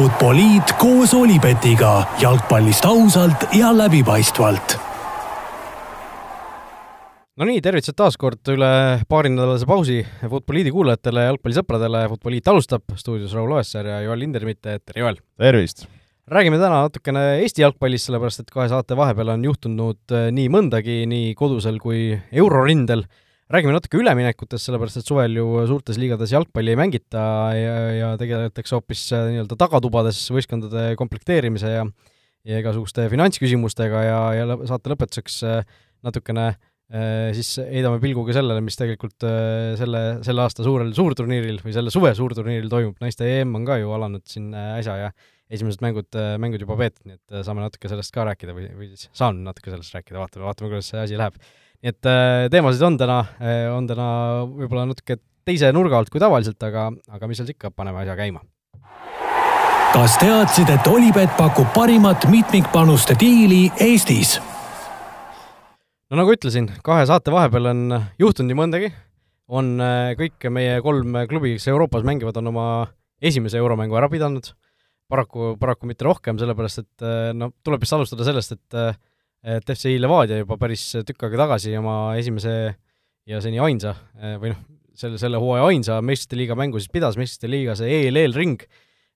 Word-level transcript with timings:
Futboliit 0.00 0.70
koos 0.80 1.10
Olipetiga 1.12 1.90
jalgpallist 2.22 2.86
ausalt 2.88 3.42
ja 3.52 3.68
läbipaistvalt. 3.76 4.78
no 7.36 7.44
nii, 7.44 7.58
tervitused 7.60 7.98
taas 7.98 8.16
kord 8.16 8.48
üle 8.48 8.70
paarinädalase 9.12 9.68
pausi 9.68 9.98
Futboliidi 10.22 10.72
kuulajatele, 10.72 11.26
jalgpallisõpradele. 11.26 12.06
Futboliit 12.14 12.48
alustab, 12.48 12.86
stuudios 12.96 13.34
Raul 13.36 13.52
Oessar 13.58 13.92
ja 13.92 14.00
Joel 14.06 14.24
Lindermitte, 14.24 14.78
tere 14.80 15.04
Joel! 15.04 15.20
tervist! 15.36 15.84
räägime 16.32 16.56
täna 16.56 16.86
natukene 16.86 17.26
Eesti 17.42 17.66
jalgpallist, 17.66 18.08
sellepärast 18.08 18.46
et 18.46 18.54
kahe 18.56 18.70
saate 18.72 18.96
vahepeal 18.96 19.34
on 19.34 19.44
juhtunud 19.50 20.16
äh, 20.16 20.30
nii 20.32 20.48
mõndagi 20.48 21.02
nii 21.12 21.34
kodusel 21.36 21.76
kui 21.82 22.14
eurorindel. 22.32 23.04
Räägime 23.50 23.74
natuke 23.74 23.98
üleminekutest, 24.00 24.68
sellepärast 24.68 25.00
et 25.00 25.10
suvel 25.10 25.36
ju 25.38 25.64
suurtes 25.70 25.98
liigades 26.00 26.32
jalgpalli 26.34 26.74
ei 26.74 26.78
mängita 26.78 27.24
ja, 27.56 27.76
ja 27.96 28.08
tegeletakse 28.20 28.76
hoopis 28.78 29.04
äh, 29.16 29.28
nii-öelda 29.34 29.58
tagatubades 29.58 30.22
võistkondade 30.34 30.94
komplekteerimise 31.00 31.76
ja 31.76 31.84
ja 32.48 32.56
igasuguste 32.62 33.04
finantsküsimustega 33.12 33.98
ja, 34.06 34.20
ja 34.38 34.58
saate 34.70 34.94
lõpetuseks 34.94 35.42
äh, 35.44 35.80
natukene 36.06 36.52
siis 37.36 37.52
heidame 37.62 38.00
pilguga 38.02 38.32
sellele, 38.34 38.58
mis 38.66 38.74
tegelikult 38.74 39.22
selle, 39.78 40.00
selle 40.26 40.42
aasta 40.42 40.64
suurel 40.66 40.88
suurturniiril 40.90 41.60
või 41.62 41.70
selle 41.76 41.92
suve 41.94 42.10
suurturniiril 42.18 42.66
toimub, 42.66 42.96
naiste 42.98 43.28
EM 43.30 43.52
on 43.54 43.68
ka 43.68 43.76
ju 43.78 43.92
alanud 43.94 44.24
siin 44.26 44.48
äsja 44.50 44.96
ja 44.98 45.12
esimesed 45.50 45.82
mängud, 45.82 46.18
mängud 46.42 46.62
juba 46.62 46.76
peetud, 46.78 47.02
nii 47.08 47.18
et 47.18 47.34
äh, 47.34 47.44
saame 47.46 47.64
natuke 47.64 47.90
sellest 47.90 48.14
ka 48.14 48.26
rääkida 48.28 48.54
või, 48.56 48.68
või 48.76 48.92
siis 48.92 49.08
saan 49.16 49.42
natuke 49.46 49.72
sellest 49.72 49.96
rääkida, 49.96 50.20
vaatame, 50.22 50.46
vaatame, 50.46 50.70
kuidas 50.70 50.90
see 50.92 51.02
asi 51.02 51.18
läheb. 51.18 51.38
Nii 51.80 51.92
et 51.94 52.08
äh, 52.08 52.46
teemasid 52.52 52.84
on 52.84 52.96
täna, 53.00 53.18
äh, 53.40 53.66
on 53.72 53.88
täna 53.88 54.06
võib-olla 54.46 54.86
natuke 54.90 55.18
teise 55.48 55.70
nurga 55.72 55.98
alt 55.98 56.10
kui 56.12 56.20
tavaliselt, 56.20 56.60
aga, 56.66 56.90
aga 57.08 57.28
mis 57.30 57.40
seal 57.40 57.52
ikka, 57.52 57.72
paneme 57.72 58.02
asja 58.02 58.16
käima. 58.18 58.42
kas 59.94 60.16
teadsid, 60.20 60.70
et 60.70 60.86
Olipet 60.86 61.32
pakub 61.38 61.72
parimat 61.74 62.28
mitmikpanuste 62.30 63.16
diili 63.20 63.70
Eestis? 63.80 64.38
no 66.10 66.20
nagu 66.20 66.36
ütlesin, 66.36 66.70
kahe 66.84 67.06
saate 67.08 67.32
vahepeal 67.32 67.72
on 67.72 67.84
juhtunud 68.18 68.52
nii 68.52 68.60
mõndagi, 68.60 68.94
on 69.50 69.76
kõik 70.18 70.50
meie 70.52 70.80
kolm 70.84 71.22
klubi, 71.30 71.56
kes 71.56 71.70
Euroopas 71.72 72.04
mängivad, 72.06 72.36
on 72.38 72.52
oma 72.52 72.66
esimese 73.20 73.58
euromängu 73.60 73.96
ära 73.98 74.08
pidanud 74.12 74.52
paraku, 75.10 75.54
paraku 75.60 75.88
mitte 75.90 76.06
rohkem, 76.06 76.38
sellepärast 76.40 76.82
et 76.84 77.04
eh, 77.06 77.30
no 77.36 77.50
tuleb 77.64 77.82
vist 77.82 77.96
alustada 77.96 78.26
sellest, 78.26 78.56
et 78.56 78.78
et 79.40 79.72
FC 79.72 79.94
Levadia 80.00 80.40
juba 80.42 80.58
päris 80.60 80.82
tükk 81.06 81.26
aega 81.26 81.44
tagasi 81.44 81.72
oma 81.78 82.14
esimese 82.20 82.54
ja 83.28 83.40
seni 83.40 83.60
ainsa 83.62 83.94
eh, 84.20 84.36
või 84.40 84.52
noh, 84.52 84.60
selle, 84.96 85.20
selle 85.20 85.40
hooaja 85.40 85.68
ainsa 85.70 85.98
meistrite 86.04 86.38
liiga 86.40 86.56
mängu 86.58 86.80
siis 86.80 86.92
pidas, 86.92 87.16
meistrite 87.20 87.50
liiga 87.50 87.76
see 87.78 88.02
EL-eelring 88.02 88.60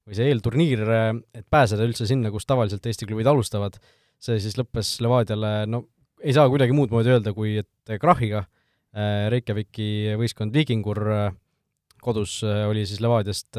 või 0.04 0.16
see 0.16 0.28
eelturniir, 0.28 0.82
et 1.32 1.46
pääseda 1.48 1.84
üldse 1.86 2.06
sinna, 2.08 2.28
kus 2.32 2.44
tavaliselt 2.44 2.84
Eesti 2.84 3.08
klubid 3.08 3.28
alustavad, 3.28 3.78
see 4.20 4.36
siis 4.42 4.58
lõppes 4.60 4.98
Levadiale, 5.04 5.52
no 5.68 5.86
ei 6.20 6.34
saa 6.36 6.44
kuidagi 6.52 6.76
muud 6.76 6.92
moodi 6.92 7.12
öelda, 7.12 7.32
kui 7.36 7.56
et 7.62 7.96
krahhiga, 8.00 8.44
Reykjaviki 9.32 10.14
võistkond 10.20 10.54
Viikingur 10.54 11.00
kodus 12.04 12.36
oli 12.44 12.84
siis 12.86 13.00
Levadiast 13.02 13.56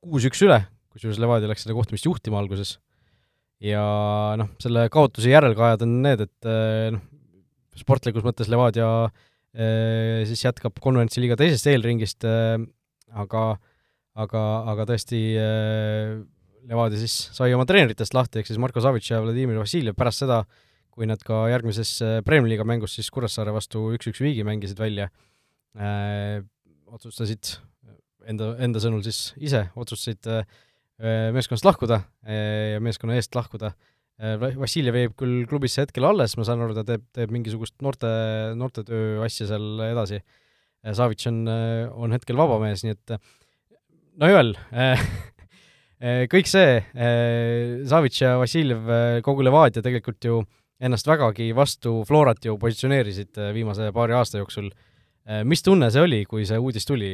kuus-üks 0.00 0.40
üle, 0.48 0.62
kusjuures 0.92 1.20
Levadia 1.20 1.50
läks 1.50 1.66
seda 1.66 1.76
kohtumist 1.76 2.08
juhtima 2.08 2.40
alguses 2.40 2.78
ja 3.64 3.84
noh, 4.38 4.50
selle 4.62 4.86
kaotuse 4.92 5.32
järelkajad 5.32 5.82
on 5.86 5.96
need, 6.04 6.22
et 6.28 6.48
eh, 6.50 6.90
noh, 6.94 7.02
sportlikus 7.78 8.26
mõttes 8.26 8.50
Levadia 8.50 8.88
eh, 9.06 10.22
siis 10.28 10.44
jätkab 10.44 10.78
konverentsi 10.82 11.22
liiga 11.22 11.38
teisest 11.38 11.68
eelringist 11.70 12.26
eh,, 12.28 12.58
aga 13.14 13.44
aga, 14.18 14.44
aga 14.74 14.86
tõesti 14.90 15.20
Levadia 16.68 16.98
siis 17.00 17.14
sai 17.32 17.52
oma 17.54 17.64
treeneritest 17.68 18.16
lahti, 18.16 18.40
ehk 18.40 18.50
siis 18.50 18.58
Marko 18.60 18.82
Savic 18.84 19.06
ja 19.06 19.22
Vladimir 19.22 19.60
Vassiljev. 19.60 19.94
Pärast 19.96 20.24
seda, 20.24 20.42
kui 20.92 21.06
nad 21.08 21.22
ka 21.24 21.46
järgmises 21.48 21.92
Premiumi 22.26 22.50
liiga 22.50 22.66
mängus 22.68 22.96
siis 22.98 23.08
Kuressaare 23.14 23.54
vastu 23.54 23.86
üks-üks 23.94 24.20
viigi 24.20 24.44
mängisid 24.44 24.82
välja 24.82 25.06
otsustasid 26.90 27.54
enda, 28.28 28.50
enda 28.66 28.82
sõnul 28.82 29.06
siis 29.06 29.30
ise, 29.38 29.68
otsustasid 29.78 30.28
Äh, 30.28 30.44
meeskonnast 30.98 31.66
lahkuda 31.66 32.00
äh, 32.26 32.74
ja 32.74 32.82
meeskonna 32.82 33.18
eest 33.18 33.36
lahkuda. 33.38 33.72
Äh, 34.18 34.34
Vassiljev 34.58 34.98
jäib 34.98 35.14
küll 35.18 35.46
klubisse 35.50 35.84
hetkel 35.84 36.08
alles, 36.08 36.34
ma 36.38 36.46
saan 36.46 36.64
aru, 36.64 36.74
ta 36.74 36.84
teeb, 36.86 37.04
teeb 37.14 37.32
mingisugust 37.34 37.76
noorte, 37.84 38.10
noortetöö 38.58 39.22
asja 39.26 39.48
seal 39.52 39.84
edasi. 39.90 40.22
Savic 40.94 41.24
on, 41.26 41.42
on 41.98 42.14
hetkel 42.14 42.38
vaba 42.38 42.60
mees, 42.62 42.84
nii 42.86 42.94
et 42.94 43.12
no 44.22 44.28
Joel 44.30 44.52
kõik 46.32 46.46
see, 46.46 46.76
Savic 47.90 48.20
ja 48.22 48.36
Vassiljev, 48.38 48.86
kogu 49.26 49.42
Levadia 49.42 49.82
tegelikult 49.82 50.28
ju 50.30 50.38
ennast 50.78 51.10
vägagi 51.10 51.48
vastu 51.58 51.96
Florat 52.06 52.46
ju 52.46 52.54
positsioneerisid 52.62 53.42
viimase 53.58 53.90
paari 53.92 54.14
aasta 54.14 54.38
jooksul. 54.38 54.70
mis 55.50 55.66
tunne 55.66 55.90
see 55.90 56.06
oli, 56.06 56.22
kui 56.30 56.46
see 56.46 56.62
uudis 56.62 56.86
tuli 56.86 57.10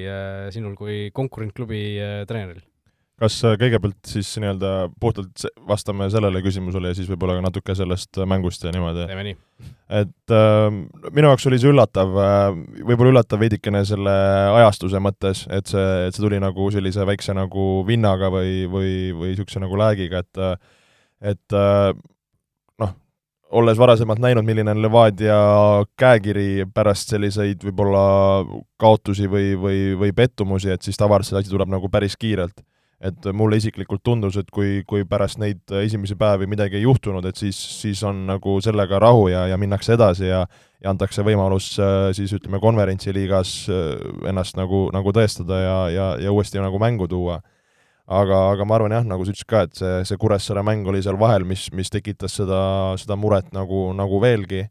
sinul 0.53 0.77
kui 0.77 1.09
konkurentklubi 1.17 1.83
treeneril? 2.29 2.61
Kas 3.21 3.37
äh, 3.47 3.55
kõigepealt 3.61 4.09
siis 4.11 4.33
nii-öelda 4.43 4.71
puhtalt 5.01 5.45
vastame 5.69 6.09
sellele 6.11 6.43
küsimusele 6.45 6.91
ja 6.91 6.99
siis 6.99 7.11
võib-olla 7.11 7.39
ka 7.39 7.45
natuke 7.47 7.77
sellest 7.79 8.19
äh, 8.19 8.27
mängust 8.29 8.65
ja 8.67 8.73
niimoodi? 8.75 9.07
teeme 9.11 9.27
nii. 9.29 9.37
et 10.01 10.35
äh, 10.35 10.79
minu 11.15 11.31
jaoks 11.31 11.47
oli 11.51 11.61
see 11.63 11.71
üllatav 11.71 12.19
äh,, 12.19 12.49
võib-olla 12.81 13.15
üllatav 13.15 13.45
veidikene 13.45 13.85
selle 13.87 14.17
ajastuse 14.59 15.03
mõttes, 15.03 15.45
et 15.47 15.71
see, 15.71 15.87
et 16.09 16.17
see 16.17 16.25
tuli 16.27 16.43
nagu 16.43 16.67
sellise 16.75 17.07
väikse 17.07 17.37
nagu 17.39 17.85
vinnaga 17.87 18.33
või, 18.35 18.65
või, 18.71 18.91
või 19.15 19.33
niisuguse 19.33 19.63
nagu 19.63 19.79
läägiga, 19.79 20.25
et 20.25 20.43
et 21.25 21.55
noh, 22.83 22.91
olles 23.55 23.79
varasemalt 23.79 24.21
näinud, 24.21 24.45
milline 24.45 24.75
on 24.75 24.83
Levadia 24.83 25.39
käekiri 25.97 26.67
pärast 26.75 27.15
selliseid 27.15 27.63
võib-olla 27.65 28.05
kaotusi 28.83 29.31
või, 29.31 29.55
või, 29.55 29.81
või 30.03 30.13
pettumusi, 30.13 30.75
et 30.75 30.83
siis 30.83 30.99
tavaliselt 30.99 31.39
see 31.39 31.47
asi 31.47 31.55
tuleb 31.55 31.71
nagu 31.79 31.89
päris 31.89 32.19
kiirelt 32.19 32.67
et 33.05 33.27
mulle 33.37 33.59
isiklikult 33.61 34.01
tundus, 34.01 34.39
et 34.41 34.49
kui, 34.49 34.79
kui 34.89 35.05
pärast 35.05 35.37
neid 35.43 35.61
esimesi 35.83 36.17
päevi 36.17 36.49
midagi 36.49 36.79
ei 36.79 36.87
juhtunud, 36.87 37.27
et 37.29 37.37
siis, 37.37 37.59
siis 37.83 38.01
on 38.07 38.23
nagu 38.31 38.57
sellega 38.65 39.01
rahu 39.03 39.27
ja, 39.29 39.45
ja 39.51 39.59
minnakse 39.61 39.93
edasi 39.99 40.31
ja 40.31 40.47
ja 40.85 40.93
antakse 40.93 41.25
võimalus 41.25 41.75
äh, 41.81 42.11
siis 42.17 42.35
ütleme, 42.37 42.61
konverentsiliigas 42.63 43.55
äh, 43.73 44.07
ennast 44.29 44.59
nagu, 44.61 44.87
nagu 44.95 45.15
tõestada 45.17 45.61
ja, 45.63 45.77
ja, 45.93 46.07
ja 46.27 46.33
uuesti 46.33 46.61
nagu 46.61 46.81
mängu 46.83 47.09
tuua. 47.09 47.41
aga, 48.05 48.39
aga 48.53 48.65
ma 48.69 48.75
arvan 48.77 48.93
jah, 48.93 49.05
nagu 49.09 49.25
sa 49.25 49.33
ütlesid 49.33 49.49
ka, 49.49 49.63
et 49.65 49.79
see, 49.79 49.93
see 50.05 50.19
Kuressaare 50.21 50.61
mäng 50.61 50.85
oli 50.87 51.01
seal 51.03 51.17
vahel, 51.17 51.47
mis, 51.49 51.71
mis 51.73 51.89
tekitas 51.89 52.35
seda, 52.37 52.61
seda 53.01 53.17
muret 53.17 53.49
nagu, 53.57 53.87
nagu 53.97 54.21
veelgi 54.21 54.67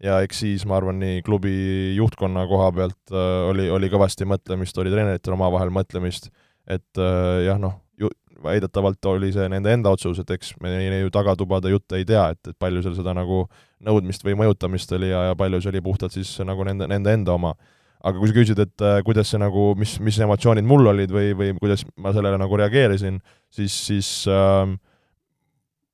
ja 0.00 0.22
eks 0.24 0.40
siis 0.40 0.64
ma 0.64 0.78
arvan, 0.78 0.96
nii 1.02 1.20
klubi 1.26 1.52
juhtkonna 1.98 2.46
koha 2.48 2.70
pealt 2.72 3.12
äh, 3.12 3.50
oli, 3.50 3.68
oli 3.68 3.92
kõvasti 3.92 4.28
mõtlemist, 4.28 4.80
oli 4.80 4.94
treeneritel 4.94 5.36
omavahel 5.36 5.74
mõtlemist 5.74 6.32
et 6.68 7.00
äh, 7.00 7.44
jah, 7.46 7.58
noh, 7.60 7.78
ju-, 8.00 8.12
väidetavalt 8.44 9.08
oli 9.10 9.30
see 9.34 9.48
nende 9.50 9.72
enda 9.74 9.92
otsus, 9.94 10.20
et 10.22 10.30
eks 10.36 10.54
me 10.62 10.72
ju 10.84 11.10
tagatubade 11.14 11.72
jutte 11.72 11.98
ei 11.98 12.06
tea, 12.08 12.28
et, 12.34 12.52
et 12.52 12.58
palju 12.60 12.84
seal 12.84 12.96
seda 12.98 13.14
nagu 13.16 13.46
nõudmist 13.84 14.24
või 14.26 14.36
mõjutamist 14.38 14.92
oli 14.96 15.10
ja, 15.10 15.28
ja 15.30 15.38
palju 15.38 15.62
see 15.62 15.72
oli 15.72 15.84
puhtalt 15.84 16.14
siis 16.14 16.34
nagu 16.46 16.66
nende, 16.66 16.88
nende 16.90 17.14
enda 17.14 17.34
oma. 17.34 17.54
aga 17.98 18.18
kui 18.18 18.30
sa 18.30 18.36
küsid, 18.36 18.60
et 18.62 18.84
äh, 18.84 19.00
kuidas 19.06 19.32
see 19.32 19.40
nagu, 19.42 19.72
mis, 19.78 19.96
mis 20.04 20.20
emotsioonid 20.22 20.66
mul 20.66 20.86
olid 20.92 21.10
või, 21.10 21.32
või 21.34 21.56
kuidas 21.58 21.82
ma 21.96 22.12
sellele 22.14 22.38
nagu 22.38 22.60
reageerisin, 22.60 23.18
siis, 23.50 23.74
siis 23.88 24.10
äh, 24.30 24.68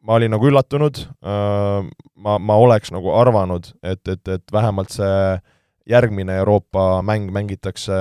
ma 0.04 0.18
olin 0.18 0.34
nagu 0.34 0.50
üllatunud 0.50 1.00
äh,, 1.00 1.88
ma, 2.16 2.38
ma 2.38 2.60
oleks 2.60 2.92
nagu 2.92 3.14
arvanud, 3.16 3.72
et, 3.82 4.02
et, 4.08 4.28
et 4.28 4.52
vähemalt 4.52 4.92
see 4.92 5.08
äh, 5.08 5.42
järgmine 5.90 6.36
Euroopa 6.36 7.02
mäng 7.02 7.30
mängitakse 7.32 7.92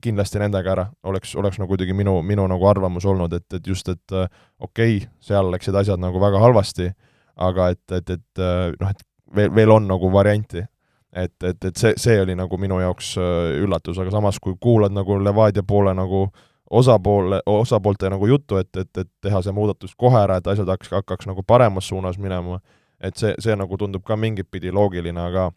kindlasti 0.00 0.38
nendega 0.38 0.72
ära, 0.72 0.86
oleks, 1.02 1.34
oleks 1.36 1.58
nagu 1.58 1.70
kuidagi 1.72 1.94
minu, 1.96 2.20
minu 2.22 2.46
nagu 2.50 2.66
arvamus 2.66 3.06
olnud, 3.06 3.32
et, 3.32 3.46
et 3.54 3.66
just, 3.66 3.88
et 3.88 4.14
äh, 4.14 4.28
okei 4.60 4.96
okay,, 4.96 5.08
seal 5.20 5.50
läksid 5.50 5.74
asjad 5.74 6.02
nagu 6.02 6.20
väga 6.22 6.38
halvasti, 6.42 6.92
aga 7.36 7.72
et, 7.74 7.82
et, 7.90 8.10
et 8.10 8.42
äh, 8.42 8.70
noh, 8.78 8.92
et 8.92 9.02
veel, 9.34 9.50
veel 9.54 9.74
on 9.74 9.88
nagu 9.88 10.12
varianti. 10.12 10.64
et, 11.12 11.42
et, 11.44 11.64
et 11.64 11.76
see, 11.76 11.92
see 11.96 12.20
oli 12.22 12.34
nagu 12.38 12.56
minu 12.58 12.78
jaoks 12.80 13.16
äh, 13.18 13.58
üllatus, 13.64 13.98
aga 13.98 14.10
samas, 14.10 14.38
kui 14.40 14.54
kuulad 14.60 14.94
nagu 14.94 15.18
Levadia 15.20 15.62
poole 15.62 15.94
nagu 15.94 16.28
osapoole, 16.70 17.42
osapoolte 17.46 18.08
nagu 18.10 18.26
juttu, 18.26 18.56
et, 18.56 18.76
et, 18.76 18.98
et 18.98 19.08
teha 19.20 19.42
see 19.42 19.52
muudatus 19.52 19.92
kohe 19.98 20.22
ära, 20.22 20.38
et 20.38 20.46
asjad 20.46 20.70
hakkaks, 20.72 20.94
hakkaks 20.94 21.28
nagu 21.28 21.42
paremas 21.42 21.88
suunas 21.88 22.16
minema, 22.18 22.60
et 23.00 23.18
see, 23.18 23.34
see 23.42 23.56
nagu 23.56 23.76
tundub 23.76 24.06
ka 24.06 24.16
mingit 24.16 24.48
pidi 24.50 24.72
loogiline, 24.72 25.20
aga 25.20 25.50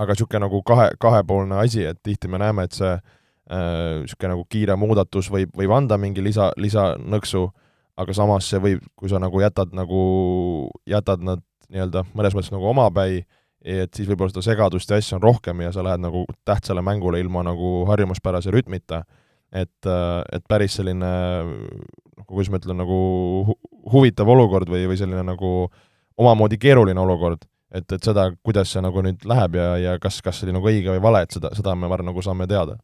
aga 0.00 0.14
niisugune 0.16 0.44
nagu 0.46 0.62
kahe, 0.66 0.90
kahepoolne 1.00 1.58
asi, 1.60 1.84
et 1.90 1.98
tihti 2.02 2.28
me 2.30 2.40
näeme, 2.40 2.64
et 2.64 2.76
see 2.76 2.92
niisugune 3.50 4.30
äh, 4.30 4.34
nagu 4.34 4.46
kiire 4.52 4.76
muudatus 4.80 5.30
võib, 5.32 5.52
võib 5.56 5.74
anda 5.76 5.98
mingi 6.00 6.22
lisa, 6.24 6.50
lisanõksu, 6.60 7.48
aga 8.00 8.16
samas 8.16 8.48
see 8.48 8.62
võib, 8.62 8.84
kui 8.96 9.10
sa 9.12 9.20
nagu 9.20 9.42
jätad 9.42 9.74
nagu, 9.76 10.02
jätad 10.88 11.24
nad 11.26 11.42
nii-öelda 11.70 12.04
mõnes 12.16 12.36
mõttes 12.36 12.52
nagu 12.54 12.70
omapäi, 12.70 13.24
et 13.60 13.92
siis 13.94 14.08
võib-olla 14.08 14.32
seda 14.32 14.44
segadust 14.46 14.90
ja 14.90 14.98
asja 15.00 15.18
on 15.18 15.24
rohkem 15.24 15.60
ja 15.60 15.72
sa 15.74 15.84
lähed 15.84 16.00
nagu 16.02 16.24
tähtsale 16.48 16.82
mängule 16.84 17.20
ilma 17.20 17.42
nagu 17.44 17.84
harjumuspärase 17.90 18.52
rütmita, 18.54 19.02
et, 19.52 19.90
et 20.32 20.46
päris 20.48 20.78
selline 20.78 21.10
noh, 21.44 22.26
kuidas 22.26 22.50
ma 22.50 22.60
ütlen, 22.60 22.80
nagu 22.80 23.00
hu 23.48 23.58
huvitav 23.90 24.28
olukord 24.28 24.68
või, 24.70 24.84
või 24.88 24.98
selline 25.00 25.22
nagu 25.26 25.68
omamoodi 26.20 26.58
keeruline 26.60 27.00
olukord, 27.00 27.46
et, 27.70 27.86
et 27.86 28.04
seda, 28.04 28.28
kuidas 28.46 28.72
see 28.74 28.82
nagu 28.84 29.02
nüüd 29.06 29.26
läheb 29.28 29.58
ja, 29.58 29.66
ja 29.80 29.96
kas, 30.02 30.20
kas 30.24 30.40
see 30.40 30.48
oli 30.48 30.56
nagu 30.58 30.70
õige 30.70 30.94
või 30.94 31.02
vale, 31.04 31.24
et 31.26 31.36
seda, 31.36 31.52
seda 31.56 31.74
me, 31.76 31.88
ma 31.88 31.96
arvan, 31.96 32.10
nagu 32.10 32.24
saame 32.24 32.48
teada. 32.50 32.78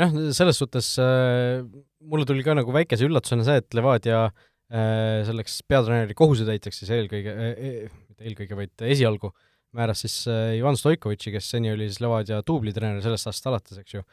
noh, 0.00 0.16
selles 0.36 0.60
suhtes 0.60 0.92
äh, 1.02 1.60
mulle 2.00 2.26
tuli 2.28 2.46
ka 2.46 2.56
nagu 2.58 2.74
väikese 2.74 3.06
üllatusena 3.08 3.46
see, 3.46 3.60
et 3.62 3.76
Levadia 3.76 4.24
äh, 4.26 5.20
selleks 5.28 5.60
peatreeneri 5.68 6.16
kohusetäitjaks 6.18 6.82
siis 6.82 6.94
eelkõige 6.96 7.36
äh,, 7.36 7.86
mitte 8.08 8.26
eelkõige, 8.26 8.58
vaid 8.58 8.88
esialgu 8.90 9.32
määras 9.76 10.02
siis 10.02 10.22
äh, 10.30 10.56
Ivan 10.58 10.78
Stoikovitši, 10.78 11.36
kes 11.36 11.52
seni 11.54 11.70
oli 11.74 11.90
siis 11.90 12.02
Levadia 12.02 12.40
duublitreener 12.46 13.02
sellest 13.04 13.30
aastast 13.30 13.50
alates, 13.50 13.82
eks 13.82 13.98
ju 13.98 14.04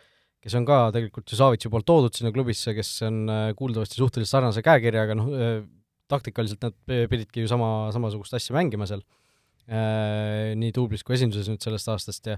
kes 0.44 0.53
on 0.59 0.67
ka 0.67 0.88
tegelikult 0.95 1.31
ju 1.31 1.38
Savitsi 1.39 1.69
poolt 1.73 1.88
toodud 1.88 2.13
sinna 2.13 2.29
klubisse, 2.31 2.75
kes 2.77 2.91
on 3.07 3.23
äh, 3.33 3.47
kuuldavasti 3.57 3.97
suhteliselt 3.97 4.38
sarnase 4.38 4.61
käekirjaga, 4.65 5.17
noh, 5.17 5.31
äh, 5.33 5.63
taktikaliselt 6.07 6.61
nad 6.63 6.75
pididki 6.85 7.44
ju 7.44 7.49
sama, 7.51 7.89
samasugust 7.91 8.38
asja 8.38 8.53
mängima 8.55 8.85
seal, 8.88 9.01
äh, 9.01 9.26
nii 9.68 10.72
duublis 10.75 11.04
kui 11.04 11.18
esinduses 11.18 11.50
nüüd 11.52 11.64
sellest 11.64 11.90
aastast 11.92 12.30
ja 12.31 12.38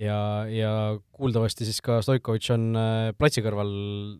ja, 0.00 0.16
ja 0.50 0.70
kuuldavasti 1.14 1.66
siis 1.68 1.78
ka 1.84 2.00
Stoikovitš 2.02 2.54
on 2.56 2.64
platsi 3.18 3.44
kõrval 3.44 3.70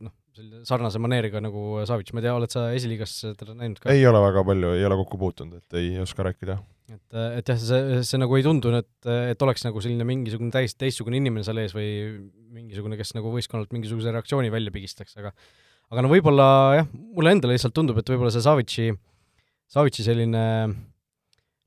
noh, 0.04 0.12
selline 0.34 0.62
sarnase 0.66 1.00
maneeriga 1.02 1.42
nagu 1.42 1.80
Savitš, 1.86 2.14
ma 2.14 2.22
ei 2.22 2.26
tea, 2.26 2.36
oled 2.38 2.54
sa 2.54 2.68
esiliigas 2.74 3.16
teda 3.38 3.56
näinud 3.58 3.80
ka? 3.82 3.90
ei 3.94 4.06
ole 4.06 4.22
väga 4.22 4.44
palju, 4.46 4.72
ei 4.78 4.86
ole 4.86 4.98
kokku 5.02 5.18
puutunud, 5.20 5.62
et 5.62 5.78
ei 5.78 5.92
oska 6.02 6.26
rääkida 6.26 6.58
et, 6.92 7.18
et 7.40 7.52
jah, 7.52 7.60
see, 7.60 8.00
see 8.06 8.20
nagu 8.20 8.38
ei 8.38 8.46
tundu, 8.46 8.72
et, 8.78 9.10
et 9.34 9.44
oleks 9.46 9.66
nagu 9.66 9.82
selline 9.84 10.06
mingisugune 10.08 10.54
täiesti 10.54 10.82
teistsugune 10.84 11.20
inimene 11.20 11.46
seal 11.46 11.60
ees 11.62 11.74
või 11.76 11.88
mingisugune, 12.54 12.98
kes 13.00 13.14
nagu 13.18 13.32
võistkonnalt 13.34 13.74
mingisuguse 13.74 14.14
reaktsiooni 14.14 14.52
välja 14.54 14.74
pigistaks, 14.74 15.16
aga 15.20 15.34
aga 15.92 16.04
no 16.04 16.10
võib-olla 16.10 16.48
jah, 16.80 16.90
mulle 17.14 17.34
endale 17.36 17.56
lihtsalt 17.56 17.76
tundub, 17.76 18.00
et 18.00 18.10
võib-olla 18.10 18.32
see 18.34 18.44
Savitši, 18.44 18.90
Savitši 19.74 20.06
selline 20.06 20.44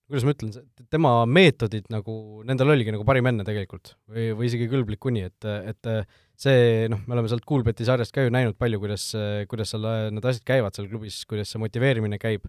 kuidas 0.08 0.24
ma 0.24 0.34
ütlen, 0.34 0.54
tema 0.94 1.12
meetodid 1.28 1.90
nagu, 1.92 2.14
nendel 2.48 2.72
oligi 2.72 2.94
nagu 2.96 3.04
parim 3.08 3.28
enne 3.28 3.44
tegelikult. 3.48 3.92
Või, 4.08 4.30
või 4.38 4.48
isegi 4.48 4.70
kõlblik 4.72 5.02
kuni, 5.04 5.26
et, 5.28 5.48
et 5.68 5.90
see 6.40 6.88
noh, 6.92 7.02
me 7.04 7.18
oleme 7.18 7.32
sealt 7.32 7.46
Coolbeti 7.48 7.88
sarjast 7.88 8.16
ka 8.16 8.24
ju 8.24 8.32
näinud 8.32 8.56
palju, 8.60 8.80
kuidas, 8.84 9.10
kuidas 9.52 9.74
seal 9.74 9.88
need 10.16 10.32
asjad 10.32 10.48
käivad 10.48 10.78
seal 10.78 10.88
klubis, 10.92 11.20
kuidas 11.28 11.52
see 11.52 11.62
motiveerimine 11.62 12.20
käib. 12.22 12.48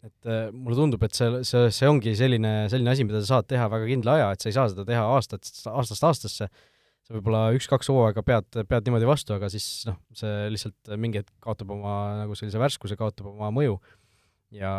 Et 0.00 0.30
mulle 0.56 0.78
tundub, 0.78 1.02
et 1.04 1.12
see, 1.12 1.42
see, 1.44 1.68
see 1.76 1.88
ongi 1.90 2.14
selline, 2.16 2.54
selline 2.72 2.94
asi, 2.94 3.04
mida 3.04 3.20
sa 3.20 3.34
saad 3.36 3.50
teha 3.52 3.68
väga 3.68 3.88
kindla 3.90 4.16
aja, 4.16 4.28
et 4.32 4.40
sa 4.40 4.48
ei 4.48 4.56
saa 4.56 4.70
seda 4.72 4.86
teha 4.88 5.02
aastat, 5.12 5.44
aastast 5.68 6.06
aastasse, 6.08 6.48
sa 6.48 7.12
võib-olla 7.12 7.50
üks-kaks 7.58 7.92
hooaega 7.92 8.24
pead, 8.24 8.62
pead 8.70 8.88
niimoodi 8.88 9.08
vastu, 9.10 9.36
aga 9.36 9.50
siis 9.52 9.66
noh, 9.90 9.98
see 10.16 10.48
lihtsalt 10.54 10.94
mingi 10.96 11.20
hetk 11.20 11.34
kaotab 11.44 11.76
oma 11.76 11.96
nagu 12.22 12.38
sellise 12.38 12.62
värskuse, 12.62 12.96
kaotab 12.96 13.28
oma 13.34 13.52
mõju. 13.52 13.76
Ja 14.56 14.72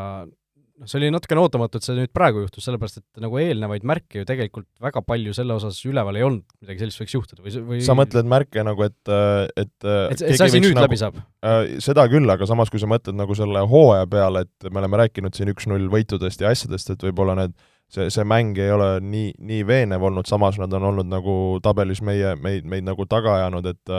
noh, 0.81 0.89
see 0.89 1.00
oli 1.00 1.10
natukene 1.13 1.42
ootamatu, 1.44 1.80
et 1.80 1.86
see 1.86 1.95
nüüd 1.98 2.12
praegu 2.16 2.44
juhtus, 2.44 2.66
sellepärast 2.66 3.01
et 3.01 3.24
nagu 3.24 3.38
eelnevaid 3.42 3.86
märke 3.88 4.22
ju 4.22 4.28
tegelikult 4.28 4.68
väga 4.81 5.04
palju 5.06 5.36
selle 5.38 5.56
osas 5.56 5.80
üleval 5.88 6.18
ei 6.18 6.25
olnud, 6.25 6.45
midagi 6.63 6.83
sellist 6.83 7.04
võiks 7.04 7.16
juhtuda 7.18 7.45
või, 7.45 7.54
või 7.68 7.81
sa 7.86 7.95
mõtled 7.98 8.30
märke 8.30 8.66
nagu, 8.66 8.88
et, 8.88 9.13
et 9.56 9.69
et, 9.86 10.16
et 10.16 10.24
see 10.25 10.48
asi 10.48 10.63
nüüd 10.63 10.75
nagu, 10.78 10.88
läbi 10.88 11.00
saab 11.01 11.19
äh,? 11.22 11.78
Seda 11.83 12.07
küll, 12.12 12.28
aga 12.33 12.48
samas, 12.50 12.72
kui 12.74 12.81
sa 12.81 12.89
mõtled 12.89 13.18
nagu 13.18 13.38
selle 13.38 13.63
hooaja 13.69 14.10
peale, 14.10 14.45
et 14.48 14.72
me 14.72 14.81
oleme 14.81 15.04
rääkinud 15.04 15.38
siin 15.38 15.54
üks-null 15.54 15.88
võitudest 15.94 16.42
ja 16.42 16.51
asjadest, 16.54 16.94
et 16.95 17.06
võib-olla 17.10 17.38
need 17.44 17.56
see, 17.92 18.10
see 18.13 18.25
mäng 18.28 18.57
ei 18.62 18.74
ole 18.74 18.95
nii, 19.04 19.36
nii 19.38 19.62
veenev 19.68 20.10
olnud, 20.10 20.28
samas 20.30 20.60
nad 20.62 20.74
on 20.78 20.89
olnud 20.92 21.10
nagu 21.12 21.36
tabelis 21.63 22.01
meie, 22.06 22.36
meid, 22.42 22.68
meid 22.68 22.88
nagu 22.88 23.06
taga 23.10 23.38
ajanud, 23.39 23.72
et 23.74 23.95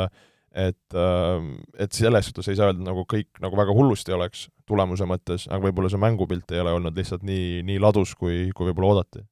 et, 0.53 0.95
ähm, 0.95 1.57
et 1.81 1.93
selles 1.97 2.29
suhtes 2.29 2.49
ei 2.53 2.57
saa 2.59 2.71
öelda, 2.71 2.85
nagu 2.85 3.05
kõik 3.09 3.41
nagu 3.43 3.57
väga 3.59 3.75
hullusti 3.77 4.15
oleks 4.15 4.47
tulemuse 4.69 5.09
mõttes, 5.09 5.49
aga 5.49 5.65
võib-olla 5.67 5.91
see 5.93 6.01
mängupilt 6.01 6.53
ei 6.53 6.63
ole 6.63 6.75
olnud 6.77 6.97
lihtsalt 6.97 7.25
nii, 7.27 7.63
nii 7.67 7.81
ladus, 7.83 8.15
kui, 8.19 8.51
kui 8.57 8.69
võib-olla 8.69 8.93
oodati. 8.93 9.25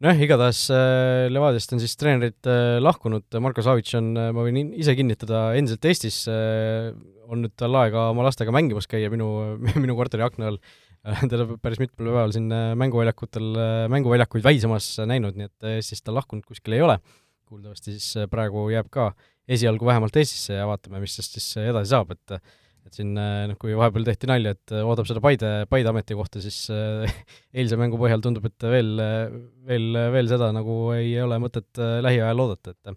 nojah, 0.00 0.22
igatahes 0.24 0.62
äh, 0.72 1.28
Levadiast 1.32 1.76
on 1.76 1.82
siis 1.82 1.96
treenerid 2.00 2.48
äh, 2.48 2.78
lahkunud, 2.80 3.28
Marko 3.44 3.64
Savitš 3.64 3.98
on, 4.00 4.12
äh, 4.16 4.30
ma 4.36 4.44
võin 4.46 4.72
ise 4.72 4.96
kinnitada, 4.96 5.50
endiselt 5.60 5.84
Eestis 5.90 6.22
on 6.30 7.44
nüüd 7.44 7.54
tal 7.60 7.76
aega 7.82 8.08
oma 8.14 8.24
lastega 8.26 8.54
mängimas 8.54 8.88
käia 8.90 9.12
minu, 9.12 9.28
minu 9.84 9.98
korteri 9.98 10.24
akna 10.26 10.54
all 10.54 10.62
teda 11.00 11.46
päris 11.64 11.78
mitmel 11.80 12.10
päeval 12.10 12.32
siin 12.34 12.50
mänguväljakutel, 12.76 13.54
mänguväljakuid 13.88 14.44
väisamas 14.44 14.98
näinud, 15.08 15.32
nii 15.32 15.48
et 15.48 15.68
Eestist 15.78 16.04
ta 16.04 16.12
lahkunud 16.12 16.44
kuskil 16.44 16.76
ei 16.76 16.82
ole. 16.84 16.98
Kuuldavasti 17.50 17.96
siis 17.96 18.28
praegu 18.30 18.68
jääb 18.70 18.88
ka 18.92 19.10
esialgu 19.50 19.88
vähemalt 19.88 20.16
Eestisse 20.20 20.54
ja 20.54 20.66
vaatame, 20.70 21.00
mis 21.02 21.16
sest 21.18 21.38
siis 21.38 21.52
edasi 21.64 21.94
saab, 21.94 22.14
et 22.14 22.40
et 22.86 22.96
siin 22.96 23.10
noh, 23.12 23.56
kui 23.60 23.74
vahepeal 23.76 24.06
tehti 24.06 24.28
nalja, 24.30 24.54
et 24.56 24.72
ootab 24.80 25.06
seda 25.06 25.20
Paide, 25.22 25.48
Paide 25.70 25.90
ametikohta, 25.90 26.40
siis 26.42 26.62
eilse 27.58 27.76
mängu 27.78 27.98
põhjal 28.00 28.22
tundub, 28.24 28.46
et 28.48 28.66
veel, 28.72 28.94
veel, 29.68 29.98
veel 30.14 30.30
seda 30.30 30.48
nagu 30.56 30.76
ei 30.96 31.12
ole 31.20 31.36
mõtet 31.42 31.82
lähiajal 32.06 32.46
oodata, 32.46 32.74
et 32.74 32.94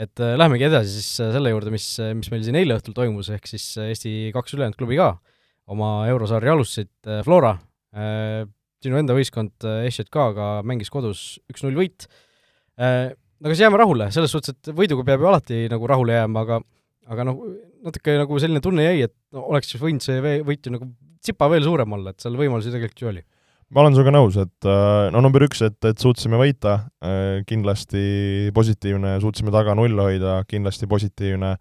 et 0.00 0.22
lähemegi 0.40 0.64
edasi 0.64 0.94
siis 0.94 1.08
selle 1.34 1.50
juurde, 1.52 1.68
mis, 1.74 1.84
mis 2.16 2.30
meil 2.32 2.44
siin 2.46 2.56
eile 2.56 2.78
õhtul 2.78 2.94
toimus, 2.96 3.28
ehk 3.34 3.44
siis 3.50 3.66
Eesti 3.84 4.30
kaks 4.32 4.56
ülejäänud 4.56 4.78
klubi 4.80 4.96
ka 4.96 5.10
oma 5.70 5.90
eurosarja 6.08 6.54
alustasid, 6.56 6.94
Flora, 7.26 7.52
sinu 8.80 8.96
enda 8.96 9.12
võistkond 9.18 9.68
SJK-ga 9.90 10.48
mängis 10.64 10.88
kodus 10.94 11.34
üks-null 11.52 11.76
võit, 11.82 12.08
no 13.40 13.52
kas 13.52 13.62
jääme 13.64 13.80
rahule, 13.80 14.10
selles 14.14 14.32
suhtes, 14.34 14.56
et 14.56 14.72
võiduga 14.76 15.06
peab 15.06 15.24
ju 15.24 15.30
alati 15.32 15.64
nagu 15.72 15.88
rahule 15.90 16.18
jääma, 16.18 16.44
aga 16.44 16.60
aga 17.10 17.26
noh, 17.26 17.42
natuke 17.86 18.14
nagu 18.20 18.38
selline 18.42 18.62
tunne 18.64 18.86
jäi, 18.86 19.08
et 19.08 19.14
no 19.34 19.48
oleks 19.50 19.72
siis 19.72 19.82
võinud 19.82 20.04
see 20.04 20.40
võit 20.46 20.66
ju 20.66 20.74
nagu 20.74 20.88
tsipa 21.20 21.50
veel 21.52 21.66
suurem 21.66 21.98
olla, 21.98 22.12
et 22.12 22.22
seal 22.22 22.38
võimalusi 22.38 22.72
tegelikult 22.72 23.02
ju 23.02 23.10
oli. 23.12 23.24
ma 23.70 23.84
olen 23.84 23.94
sinuga 23.96 24.14
nõus, 24.14 24.38
et 24.40 24.66
äh, 24.68 25.08
no 25.14 25.22
number 25.22 25.44
üks, 25.46 25.60
et, 25.66 25.78
et 25.86 26.00
suutsime 26.02 26.38
võita, 26.40 26.78
äh, 27.04 27.42
kindlasti 27.46 28.50
positiivne, 28.54 29.18
suutsime 29.22 29.52
taga 29.54 29.76
null 29.78 30.00
hoida, 30.02 30.40
kindlasti 30.50 30.88
positiivne, 30.90 31.52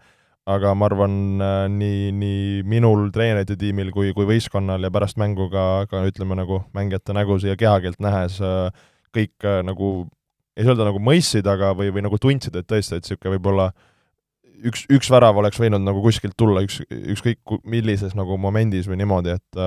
aga 0.50 0.72
ma 0.74 0.88
arvan, 0.90 1.18
äh, 1.46 1.64
nii, 1.70 2.14
nii 2.18 2.46
minul, 2.70 3.10
treenerite 3.14 3.60
tiimil 3.62 3.92
kui, 3.94 4.14
kui 4.18 4.30
võistkonnal 4.30 4.88
ja 4.88 4.94
pärast 4.94 5.20
mängu 5.22 5.52
ka, 5.54 5.66
ka 5.92 6.06
ütleme 6.10 6.40
nagu 6.40 6.64
mängijate 6.78 7.14
nägusid 7.18 7.54
ja 7.54 7.60
kehakeelt 7.60 8.02
nähes, 8.02 8.40
kõik 9.14 9.46
nagu 9.66 9.94
ei 10.60 10.66
saa 10.68 10.76
öelda 10.76 10.90
nagu 10.90 11.00
mõistsid, 11.04 11.48
aga, 11.48 11.72
või, 11.78 11.94
või 11.96 12.04
nagu 12.04 12.20
tundsid, 12.20 12.56
et 12.60 12.68
tõesti, 12.68 13.00
et 13.00 13.08
niisugune 13.08 13.38
võib-olla 13.38 13.70
üks, 14.68 14.84
üks 14.92 15.10
värav 15.12 15.40
oleks 15.40 15.60
võinud 15.62 15.84
nagu 15.86 16.04
kuskilt 16.04 16.36
tulla, 16.40 16.64
üks, 16.68 16.82
ükskõik 16.90 17.60
millises 17.64 18.16
nagu 18.18 18.38
momendis 18.42 18.90
või 18.92 19.00
niimoodi, 19.02 19.38
et 19.40 19.64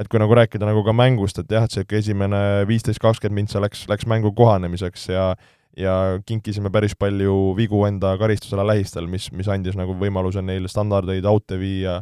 et 0.00 0.08
kui 0.08 0.16
nagu 0.16 0.32
rääkida 0.32 0.64
nagu 0.64 0.80
ka 0.86 0.94
mängust, 0.96 1.36
et 1.42 1.50
jah, 1.52 1.66
et 1.68 1.74
niisugune 1.74 2.00
esimene 2.00 2.38
viisteist, 2.68 3.00
kakskümmend 3.02 3.42
mintsa 3.42 3.60
läks, 3.60 3.84
läks 3.92 4.08
mängu 4.08 4.32
kohanemiseks 4.36 5.10
ja 5.12 5.34
ja 5.76 6.20
kinkisime 6.28 6.68
päris 6.72 6.92
palju 7.00 7.54
vigu 7.56 7.78
enda 7.88 8.10
karistusala 8.20 8.64
lähistel, 8.68 9.06
mis, 9.08 9.30
mis 9.32 9.48
andis 9.48 9.76
nagu 9.76 9.94
võimaluse 9.96 10.42
neil 10.44 10.68
standardeid 10.68 11.24
out'e 11.28 11.56
viia 11.60 12.00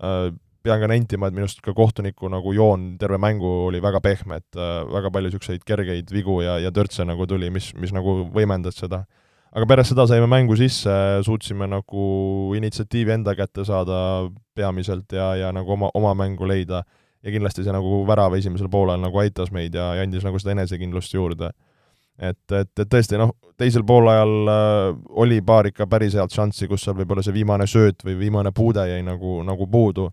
äh,, 0.00 0.30
pean 0.62 0.80
ka 0.80 0.88
nentima, 0.90 1.28
et 1.28 1.36
minu 1.36 1.46
arust 1.46 1.62
ka 1.64 1.72
kohtuniku 1.76 2.28
nagu 2.32 2.52
joon 2.56 2.94
terve 3.00 3.18
mängu 3.20 3.48
oli 3.68 3.80
väga 3.82 4.02
pehme, 4.04 4.40
et 4.42 4.58
äh, 4.58 4.82
väga 4.92 5.10
palju 5.12 5.30
niisuguseid 5.30 5.64
kergeid 5.66 6.12
vigu 6.12 6.40
ja, 6.44 6.58
ja 6.60 6.72
törtse 6.74 7.06
nagu 7.08 7.26
tuli, 7.28 7.50
mis, 7.52 7.70
mis 7.80 7.94
nagu 7.96 8.20
võimendas 8.34 8.80
seda. 8.80 9.04
aga 9.50 9.66
pärast 9.66 9.94
seda 9.94 10.06
saime 10.06 10.28
mängu 10.30 10.56
sisse, 10.56 10.92
suutsime 11.26 11.66
nagu 11.66 12.04
initsiatiivi 12.56 13.16
enda 13.16 13.34
kätte 13.34 13.64
saada 13.64 14.28
peamiselt 14.54 15.12
ja, 15.12 15.32
ja 15.34 15.52
nagu 15.52 15.72
oma, 15.72 15.90
oma 15.94 16.14
mängu 16.14 16.46
leida. 16.46 16.84
ja 17.22 17.32
kindlasti 17.32 17.64
see 17.64 17.72
nagu 17.72 18.04
värav 18.08 18.34
esimesel 18.36 18.68
poolel 18.72 19.00
nagu 19.00 19.18
aitas 19.20 19.50
meid 19.52 19.74
ja, 19.74 19.94
ja 19.94 20.04
andis 20.04 20.24
nagu 20.24 20.38
seda 20.38 20.52
enesekindlust 20.52 21.14
juurde. 21.14 21.50
et, 22.18 22.52
et, 22.52 22.78
et 22.78 22.88
tõesti 22.88 23.16
noh, 23.16 23.32
teisel 23.56 23.84
poolajal 23.84 24.48
äh, 24.48 24.96
oli 25.24 25.40
paar 25.40 25.72
ikka 25.72 25.86
päris 25.86 26.14
head 26.14 26.32
šanssi, 26.36 26.68
kus 26.68 26.84
seal 26.84 27.00
võib-olla 27.00 27.24
see 27.24 27.32
viimane 27.32 27.66
sööt 27.66 28.04
või 28.04 28.18
viimane 28.26 28.52
puude 28.52 28.84
jäi 28.92 29.00
nagu, 29.02 29.40
nagu 29.42 29.66
puudu 29.66 30.10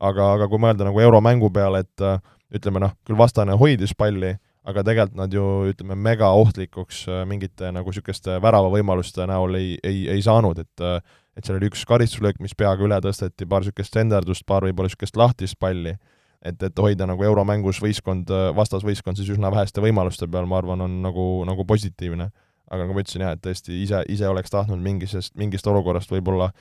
aga, 0.00 0.34
aga 0.36 0.48
kui 0.50 0.60
mõelda 0.62 0.86
nagu 0.88 1.00
euromängu 1.02 1.50
peale, 1.54 1.84
et 1.84 2.04
äh, 2.04 2.20
ütleme 2.56 2.82
noh, 2.82 2.94
küll 3.06 3.18
vastane 3.18 3.56
hoidis 3.58 3.94
palli, 3.96 4.34
aga 4.66 4.84
tegelikult 4.84 5.18
nad 5.18 5.34
ju 5.34 5.46
ütleme, 5.70 5.96
megaohtlikuks 6.08 7.04
äh, 7.08 7.24
mingite 7.28 7.72
nagu 7.74 7.92
niisuguste 7.92 8.38
väravavõimaluste 8.42 9.26
näol 9.30 9.58
ei, 9.60 9.74
ei, 9.86 10.06
ei 10.16 10.22
saanud, 10.24 10.62
et 10.64 10.84
äh, 10.84 11.00
et 11.38 11.46
seal 11.46 11.60
oli 11.60 11.70
üks 11.70 11.84
karistuslöök, 11.88 12.40
mis 12.42 12.56
peaga 12.58 12.82
üle 12.84 12.96
tõsteti, 13.00 13.46
paar 13.48 13.62
niisugust 13.62 13.94
senderdust, 13.96 14.44
paar 14.48 14.66
võib-olla 14.66 14.90
niisugust 14.90 15.16
lahtist 15.16 15.56
palli, 15.62 15.94
et, 16.42 16.62
et 16.66 16.82
hoida 16.82 17.06
nagu 17.08 17.24
euromängus 17.24 17.78
võistkond, 17.80 18.32
vastasvõistkond 18.58 19.16
siis 19.16 19.30
üsna 19.36 19.48
väheste 19.54 19.80
võimaluste 19.80 20.28
peal, 20.28 20.48
ma 20.50 20.58
arvan, 20.58 20.82
on 20.84 20.98
nagu, 21.04 21.26
nagu 21.48 21.64
positiivne. 21.64 22.30
aga 22.70 22.84
nagu 22.84 22.94
ma 22.94 23.02
ütlesin 23.02 23.24
jah, 23.24 23.32
et 23.34 23.40
tõesti 23.42 23.80
ise, 23.82 24.02
ise 24.08 24.28
oleks 24.28 24.50
tahtnud 24.50 24.78
mingisest, 24.78 25.32
mingist 25.34 25.66
olukorrast 25.66 26.10
võib-olla 26.12 26.52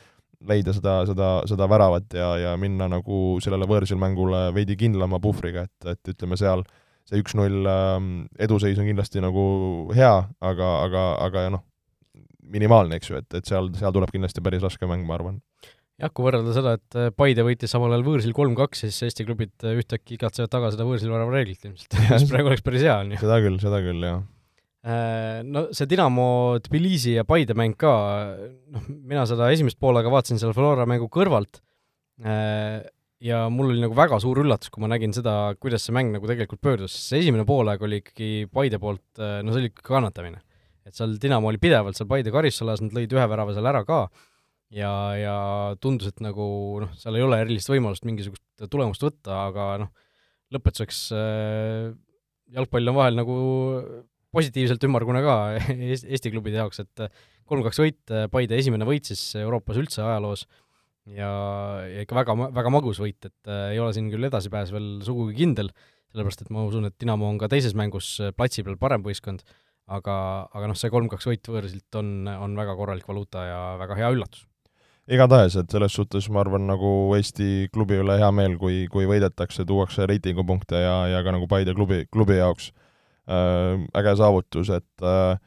leida 0.48 0.74
seda, 0.76 1.00
seda, 1.10 1.30
seda 1.50 1.68
väravat 1.70 2.16
ja, 2.16 2.30
ja 2.40 2.52
minna 2.60 2.88
nagu 2.92 3.40
sellele 3.44 3.68
võõrsil 3.70 4.00
mängule 4.00 4.50
veidi 4.56 4.78
kindlama 4.80 5.20
puhvriga, 5.24 5.66
et, 5.68 5.90
et 5.96 6.14
ütleme 6.14 6.38
seal 6.40 6.64
see 7.10 7.20
üks-null 7.24 7.68
ähm, 7.68 8.14
eduseis 8.40 8.80
on 8.80 8.88
kindlasti 8.88 9.24
nagu 9.24 9.44
hea, 9.98 10.14
aga, 10.46 10.70
aga, 10.86 11.04
aga 11.26 11.46
noh, 11.58 11.66
minimaalne, 12.54 13.00
eks 13.00 13.12
ju, 13.12 13.20
et, 13.20 13.30
et 13.36 13.50
seal, 13.50 13.72
seal 13.78 13.94
tuleb 13.96 14.14
kindlasti 14.14 14.44
päris 14.46 14.64
raske 14.64 14.90
mäng, 14.90 15.04
ma 15.10 15.18
arvan. 15.18 15.42
jah, 16.00 16.14
kui 16.14 16.28
võrrelda 16.30 16.56
seda, 16.56 16.78
et 16.80 17.18
Paide 17.20 17.44
võitis 17.46 17.74
samal 17.74 17.92
ajal 17.96 18.08
võõrsil 18.08 18.36
kolm-kaks, 18.38 18.86
siis 18.86 19.04
Eesti 19.10 19.28
klubid 19.28 19.70
ühtäkki 19.74 20.16
igatsevad 20.16 20.54
taga 20.54 20.72
seda 20.74 20.88
võõrsil 20.88 21.12
värava 21.12 21.36
reeglit 21.36 21.66
ilmselt, 21.68 22.00
mis 22.14 22.30
praegu 22.32 22.54
oleks 22.54 22.66
päris 22.66 22.86
hea, 22.86 23.00
on 23.04 23.16
ju. 23.16 23.24
seda 23.26 23.42
küll, 23.44 23.60
seda 23.64 23.82
küll, 23.84 24.06
jah 24.06 24.22
Äh, 24.22 24.39
no 25.44 25.66
see 25.76 25.90
Dinamo 25.92 26.58
Tbilisi 26.64 27.18
ja 27.18 27.26
Paide 27.28 27.56
mäng 27.58 27.76
ka, 27.80 27.92
noh, 28.72 28.86
mina 28.88 29.26
seda 29.28 29.50
esimest 29.52 29.80
poolega 29.82 30.12
vaatasin 30.12 30.40
seal 30.40 30.56
Flora 30.56 30.86
mängu 30.88 31.10
kõrvalt 31.12 31.60
äh, 32.24 32.80
ja 33.20 33.42
mul 33.52 33.74
oli 33.74 33.84
nagu 33.84 33.98
väga 33.98 34.22
suur 34.24 34.40
üllatus, 34.44 34.72
kui 34.72 34.84
ma 34.84 34.92
nägin 34.92 35.12
seda, 35.16 35.54
kuidas 35.60 35.84
see 35.84 35.96
mäng 35.96 36.14
nagu 36.16 36.30
tegelikult 36.30 36.62
pöördus, 36.64 36.96
sest 36.96 37.12
see 37.12 37.26
esimene 37.26 37.44
poolaeg 37.48 37.84
oli 37.84 38.00
ikkagi 38.04 38.48
Paide 38.54 38.80
poolt, 38.80 39.04
äh, 39.20 39.42
no 39.44 39.52
see 39.52 39.66
oli 39.66 39.74
ikka 39.74 39.88
kannatamine. 39.92 40.40
et 40.88 40.96
seal 40.96 41.18
Dinamo 41.22 41.52
oli 41.52 41.60
pidevalt 41.62 42.00
seal 42.00 42.08
Paide 42.10 42.32
karistusalas, 42.34 42.84
nad 42.86 42.96
lõid 42.96 43.12
ühe 43.14 43.30
värava 43.30 43.56
seal 43.56 43.68
ära 43.68 43.84
ka 43.88 44.06
ja, 44.72 44.94
ja 45.20 45.38
tundus, 45.84 46.14
et 46.14 46.24
nagu 46.24 46.46
noh, 46.86 46.94
seal 47.00 47.20
ei 47.20 47.26
ole 47.26 47.42
erilist 47.44 47.72
võimalust 47.72 48.08
mingisugust 48.08 48.70
tulemust 48.72 49.04
võtta, 49.04 49.44
aga 49.50 49.68
noh, 49.84 49.92
lõpetuseks 50.56 51.02
äh, 51.20 51.90
jalgpall 52.56 52.94
on 52.94 52.98
vahel 52.98 53.20
nagu 53.20 53.36
positiivselt 54.36 54.84
ümmargune 54.88 55.22
ka 55.26 55.36
Eesti 55.90 56.32
klubide 56.34 56.62
jaoks, 56.62 56.84
et 56.84 57.06
kolm-kaks 57.50 57.82
võit, 57.82 58.18
Paide 58.32 58.58
esimene 58.60 58.88
võit 58.88 59.10
siis 59.10 59.22
Euroopas 59.42 59.80
üldse 59.82 60.04
ajaloos 60.06 60.46
ja, 61.16 61.30
ja 61.90 62.04
ikka 62.04 62.18
väga, 62.22 62.36
väga 62.58 62.74
magus 62.74 63.00
võit, 63.02 63.20
et 63.26 63.50
äh, 63.50 63.72
ei 63.76 63.80
ole 63.82 63.94
siin 63.96 64.10
küll 64.12 64.28
edasipääs 64.30 64.74
veel 64.76 65.00
sugugi 65.06 65.38
kindel, 65.40 65.72
sellepärast 66.14 66.46
et 66.46 66.54
ma 66.54 66.66
usun, 66.68 66.90
et 66.90 66.98
Dinamo 67.02 67.30
on 67.30 67.40
ka 67.42 67.50
teises 67.52 67.76
mängus 67.78 68.18
platsi 68.38 68.66
peal 68.66 68.78
parem 68.82 69.06
võistkond, 69.06 69.42
aga, 69.90 70.16
aga 70.54 70.70
noh, 70.70 70.78
see 70.78 70.94
kolm-kaks 70.94 71.30
võit 71.30 71.50
võõrsilt 71.50 72.00
on, 72.02 72.30
on 72.30 72.58
väga 72.58 72.78
korralik 72.78 73.10
valuuta 73.10 73.46
ja 73.48 73.60
väga 73.82 73.98
hea 73.98 74.14
üllatus. 74.14 74.46
Igatahes, 75.10 75.56
et 75.58 75.72
selles 75.74 75.96
suhtes 75.98 76.28
ma 76.30 76.44
arvan, 76.44 76.68
nagu 76.70 77.16
Eesti 77.18 77.72
klubi 77.74 77.98
üle 77.98 78.20
hea 78.22 78.28
meel, 78.30 78.60
kui, 78.62 78.84
kui 78.94 79.08
võidetakse, 79.10 79.66
tuuakse 79.66 80.06
reitingupunkte 80.06 80.84
ja, 80.84 81.00
ja 81.10 81.24
ka 81.26 81.34
nagu 81.34 81.50
Paide 81.50 81.74
klubi, 81.74 82.04
klubi 82.14 82.38
jaoks 82.38 82.70
Äh, 82.70 82.79
äge 83.30 84.16
saavutus, 84.18 84.72
et 84.74 85.06
äh, 85.06 85.38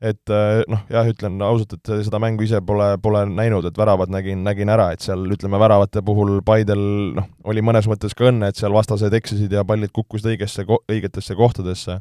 et 0.00 0.28
äh, 0.28 0.60
noh, 0.68 0.82
jah, 0.92 1.06
ütlen 1.08 1.40
ausalt, 1.40 1.72
et 1.78 1.90
seda 2.04 2.20
mängu 2.20 2.44
ise 2.44 2.60
pole, 2.64 2.90
pole 3.02 3.22
näinud, 3.30 3.64
et 3.64 3.78
väravad 3.80 4.12
nägin, 4.12 4.42
nägin 4.44 4.68
ära, 4.68 4.90
et 4.92 5.04
seal 5.04 5.24
ütleme, 5.32 5.56
väravate 5.60 6.02
puhul 6.04 6.42
Paidel 6.44 6.82
noh, 7.16 7.30
oli 7.48 7.64
mõnes 7.64 7.88
mõttes 7.88 8.12
ka 8.16 8.28
õnne, 8.28 8.50
et 8.52 8.60
seal 8.60 8.76
vastased 8.76 9.16
eksisid 9.16 9.56
ja 9.56 9.64
pallid 9.64 9.94
kukkusid 9.96 10.34
õigesse, 10.34 10.66
õigetesse 10.92 11.36
kohtadesse, 11.38 11.96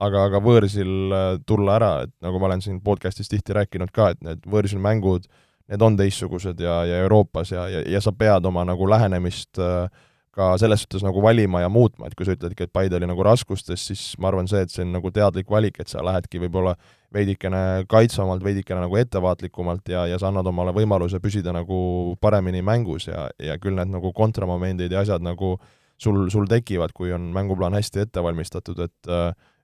aga, 0.00 0.24
aga 0.28 0.40
võõrsil 0.44 1.14
tulla 1.46 1.76
ära, 1.80 1.92
et 2.06 2.14
nagu 2.22 2.38
ma 2.38 2.52
olen 2.52 2.62
siin 2.62 2.78
podcastis 2.86 3.28
tihti 3.32 3.56
rääkinud 3.58 3.90
ka, 3.94 4.12
et 4.14 4.22
need 4.24 4.46
võõrsil 4.46 4.78
mängud, 4.82 5.26
need 5.70 5.82
on 5.82 5.98
teistsugused 5.98 6.62
ja, 6.62 6.84
ja 6.86 7.02
Euroopas 7.02 7.50
ja, 7.54 7.66
ja, 7.70 7.82
ja 7.96 8.02
sa 8.02 8.14
pead 8.14 8.46
oma 8.46 8.62
nagu 8.66 8.86
lähenemist 8.90 9.58
äh, 9.58 9.90
ka 10.34 10.52
selles 10.62 10.84
suhtes 10.84 11.02
nagu 11.02 11.22
valima 11.22 11.62
ja 11.64 11.68
muutma, 11.72 12.06
et 12.06 12.14
kui 12.14 12.26
sa 12.26 12.36
ütledki, 12.36 12.66
et 12.66 12.72
Paide 12.72 12.96
oli 12.98 13.08
nagu 13.10 13.24
raskustes, 13.26 13.82
siis 13.90 14.02
ma 14.22 14.30
arvan 14.30 14.46
see, 14.50 14.62
et 14.62 14.70
see 14.70 14.84
on 14.84 14.92
nagu 14.94 15.10
teadlik 15.14 15.50
valik, 15.50 15.80
et 15.82 15.90
sa 15.90 16.04
lähedki 16.06 16.38
võib-olla 16.44 16.76
veidikene 17.14 17.86
kaitsvamalt, 17.90 18.44
veidikene 18.44 18.84
nagu 18.84 19.00
ettevaatlikumalt 19.00 19.90
ja, 19.90 20.04
ja 20.06 20.20
sa 20.22 20.30
annad 20.30 20.46
omale 20.46 20.74
võimaluse 20.76 21.18
püsida 21.22 21.54
nagu 21.54 21.80
paremini 22.22 22.62
mängus 22.62 23.08
ja, 23.10 23.26
ja 23.42 23.58
küll 23.58 23.74
need 23.78 23.90
nagu 23.90 24.14
kontramomendid 24.14 24.94
ja 24.94 25.02
asjad 25.02 25.24
nagu 25.26 25.56
sul, 26.00 26.28
sul 26.30 26.46
tekivad, 26.50 26.94
kui 26.94 27.10
on 27.12 27.32
mänguplaan 27.34 27.74
hästi 27.74 28.06
ette 28.06 28.22
valmistatud, 28.22 28.86
et 28.86 29.14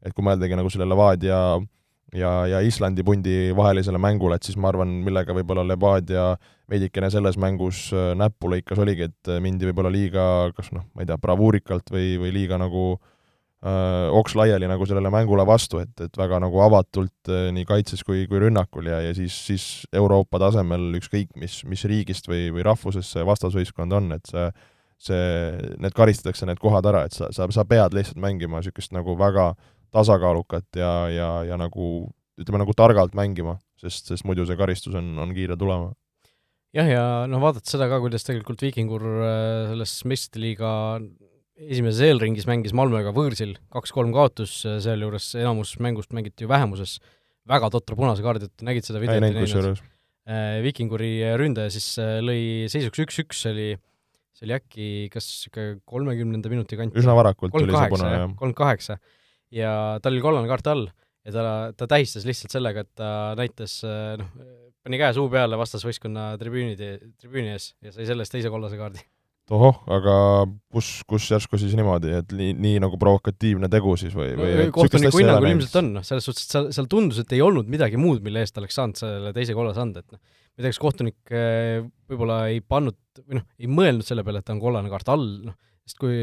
et 0.07 0.13
kui 0.15 0.27
mõeldagi 0.27 0.59
nagu 0.59 0.71
selle 0.71 0.87
Levadia 0.87 1.39
ja, 2.15 2.31
ja 2.47 2.61
Islandi 2.61 3.05
pundi 3.07 3.35
vahelisele 3.57 3.99
mängule, 3.99 4.37
et 4.37 4.47
siis 4.47 4.59
ma 4.61 4.71
arvan, 4.71 4.93
millega 5.07 5.35
võib-olla 5.37 5.65
Levadia 5.67 6.35
veidikene 6.71 7.11
selles 7.13 7.39
mängus 7.41 7.89
äh, 7.95 8.13
näppu 8.19 8.51
lõikas, 8.53 8.81
oligi, 8.83 9.11
et 9.11 9.33
äh, 9.33 9.41
mindi 9.43 9.69
võib-olla 9.69 9.93
liiga 9.93 10.25
kas 10.57 10.73
noh, 10.75 10.87
ma 10.95 11.05
ei 11.05 11.11
tea, 11.11 11.19
bravuurikalt 11.23 11.93
või, 11.95 12.15
või 12.23 12.33
liiga 12.35 12.59
nagu 12.61 12.85
äh, 12.97 14.07
oks 14.15 14.37
laiali 14.39 14.71
nagu 14.71 14.87
sellele 14.87 15.13
mängule 15.15 15.47
vastu, 15.49 15.83
et, 15.83 15.95
et 16.03 16.19
väga 16.19 16.41
nagu 16.43 16.63
avatult 16.67 17.33
öö, 17.33 17.51
nii 17.57 17.67
kaitses 17.69 18.07
kui, 18.07 18.25
kui 18.31 18.43
rünnakul 18.43 18.91
ja, 18.91 19.03
ja 19.09 19.17
siis, 19.17 19.37
siis 19.51 19.67
Euroopa 19.95 20.43
tasemel 20.43 20.95
ükskõik 21.01 21.35
mis, 21.41 21.61
mis 21.67 21.85
riigist 21.91 22.31
või, 22.31 22.49
või 22.55 22.67
rahvusest 22.67 23.17
see 23.17 23.27
vastasvõistkond 23.27 23.99
on, 23.99 24.11
et 24.19 24.31
see 24.33 24.51
see, 24.97 25.23
need 25.77 25.93
karistatakse, 25.97 26.47
need 26.49 26.61
kohad 26.61 26.87
ära, 26.89 27.05
et 27.07 27.17
sa, 27.17 27.29
sa, 27.35 27.47
sa 27.53 27.65
pead 27.69 27.93
lihtsalt 27.97 28.21
mängima 28.23 28.63
niisugust 28.63 28.95
nagu 28.97 29.17
väga 29.19 29.51
tasakaalukat 29.97 30.79
ja, 30.79 30.93
ja, 31.13 31.31
ja 31.49 31.59
nagu 31.61 32.07
ütleme, 32.37 32.61
nagu 32.63 32.75
targalt 32.77 33.17
mängima, 33.17 33.57
sest, 33.81 34.11
sest 34.11 34.27
muidu 34.29 34.45
see 34.49 34.59
karistus 34.59 34.97
on, 34.99 35.15
on 35.23 35.33
kiire 35.37 35.57
tulema. 35.59 35.95
jah, 36.77 36.91
ja 36.91 37.05
noh, 37.31 37.41
vaadates 37.43 37.73
seda 37.73 37.89
ka, 37.91 38.01
kuidas 38.05 38.27
tegelikult 38.27 38.65
Viikingur 38.67 39.07
äh, 39.07 39.73
selles 39.73 39.97
meistrite 40.09 40.43
liiga 40.43 40.71
esimeses 41.57 42.03
eelringis 42.05 42.45
mängis 42.49 42.77
Malmöga 42.77 43.15
võõrsil, 43.17 43.57
kaks-kolm 43.73 44.13
kaotus, 44.17 44.59
äh, 44.69 44.79
sealjuures 44.85 45.33
enamus 45.41 45.77
mängust 45.83 46.13
mängiti 46.17 46.45
ju 46.45 46.53
vähemuses, 46.53 46.99
väga 47.49 47.73
totra 47.73 47.97
punase 47.97 48.25
kaardi 48.25 48.49
tõttu, 48.49 48.69
nägid 48.69 48.89
seda 48.89 49.01
videot? 49.01 49.17
ei 49.17 49.29
näinud 49.29 49.47
kusjuures. 49.47 49.85
Äh, 50.27 50.61
Viikinguri 50.65 51.13
ründaja 51.41 51.73
siis 51.73 51.93
lõi 52.03 52.67
seisuks 52.73 53.05
üks-üks, 53.07 53.45
see 53.47 53.55
oli 53.55 53.69
see 54.37 54.45
oli 54.45 54.57
äkki 54.59 54.87
kas 55.09 55.25
niisugune 55.31 55.79
kolmekümnenda 55.89 56.51
minuti 56.53 56.77
kanti? 56.77 56.99
üsna 57.01 57.15
varakult 57.17 57.55
tuli 57.57 57.73
see 57.73 57.93
punane, 57.95 58.19
jah. 58.19 58.27
kolmkümmend 58.27 58.59
kaheksa 58.59 58.99
ja 58.99 59.01
tal 59.65 60.13
oli 60.13 60.23
kollane 60.25 60.51
kaart 60.51 60.71
all 60.73 60.87
ja 61.27 61.35
ta, 61.35 61.43
ta 61.75 61.89
tähistas 61.91 62.27
lihtsalt 62.29 62.55
sellega, 62.55 62.85
et 62.85 62.93
ta 62.99 63.11
näitas 63.39 63.81
noh, 63.87 64.31
pani 64.87 65.01
käe 65.03 65.13
suu 65.17 65.27
peale 65.33 65.59
vastasvõistkonna 65.59 66.33
tribüünide, 66.41 66.97
tribüüni 67.19 67.55
ees 67.57 67.73
ja 67.83 67.93
sai 67.95 68.07
selle 68.09 68.27
eest 68.27 68.35
teise 68.37 68.53
kollase 68.53 68.79
kaardi. 68.79 69.03
ohoh, 69.55 69.81
aga 69.95 70.15
kus, 70.75 70.89
kus 71.11 71.27
järsku 71.31 71.59
siis 71.63 71.75
niimoodi, 71.79 72.15
et 72.21 72.33
nii, 72.35 72.55
nii 72.63 72.81
nagu 72.83 72.99
provokatiivne 72.99 73.71
tegu 73.71 73.95
siis 73.99 74.15
või, 74.19 74.33
või 74.39 74.55
no, 74.59 74.71
kohtuniku 74.75 75.23
hinnangul 75.23 75.51
ilmselt 75.53 75.79
on, 75.83 75.93
noh, 75.99 76.07
selles 76.07 76.27
suhtes, 76.27 76.47
et 76.47 76.57
seal, 76.57 76.71
seal 76.75 76.89
tundus, 76.91 77.21
et 77.23 77.35
ei 77.37 77.43
olnud 77.47 77.71
midagi 77.71 77.99
muud, 78.01 78.23
mille 78.27 78.43
eest 78.43 78.59
oleks 78.63 78.79
saanud 78.79 78.99
selle 78.99 79.35
teise 79.37 79.55
kollase 79.59 79.83
anda, 79.83 80.03
et 80.03 80.17
noh, 80.17 80.23
ma 80.23 80.63
ei 80.63 80.65
tea, 80.65 80.73
kas 80.73 80.83
kohtunik 80.83 81.35
eh, 81.35 81.79
võib-olla 82.11 82.41
ei 82.51 82.63
pannud 82.63 82.99
või 83.23 83.39
noh, 83.39 83.47
ei 83.63 83.71
mõelnud 83.71 84.07
selle 84.07 84.27
peale, 84.27 84.43
et 84.43 84.49
ta 84.49 84.55
on 84.55 84.63
kollane 84.63 84.91
kaart 84.91 85.15
all, 85.15 85.31
noh, 85.47 85.59
sest 85.87 86.03
kui 86.03 86.19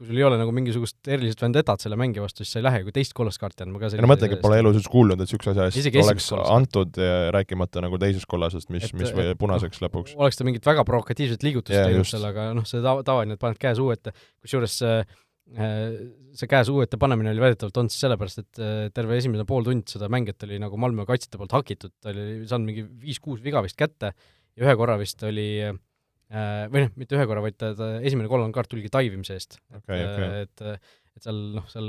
kui 0.00 0.08
sul 0.08 0.16
ei 0.16 0.24
ole 0.24 0.38
nagu 0.40 0.52
mingisugust 0.56 1.10
erilist 1.12 1.42
vendetat 1.44 1.82
selle 1.84 1.96
mängija 2.00 2.24
vastu, 2.24 2.40
siis 2.40 2.54
sa 2.56 2.60
ei 2.62 2.64
lähe 2.64 2.78
ju 2.86 2.94
teist 2.96 3.12
kollast 3.16 3.40
kaarti 3.42 3.66
andma 3.66 3.82
ka 3.82 3.90
ei 3.92 4.00
no 4.00 4.08
mõtlegi, 4.08 4.38
et 4.38 4.44
pole 4.44 4.56
elus 4.62 4.78
üldse 4.78 4.92
kuulnud, 4.92 5.20
et 5.20 5.28
niisuguse 5.28 5.52
asja 5.52 5.82
eest 5.84 6.00
oleks 6.00 6.28
antud, 6.40 7.00
rääkimata 7.36 7.82
nagu 7.84 8.00
teisest 8.00 8.28
kollasest, 8.30 8.72
mis, 8.72 8.86
mis 8.96 9.12
või 9.16 9.34
punaseks 9.40 9.82
no, 9.82 9.88
lõpuks. 9.88 10.14
oleks 10.16 10.40
ta 10.40 10.46
mingit 10.48 10.70
väga 10.70 10.86
provokatiivset 10.88 11.44
liigutust 11.44 11.76
yeah, 11.76 11.90
teinud 11.90 12.08
seal, 12.08 12.24
aga 12.30 12.48
noh, 12.56 12.64
see 12.68 12.80
tava, 12.80 13.04
tavaline, 13.04 13.36
et 13.36 13.42
paned 13.42 13.60
käe 13.60 13.76
suu 13.76 13.92
ette, 13.92 14.14
kusjuures 14.40 14.78
see 14.80 15.02
see 15.50 16.46
käe 16.46 16.62
suu 16.62 16.78
ette 16.84 16.94
panemine 17.00 17.32
oli 17.32 17.42
väidetavalt 17.42 17.80
olnud 17.80 17.90
siis 17.90 18.04
sellepärast, 18.04 18.38
et 18.44 18.60
äh, 18.62 18.82
terve 18.94 19.16
esimene 19.18 19.42
pool 19.48 19.64
tund 19.66 19.88
seda 19.90 20.06
mängijat 20.12 20.46
oli 20.46 20.60
nagu 20.62 20.78
Malmö 20.78 21.02
kaitsjate 21.08 21.40
poolt 21.40 21.56
hakitud, 21.56 21.90
ta 21.98 22.12
oli 22.12 22.46
saanud 22.46 22.70
mingi 22.70 22.84
viis-kuus 23.02 23.42
viga 23.42 23.58
vist 23.64 23.74
kätte 23.80 24.12
ja 24.14 24.62
ühe 24.62 24.76
korra 24.78 24.94
vist 25.00 25.26
oli 25.26 25.48
äh, 25.66 25.74
Äh, 25.74 25.89
või 26.30 26.84
noh, 26.84 26.92
mitte 27.00 27.16
ühe 27.18 27.26
korra, 27.26 27.42
vaid 27.42 27.56
ta, 27.58 27.72
ta 27.74 27.92
esimene 28.06 28.30
kollane 28.30 28.54
kaart 28.54 28.70
tuligi 28.70 28.92
taivimise 28.92 29.34
eest 29.34 29.58
okay,. 29.74 30.04
okay., 30.04 30.44
et, 30.44 30.90
et 31.16 31.24
seal 31.26 31.40
noh, 31.56 31.66
seal 31.72 31.88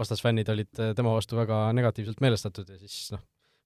vastasfännid 0.00 0.48
olid 0.54 0.70
tema 0.96 1.12
vastu 1.12 1.36
väga 1.36 1.66
negatiivselt 1.76 2.22
meelestatud 2.24 2.72
ja 2.72 2.78
siis 2.80 3.12
noh, 3.12 3.20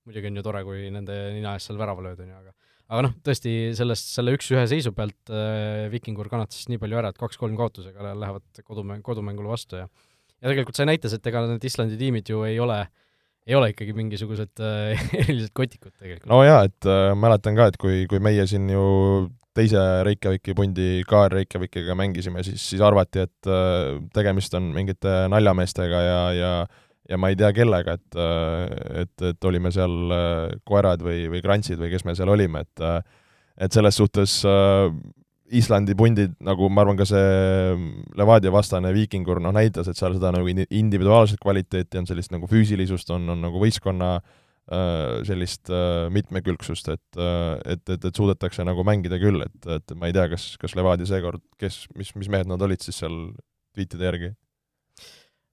muidugi 0.06 0.32
on 0.32 0.40
ju 0.40 0.46
tore, 0.46 0.64
kui 0.66 0.88
nende 0.94 1.18
nina 1.36 1.54
ees 1.54 1.68
seal 1.68 1.78
värava 1.78 2.02
lööd, 2.08 2.24
on 2.24 2.32
ju, 2.32 2.40
aga 2.42 2.54
aga 2.86 3.06
noh, 3.08 3.14
tõesti 3.26 3.54
sellest, 3.74 4.12
selle 4.14 4.34
üks-ühe 4.36 4.62
seisu 4.70 4.92
pealt 4.94 5.32
äh, 5.34 5.86
Vikingur 5.90 6.28
kannatas 6.30 6.68
nii 6.70 6.78
palju 6.82 7.00
ära, 7.00 7.10
et 7.10 7.18
kaks-kolm 7.18 7.56
kaotusega 7.58 8.12
lähevad 8.14 8.60
kodumäng, 8.66 9.02
kodumängule 9.06 9.50
vastu 9.50 9.80
ja 9.82 9.88
ja 10.36 10.52
tegelikult 10.52 10.78
see 10.78 10.86
näitas, 10.88 11.16
et 11.16 11.26
ega 11.26 11.42
need 11.48 11.64
Islandi 11.66 11.98
tiimid 12.00 12.30
ju 12.30 12.44
ei 12.46 12.58
ole 12.62 12.84
ei 13.46 13.54
ole 13.54 13.70
ikkagi 13.72 13.94
mingisugused 13.96 14.62
äh, 14.62 15.02
erilised 15.22 15.54
kotikud 15.56 15.94
tegelikult. 15.94 16.30
no 16.30 16.42
jaa, 16.46 16.62
et 16.68 16.88
äh, 16.90 17.10
mäletan 17.18 17.58
ka, 17.58 17.70
et 17.72 17.80
kui, 17.80 18.04
kui 18.10 18.22
meie 18.22 18.46
siin 18.50 18.68
ju 18.70 18.84
teise 19.56 19.82
Reykjaviki 20.06 20.54
pundi 20.56 20.88
KR 21.08 21.32
Reykjavikiga 21.40 21.96
mängisime, 21.98 22.44
siis, 22.46 22.62
siis 22.70 22.82
arvati, 22.84 23.26
et 23.26 23.50
äh, 23.50 23.96
tegemist 24.14 24.54
on 24.58 24.70
mingite 24.76 25.22
naljameestega 25.32 26.02
ja, 26.06 26.20
ja 26.36 26.52
ja 27.06 27.18
ma 27.22 27.30
ei 27.30 27.36
tea 27.38 27.52
kellega, 27.54 27.94
et, 27.94 28.16
äh, 28.18 29.02
et, 29.02 29.26
et 29.28 29.46
olime 29.46 29.70
seal 29.74 29.92
äh, 30.10 30.56
koerad 30.66 31.04
või, 31.06 31.26
või 31.30 31.42
krantsid 31.44 31.78
või 31.78 31.92
kes 31.92 32.06
me 32.06 32.16
seal 32.18 32.32
olime, 32.34 32.66
et 32.66 32.88
et 33.56 33.72
selles 33.72 33.96
suhtes 33.96 34.40
äh, 34.44 34.90
Islandi 35.56 35.94
pundid, 35.96 36.32
nagu 36.42 36.66
ma 36.68 36.82
arvan, 36.82 36.98
ka 36.98 37.06
see 37.06 37.76
Levadia 38.18 38.50
vastane 38.50 38.90
Viikingur 38.92 39.38
noh, 39.40 39.54
näitas, 39.54 39.86
et 39.88 39.96
seal 39.96 40.16
seda 40.16 40.32
nagu 40.34 40.50
individuaalset 40.50 41.38
kvaliteeti 41.40 42.00
on, 42.00 42.08
sellist 42.10 42.34
nagu 42.34 42.50
füüsilisust 42.50 43.14
on, 43.14 43.28
on 43.30 43.46
nagu 43.46 43.62
võistkonna 43.62 44.16
äh, 44.18 44.34
sellist 44.66 45.70
äh, 45.70 46.08
mitmekülgsust, 46.10 46.88
et, 46.90 47.18
äh, 47.20 47.74
et, 47.76 47.84
et, 47.86 48.06
et 48.08 48.18
suudetakse 48.18 48.64
nagu 48.66 48.82
mängida 48.86 49.18
küll, 49.22 49.44
et, 49.44 49.68
et 49.76 49.92
ma 49.98 50.08
ei 50.10 50.14
tea, 50.16 50.24
kas, 50.32 50.48
kas 50.58 50.74
Levadia 50.74 51.06
seekord, 51.06 51.44
kes, 51.60 51.84
mis, 51.94 52.10
mis 52.18 52.30
mehed 52.32 52.50
nad 52.50 52.62
olid 52.66 52.82
siis 52.82 52.98
seal 52.98 53.14
tweetide 53.76 54.08
järgi 54.08 54.30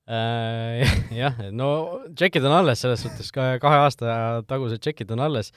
äh,? 0.09 0.95
Jah, 1.21 1.37
no 1.53 1.67
tšekid 2.09 2.47
on 2.49 2.57
alles, 2.57 2.81
selles 2.81 3.03
suhtes 3.05 3.29
ka 3.35 3.53
kahe 3.61 3.83
aasta 3.85 4.15
tagused 4.49 4.81
tšekid 4.81 5.13
on 5.13 5.21
alles 5.27 5.53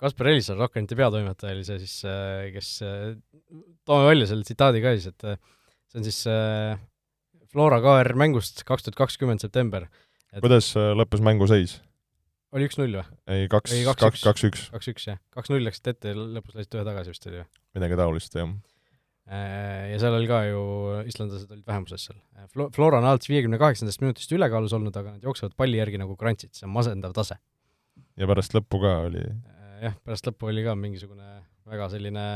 Kaspar 0.00 0.30
Elisar, 0.30 0.56
Rockenite 0.56 0.96
peatoimetaja 0.96 1.52
oli 1.52 1.66
see 1.66 1.80
siis, 1.82 1.96
kes, 2.54 2.70
toome 3.84 4.06
välja 4.06 4.28
selle 4.30 4.46
tsitaadi 4.46 4.80
ka 4.84 4.94
siis, 4.94 5.10
et 5.10 5.26
see 5.90 5.98
on 5.98 6.06
siis 6.06 6.20
Flora 7.50 7.82
KR 7.82 8.14
mängust 8.22 8.62
kaks 8.66 8.86
tuhat 8.86 8.96
kakskümmend 9.02 9.42
september. 9.42 9.88
kuidas 10.38 10.70
lõppes 10.78 11.22
mängu 11.26 11.50
seis? 11.50 11.76
Oli 12.54 12.68
üks-null 12.68 12.98
või? 12.98 13.04
ei, 13.34 13.48
kaks, 13.50 13.74
kaks, 13.98 14.22
kaks-üks. 14.22 14.68
kaks-üks, 14.74 15.08
jah. 15.10 15.18
kaks-null 15.34 15.64
läksid 15.66 15.90
ette 15.94 16.12
ja 16.12 16.18
lõpus 16.18 16.56
lasite 16.58 16.78
ühe 16.78 16.86
tagasi 16.86 17.14
vist 17.14 17.28
oli 17.30 17.40
ju? 17.40 17.46
midagi 17.78 17.98
taolist, 17.98 18.36
jah. 18.38 18.52
Äh, 19.24 19.94
ja 19.94 20.00
seal 20.02 20.14
oli 20.18 20.28
ka 20.28 20.42
ju, 20.44 20.60
islandlased 21.08 21.48
olid 21.48 21.64
vähemuses 21.64 22.02
seal. 22.10 22.18
Äh, 22.36 22.44
Flo-, 22.52 22.68
Flora 22.74 23.00
on 23.00 23.08
alates 23.08 23.30
viiekümne 23.30 23.58
kaheksandast 23.60 24.02
minutist 24.04 24.34
ülekaalus 24.36 24.74
olnud, 24.76 24.94
aga 25.00 25.14
nad 25.16 25.24
jooksevad 25.24 25.56
palli 25.56 25.80
järgi 25.80 26.00
nagu 26.02 26.16
krantsid, 26.20 26.52
see 26.56 26.68
on 26.68 26.74
masendav 26.76 27.16
tase. 27.16 27.38
ja 28.20 28.28
pärast 28.30 28.54
lõppu 28.56 28.82
ka 28.84 28.92
oli? 29.08 29.24
Äh, 29.24 29.80
jah, 29.88 29.96
pärast 30.04 30.28
lõppu 30.28 30.52
oli 30.52 30.66
ka 30.66 30.76
mingisugune 30.78 31.40
väga 31.64 31.88
selline 31.94 32.26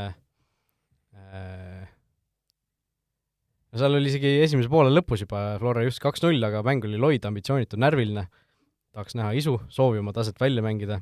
äh, 1.13 1.87
seal 3.77 3.93
oli 3.93 4.09
isegi 4.09 4.39
esimese 4.41 4.71
poole 4.73 4.91
lõpus 4.91 5.21
juba 5.23 5.45
Flora 5.61 5.85
just 5.85 6.01
kaks-null, 6.01 6.41
aga 6.49 6.65
mäng 6.65 6.89
oli 6.89 6.97
loid, 6.97 7.29
ambitsioonitu, 7.29 7.77
närviline 7.77 8.25
äh,, 8.25 8.48
tahaks 8.95 9.15
näha 9.17 9.33
isu, 9.37 9.55
soovi 9.73 10.01
oma 10.01 10.13
taset 10.15 10.39
välja 10.41 10.63
mängida 10.65 10.99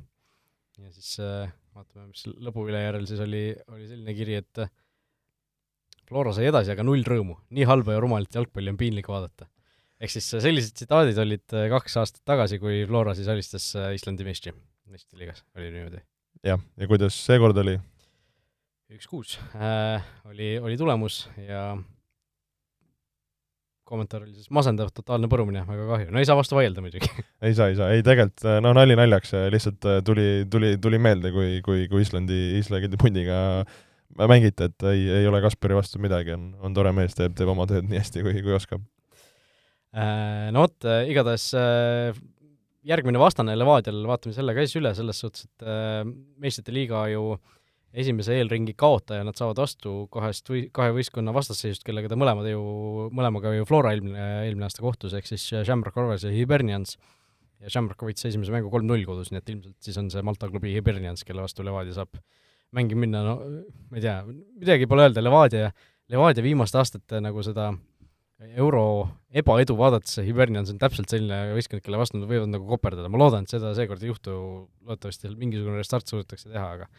ja 0.78 0.92
siis 0.94 1.18
äh, 1.24 1.50
vaatame, 1.76 2.10
mis 2.12 2.26
lõbu 2.28 2.68
ülejärel 2.70 3.08
siis 3.10 3.22
oli, 3.24 3.44
oli 3.74 3.88
selline 3.90 4.16
kiri, 4.18 4.38
et 4.44 4.64
äh, 4.64 4.74
Flora 6.08 6.32
sai 6.32 6.48
edasi, 6.48 6.72
aga 6.72 6.86
null 6.88 7.04
rõõmu. 7.04 7.36
nii 7.52 7.66
halba 7.68 7.98
ja 7.98 8.04
rumalit 8.04 8.36
jalgpalli 8.38 8.72
on 8.72 8.80
piinlik 8.80 9.10
vaadata. 9.12 9.50
ehk 10.00 10.14
siis 10.14 10.30
äh, 10.38 10.44
sellised 10.46 10.78
tsitaadid 10.78 11.20
olid 11.24 11.58
kaks 11.74 12.00
aastat 12.04 12.24
tagasi, 12.28 12.62
kui 12.64 12.86
Flora 12.90 13.16
siis 13.18 13.28
alistas 13.32 13.74
Islandi 13.96 14.28
meistri, 14.28 14.56
meistriliigas, 14.88 15.44
oli 15.58 15.72
niimoodi. 15.74 16.04
jah, 16.46 16.62
ja 16.78 16.90
kuidas 16.90 17.18
seekord 17.26 17.58
oli? 17.64 17.78
üks-kuus 18.94 19.36
äh, 19.58 20.04
oli, 20.30 20.56
oli 20.64 20.78
tulemus 20.80 21.26
ja 21.44 21.74
kommentaar 23.88 24.24
oli 24.26 24.36
siis 24.36 24.52
masendav, 24.54 24.92
totaalne 24.96 25.30
põrumine, 25.32 25.64
väga 25.68 25.88
kahju. 25.92 26.12
no 26.14 26.22
ei 26.22 26.28
saa 26.28 26.38
vastu 26.40 26.58
vaielda 26.58 26.84
muidugi 26.84 27.10
ei 27.48 27.56
saa, 27.58 27.70
ei 27.72 27.78
saa, 27.80 27.90
ei 27.96 28.06
tegelikult 28.06 28.48
no 28.64 28.74
nali 28.78 28.98
naljaks, 29.00 29.34
lihtsalt 29.54 29.88
äh, 29.90 30.00
tuli, 30.06 30.28
tuli, 30.52 30.76
tuli 30.84 31.02
meelde, 31.02 31.34
kui, 31.36 31.60
kui, 31.66 31.88
kui 31.92 32.06
Islandi, 32.06 32.40
Islandi 32.60 33.00
pundiga 33.00 33.40
mängiti, 34.18 34.70
et 34.70 34.88
ei, 34.92 35.04
ei 35.22 35.28
ole 35.30 35.42
Kaspari 35.44 35.78
vastu 35.78 36.02
midagi, 36.04 36.34
on, 36.36 36.50
on 36.64 36.78
tore 36.78 36.94
mees, 36.96 37.16
teeb, 37.18 37.36
teeb 37.38 37.52
oma 37.54 37.68
tööd 37.70 37.90
nii 37.90 38.02
hästi, 38.02 38.24
kui, 38.26 38.40
kui 38.46 38.56
oskab. 38.58 38.86
Äh, 39.98 40.48
no 40.56 40.66
vot, 40.66 40.90
igatahes 41.10 41.52
järgmine 42.88 43.20
vastane 43.20 43.56
Levadial, 43.58 44.00
vaatame 44.08 44.36
selle 44.36 44.56
ka 44.56 44.64
siis 44.64 44.80
üle, 44.80 44.94
selles 44.96 45.20
suhtes, 45.22 45.48
et 45.50 45.68
meistrite 46.40 46.76
liiga 46.76 47.04
ju 47.12 47.34
äh, 47.36 47.57
esimese 47.98 48.36
eelringi 48.38 48.76
kaotaja, 48.78 49.26
nad 49.26 49.38
saavad 49.40 49.62
vastu 49.64 49.94
kahest 50.14 50.50
või, 50.52 50.66
kahe 50.74 50.94
võistkonna 50.96 51.34
vastasseisust, 51.36 51.86
kellega 51.88 52.12
ta 52.12 52.18
mõlemad 52.20 52.48
ju, 52.52 52.62
mõlemaga 53.16 53.56
ju 53.56 53.68
Flora 53.70 53.94
eelmine, 53.96 54.28
eelmine 54.46 54.68
aasta 54.68 54.84
kohtus, 54.86 55.16
ehk 55.18 55.30
siis 55.30 55.46
Shamrock 55.56 55.98
Rovers 55.98 56.28
ja 56.28 56.34
Hibernians, 56.34 56.98
ja 57.64 57.74
Shamrock 57.74 58.06
võitis 58.06 58.30
esimese 58.30 58.54
mängu 58.54 58.70
kolm-null 58.74 59.06
kodus, 59.08 59.32
nii 59.34 59.42
et 59.42 59.54
ilmselt 59.54 59.90
siis 59.90 59.98
on 59.98 60.12
see 60.14 60.24
Malta 60.26 60.50
klubi 60.52 60.76
Hibernians, 60.76 61.26
kelle 61.26 61.46
vastu 61.46 61.66
Levadia 61.66 61.98
saab 61.98 62.22
mängima 62.78 63.06
minna, 63.06 63.24
no 63.26 63.36
ma 63.90 63.98
ei 64.00 64.04
tea, 64.04 64.18
midagi 64.62 64.90
pole 64.90 65.08
öelda, 65.08 65.24
Levadia, 65.24 65.72
Levadia 66.12 66.46
viimaste 66.46 66.78
aastate 66.82 67.22
nagu 67.24 67.42
seda 67.46 67.72
euro 68.62 68.84
ebaedu 69.34 69.74
vaadates 69.80 70.20
see 70.20 70.28
Hibernians 70.28 70.70
on 70.70 70.78
täpselt 70.82 71.10
selline 71.10 71.56
võistkond, 71.58 71.82
kelle 71.82 71.98
vastu 71.98 72.20
nad 72.20 72.30
võivad 72.30 72.52
nagu 72.54 72.68
koperdada, 72.70 73.10
ma 73.10 73.22
loodan, 73.24 73.48
et 73.48 73.54
seda 73.54 73.74
seekord 73.78 74.04
ei 74.04 74.12
juhtu, 74.12 74.36
loodetavasti 74.86 75.34
mingisugune 75.34 75.80
restart 75.82 76.06
suudetakse 76.12 76.52
teha, 76.52 76.68
aga 76.78 76.90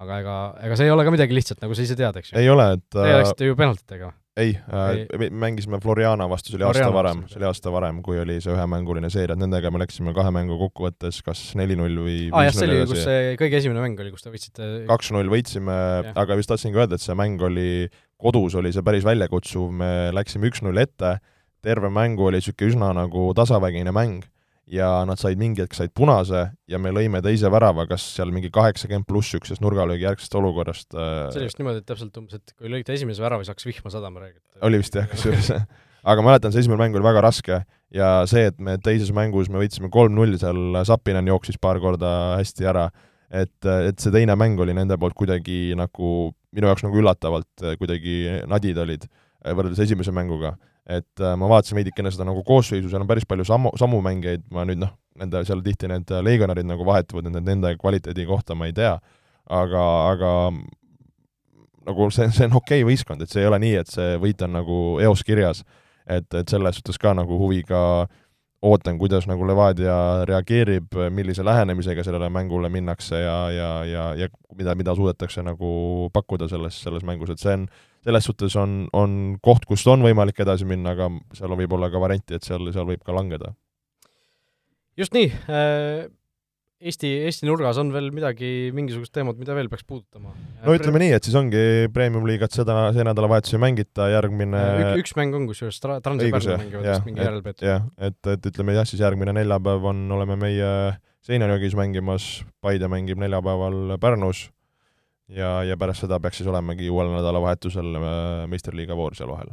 aga 0.00 0.22
ega, 0.22 0.38
ega 0.66 0.78
see 0.78 0.88
ei 0.88 0.94
ole 0.94 1.04
ka 1.06 1.12
midagi 1.14 1.36
lihtsat, 1.36 1.60
nagu 1.64 1.76
sa 1.76 1.84
ise 1.84 1.96
tead, 1.98 2.16
eks 2.20 2.32
ju? 2.32 2.40
ei 2.40 2.48
ole, 2.50 2.72
et 2.78 2.88
Teie 2.96 3.20
läksite 3.20 3.50
ju 3.50 3.56
penaltitega? 3.58 4.10
ei, 4.40 4.54
äh, 4.56 5.26
mängisime 5.34 5.80
Floriana 5.82 6.28
vastu, 6.30 6.52
see 6.52 6.58
oli 6.60 6.66
aasta 6.68 6.88
varem, 6.94 7.24
see 7.28 7.40
oli 7.40 7.48
aasta 7.48 7.72
varem, 7.74 7.98
kui 8.04 8.20
oli 8.22 8.38
see 8.40 8.54
ühemänguline 8.54 9.10
seeria, 9.12 9.36
et 9.36 9.42
nendega 9.42 9.72
me 9.74 9.82
läksime 9.82 10.14
kahe 10.16 10.32
mängu 10.34 10.56
kokkuvõttes 10.62 11.20
kas 11.26 11.42
neli-null 11.60 12.00
või 12.06 12.16
aa 12.30 12.40
ah, 12.40 12.46
jah, 12.48 12.56
see 12.56 12.68
oli, 12.70 12.78
kus 12.88 13.02
see 13.04 13.34
kõige 13.40 13.60
esimene 13.60 13.84
mäng 13.84 14.00
oli, 14.00 14.14
kus 14.14 14.24
te 14.24 14.32
võitsite. 14.32 14.70
kaks-null 14.88 15.32
võitsime, 15.32 15.76
aga 16.14 16.38
just 16.40 16.52
tahtsingi 16.54 16.80
öelda, 16.80 16.96
et 16.96 17.04
see 17.04 17.18
mäng 17.18 17.42
oli, 17.50 17.90
kodus 18.20 18.56
oli 18.60 18.72
see 18.72 18.86
päris 18.86 19.04
väljakutsuv, 19.08 19.68
me 19.82 19.92
läksime 20.16 20.48
üks-null 20.48 20.80
ette, 20.80 21.18
terve 21.60 21.92
mängu 21.92 22.30
oli 22.30 22.40
niisugune 22.40 22.72
üsna 22.72 22.94
nagu 22.96 23.30
tasavägine 23.36 23.92
mäng 23.92 24.24
ja 24.70 24.88
nad 25.08 25.18
said 25.20 25.40
mingi 25.40 25.64
hetk 25.64 25.74
said 25.74 25.92
punase 25.96 26.44
ja 26.70 26.78
me 26.82 26.92
lõime 26.94 27.20
teise 27.24 27.50
värava, 27.52 27.86
kas 27.90 28.04
seal 28.16 28.30
mingi 28.34 28.52
kaheksakümmend 28.54 29.08
pluss 29.08 29.32
niisugusest 29.32 29.62
nurgalöögi 29.64 30.06
järgsest 30.06 30.34
olukorrast 30.38 30.94
äh, 30.94 31.28
see 31.34 31.42
oli 31.42 31.50
vist 31.50 31.60
niimoodi, 31.60 31.82
et 31.82 31.88
täpselt 31.90 32.16
umbes, 32.20 32.38
et 32.38 32.54
kui 32.54 32.72
lõite 32.72 32.94
esimese 32.94 33.24
värava, 33.24 33.44
siis 33.44 33.54
hakkas 33.54 33.68
vihma 33.68 33.92
sadama, 33.92 34.22
räägiti. 34.24 34.46
oli 34.66 34.80
vist 34.82 34.98
jah, 34.98 35.08
kusjuures. 35.10 35.52
Aga 36.10 36.22
ma 36.24 36.30
mäletan, 36.30 36.54
see 36.54 36.62
esimene 36.64 36.80
mäng 36.80 36.96
oli 36.96 37.04
väga 37.04 37.20
raske 37.26 37.60
ja 37.92 38.10
see, 38.30 38.46
et 38.48 38.60
me 38.62 38.78
teises 38.80 39.10
mängus 39.12 39.50
me 39.52 39.60
võitsime 39.60 39.90
kolm-null, 39.92 40.38
seal 40.40 40.80
Sapinen 40.88 41.28
jooksis 41.28 41.58
paar 41.60 41.80
korda 41.82 42.12
hästi 42.38 42.70
ära, 42.70 42.86
et, 43.28 43.58
et 43.66 44.00
see 44.00 44.14
teine 44.14 44.38
mäng 44.38 44.60
oli 44.62 44.76
nende 44.76 44.96
poolt 45.00 45.18
kuidagi 45.18 45.74
nagu 45.76 46.30
minu 46.56 46.70
jaoks 46.70 46.86
nagu 46.86 47.02
üllatavalt 47.02 47.66
kuidagi 47.78 48.16
nadid 48.48 48.80
olid 48.80 49.04
võrreldes 49.44 49.82
esimese 49.84 50.14
mänguga 50.14 50.54
et 50.88 51.22
äh, 51.22 51.36
ma 51.38 51.48
vaatasin 51.50 51.78
veidikene 51.78 52.12
seda 52.12 52.26
nagu 52.28 52.42
koosseisu, 52.46 52.88
seal 52.90 53.04
on 53.04 53.10
päris 53.10 53.28
palju 53.28 53.46
samu, 53.48 53.72
samu 53.80 54.00
mängijaid, 54.04 54.46
ma 54.54 54.64
nüüd 54.68 54.80
noh, 54.82 54.94
nende 55.20 55.42
seal 55.48 55.62
tihti 55.64 55.90
need 55.90 56.12
legionärid 56.24 56.68
nagu 56.68 56.86
vahetuvad, 56.86 57.28
nende, 57.28 57.42
nende 57.46 57.74
kvaliteedi 57.80 58.26
kohta 58.28 58.56
ma 58.58 58.70
ei 58.70 58.76
tea, 58.76 58.94
aga, 59.50 59.84
aga 60.14 60.32
nagu 61.86 62.08
see, 62.14 62.30
see 62.34 62.48
on 62.48 62.56
okei 62.60 62.80
okay 62.80 62.88
võistkond, 62.88 63.22
et 63.22 63.32
see 63.32 63.44
ei 63.44 63.50
ole 63.50 63.60
nii, 63.62 63.76
et 63.82 63.92
see 63.92 64.16
võit 64.22 64.42
on 64.46 64.56
nagu 64.60 64.80
eos 65.04 65.24
kirjas. 65.26 65.64
et, 66.10 66.26
et 66.34 66.48
selles 66.48 66.74
suhtes 66.80 66.98
ka 66.98 67.12
nagu 67.14 67.36
huviga 67.38 68.08
ootan, 68.62 68.98
kuidas 68.98 69.26
nagu 69.28 69.46
Levadia 69.46 70.24
reageerib, 70.28 70.96
millise 71.14 71.44
lähenemisega 71.44 72.04
sellele 72.04 72.28
mängule 72.32 72.68
minnakse 72.68 73.20
ja, 73.22 73.36
ja, 73.50 73.70
ja, 73.84 74.04
ja 74.14 74.28
mida, 74.56 74.74
mida 74.74 74.94
suudetakse 74.94 75.42
nagu 75.42 76.10
pakkuda 76.12 76.48
selles, 76.48 76.82
selles 76.82 77.06
mängus, 77.06 77.32
et 77.32 77.40
see 77.40 77.56
on 77.56 77.68
selles 78.04 78.28
suhtes 78.28 78.56
on, 78.60 78.84
on 78.96 79.18
koht, 79.44 79.66
kust 79.68 79.88
on 79.90 80.04
võimalik 80.04 80.40
edasi 80.44 80.68
minna, 80.68 80.94
aga 80.96 81.10
seal 81.36 81.56
võib 81.58 81.76
olla 81.76 81.90
ka 81.92 82.00
varianti, 82.02 82.38
et 82.38 82.46
seal, 82.46 82.70
seal 82.72 82.88
võib 82.88 83.02
ka 83.04 83.16
langeda. 83.16 83.52
just 85.00 85.16
nii, 85.16 85.28
äh, 85.48 86.08
Eesti, 86.80 87.10
Eesti 87.28 87.44
nurgas 87.44 87.76
on 87.76 87.90
veel 87.92 88.06
midagi, 88.16 88.70
mingisugust 88.72 89.12
teemat, 89.12 89.36
mida 89.36 89.52
veel 89.52 89.68
peaks 89.68 89.84
puudutama? 89.84 90.32
no 90.64 90.76
ütleme 90.76 91.02
nii, 91.02 91.10
et 91.12 91.26
siis 91.28 91.36
ongi 91.36 91.90
Premium-liigat 91.92 92.56
seda, 92.56 92.86
see 92.96 93.04
nädalavahetus 93.04 93.52
ei 93.52 93.60
mängita, 93.60 94.06
järgmine 94.14 94.62
Ük, 94.86 95.02
üks 95.02 95.12
mäng 95.18 95.36
on 95.36 95.44
kusjuures, 95.50 95.76
Transi 95.84 96.30
Pärnu 96.32 96.56
mängivad 96.62 96.88
vist 96.88 97.04
mingi 97.10 97.20
järelpeetud. 97.26 97.66
jah, 97.68 97.84
et, 98.00 98.20
et 98.32 98.48
ütleme 98.48 98.78
jah, 98.78 98.88
siis 98.88 99.04
järgmine 99.04 99.36
neljapäev 99.36 99.90
on, 99.92 100.06
oleme 100.16 100.40
meie 100.40 100.72
Seinajõgis 101.28 101.76
mängimas, 101.76 102.30
Paide 102.64 102.88
mängib 102.88 103.20
neljapäeval 103.20 103.98
Pärnus 104.00 104.46
ja, 105.34 105.50
ja 105.66 105.78
pärast 105.80 106.04
seda 106.04 106.18
peaks 106.22 106.40
siis 106.40 106.50
olemegi 106.50 106.90
uuel 106.90 107.10
nädalavahetusel 107.14 107.98
äh, 107.98 108.06
meistriliiga 108.50 108.96
voor 108.98 109.16
seal 109.18 109.30
vahel. 109.32 109.52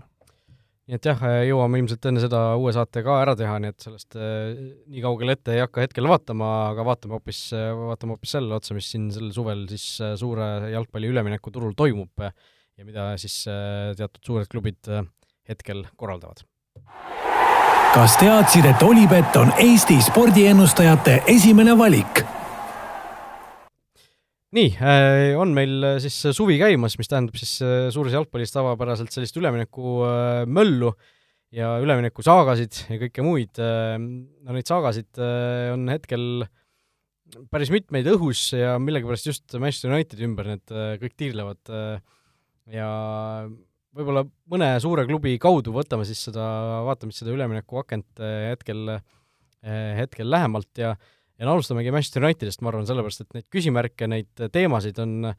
nii 0.88 0.96
et 0.96 1.08
jah, 1.10 1.24
jõuame 1.44 1.82
ilmselt 1.82 2.06
enne 2.08 2.22
seda 2.24 2.42
uue 2.56 2.72
saate 2.76 3.04
ka 3.04 3.18
ära 3.22 3.36
teha, 3.40 3.58
nii 3.64 3.74
et 3.74 3.88
sellest 3.88 4.18
äh, 4.20 4.52
nii 4.88 5.04
kaugele 5.04 5.36
ette 5.38 5.56
ei 5.56 5.64
hakka 5.66 5.84
hetkel 5.84 6.10
vaatama, 6.10 6.52
aga 6.74 6.86
vaatame 6.88 7.18
hoopis, 7.18 7.42
vaatame 7.54 8.16
hoopis 8.16 8.38
selle 8.38 8.56
otsa, 8.58 8.78
mis 8.78 8.90
siin 8.94 9.10
sel 9.14 9.32
suvel 9.36 9.66
siis 9.72 9.90
äh, 10.02 10.16
suure 10.20 10.72
jalgpalli 10.74 11.12
üleminekuturul 11.14 11.76
toimub 11.78 12.28
ja 12.28 12.86
mida 12.86 13.10
siis 13.18 13.40
teatud 13.98 14.22
suured 14.22 14.50
klubid 14.52 14.86
hetkel 15.50 15.86
korraldavad. 15.98 16.44
kas 17.96 18.18
teadsid, 18.22 18.68
et 18.70 18.84
Olipet 18.86 19.40
on 19.42 19.54
Eesti 19.58 19.98
spordiennustajate 20.12 21.24
esimene 21.34 21.74
valik? 21.78 22.22
Nii, 24.56 24.70
äh, 24.80 25.36
on 25.40 25.52
meil 25.56 25.84
äh, 25.84 25.98
siis 26.04 26.16
suvi 26.36 26.58
käimas, 26.62 26.96
mis 27.00 27.10
tähendab 27.12 27.36
siis 27.40 27.58
äh, 27.66 27.88
suures 27.94 28.16
jalgpallis 28.16 28.54
tavapäraselt 28.54 29.12
sellist 29.12 29.36
üleminekumöllu 29.40 30.94
ja 31.56 31.74
üleminekusaagasid 31.84 32.84
ja 32.92 33.00
kõike 33.06 33.24
muid, 33.24 33.60
no 33.60 34.52
neid 34.52 34.68
saagasid 34.68 35.16
on 35.72 35.86
hetkel 35.88 36.44
päris 37.48 37.72
mitmeid 37.72 38.10
õhus 38.12 38.50
ja 38.52 38.74
millegipärast 38.84 39.30
just 39.30 39.56
Manchester 39.56 39.94
Unitedi 39.96 40.28
ümber 40.28 40.50
need 40.52 40.76
kõik 41.00 41.16
tiirlevad 41.24 41.72
ja 42.68 42.90
võib-olla 43.96 44.26
mõne 44.52 44.74
suure 44.84 45.08
klubi 45.08 45.38
kaudu 45.40 45.72
võtame 45.80 46.04
siis 46.10 46.26
seda, 46.28 46.50
vaatame 46.90 47.16
siis 47.16 47.24
seda 47.24 47.32
üleminekuakent 47.38 48.20
hetkel, 48.52 48.98
hetkel 49.64 50.28
lähemalt 50.36 50.84
ja 50.84 50.98
ja 51.38 51.48
no 51.48 51.56
alustamegi 51.56 51.94
Manchester 51.94 52.26
Unitedist, 52.26 52.64
ma 52.64 52.72
arvan, 52.72 52.88
sellepärast 52.90 53.24
et 53.24 53.38
neid 53.38 53.48
küsimärke, 53.54 54.10
neid 54.10 54.46
teemasid 54.54 55.00
on, 55.04 55.32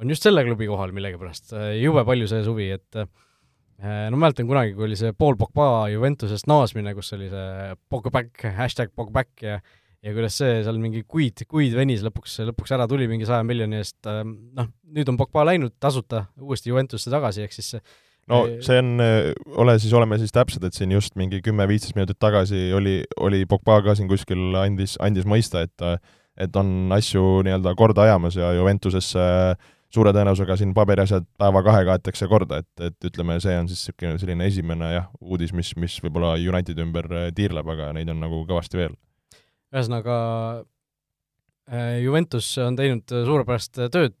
on 0.00 0.12
just 0.12 0.26
selle 0.26 0.44
klubi 0.46 0.68
kohal 0.70 0.94
millegipärast 0.96 1.56
jube 1.80 2.04
palju 2.08 2.28
see 2.30 2.44
suvi, 2.46 2.68
et 2.76 3.00
eh, 3.00 4.06
no 4.10 4.20
mäletan 4.20 4.48
kunagi, 4.48 4.76
kui 4.76 4.88
oli 4.88 4.98
see 4.98 5.16
Paul 5.16 5.38
Pogba 5.40 5.88
Juventusest 5.92 6.48
naasmine, 6.50 6.94
kus 6.96 7.12
oli 7.16 7.28
see 7.32 7.74
Pogback, 7.92 8.48
hashtag 8.56 8.94
Pogback 8.96 9.44
ja 9.44 9.60
ja 10.06 10.12
kuidas 10.14 10.36
see 10.38 10.60
seal 10.62 10.78
mingi 10.78 11.02
kuid, 11.08 11.42
kuid 11.50 11.74
venis 11.74 12.04
lõpuks, 12.06 12.38
lõpuks 12.50 12.74
ära 12.76 12.86
tuli 12.90 13.08
mingi 13.10 13.26
saja 13.26 13.42
miljoni 13.46 13.80
eest, 13.80 13.98
noh, 14.06 14.68
nüüd 14.94 15.08
on 15.10 15.18
Pogba 15.18 15.46
läinud 15.48 15.74
tasuta 15.82 16.26
uuesti 16.38 16.70
Juventusse 16.70 17.10
tagasi, 17.10 17.46
ehk 17.46 17.56
siis 17.56 17.80
no 18.32 18.42
see 18.64 18.80
on, 18.82 18.96
ole 19.62 19.78
siis, 19.78 19.94
oleme 19.96 20.18
siis 20.20 20.34
täpsed, 20.34 20.64
et 20.66 20.76
siin 20.76 20.92
just 20.94 21.16
mingi 21.18 21.40
kümme-viisteist 21.44 21.96
minutit 21.98 22.18
tagasi 22.22 22.68
oli, 22.76 22.98
oli 23.22 23.44
Pogba 23.48 23.80
ka 23.86 23.96
siin 23.98 24.10
kuskil 24.10 24.56
andis, 24.62 24.96
andis 25.02 25.28
mõista, 25.28 25.64
et 25.66 25.88
et 26.36 26.56
on 26.60 26.92
asju 26.92 27.40
nii-öelda 27.46 27.72
korda 27.78 28.04
ajamas 28.04 28.34
ja 28.36 28.50
Juventusesse 28.52 29.22
suure 29.94 30.12
tõenäosusega 30.12 30.58
siin 30.60 30.74
paberiasjad 30.76 31.24
päeva-kahega 31.40 31.94
aetakse 31.94 32.28
korda, 32.28 32.58
et, 32.60 32.84
et 32.90 33.08
ütleme, 33.08 33.38
see 33.40 33.56
on 33.56 33.70
siis 33.70 33.86
niisugune 33.86 34.20
selline 34.20 34.48
esimene 34.50 34.90
jah, 34.92 35.06
uudis, 35.22 35.54
mis, 35.56 35.72
mis 35.80 35.96
võib-olla 36.04 36.34
Unitedi 36.36 36.84
ümber 36.84 37.08
tiirleb, 37.36 37.70
aga 37.72 37.92
neid 37.96 38.12
on 38.12 38.20
nagu 38.20 38.42
kõvasti 38.50 38.82
veel. 38.82 38.98
ühesõnaga, 39.72 40.16
Äh, 40.60 40.75
Juventus 41.66 42.46
on 42.62 42.76
teinud 42.78 43.10
äh, 43.10 43.24
suurepärast 43.26 43.80
äh, 43.82 43.88
tööd, 43.90 44.14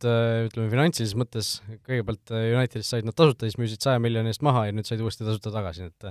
ütleme 0.48 0.66
finantsilises 0.72 1.14
mõttes, 1.18 1.50
kõigepealt 1.86 2.32
Unitedist 2.34 2.90
said 2.90 3.06
nad 3.06 3.14
tasuta, 3.14 3.46
siis 3.46 3.58
müüsid 3.60 3.84
saja 3.86 4.00
miljoni 4.02 4.32
eest 4.32 4.42
maha 4.42 4.64
ja 4.66 4.74
nüüd 4.74 4.88
said 4.88 5.02
uuesti 5.04 5.22
tasuta 5.26 5.52
tagasi, 5.54 5.86
et 5.86 6.10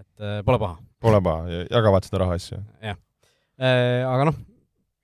et 0.00 0.22
pole 0.46 0.56
paha. 0.56 0.78
Pole 1.02 1.18
paha, 1.20 1.58
jagavad 1.68 2.06
seda 2.06 2.22
raha 2.22 2.36
asju. 2.38 2.56
jah. 2.80 2.96
Aga 3.60 4.30
noh, 4.30 4.38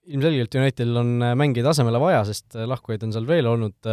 ilmselgelt 0.09 0.57
Unitedil 0.57 0.97
on 0.97 1.11
mängija 1.37 1.67
tasemele 1.67 2.01
vaja, 2.01 2.23
sest 2.25 2.57
lahkujaid 2.57 3.05
on 3.05 3.13
seal 3.13 3.27
veel 3.29 3.49
olnud, 3.51 3.91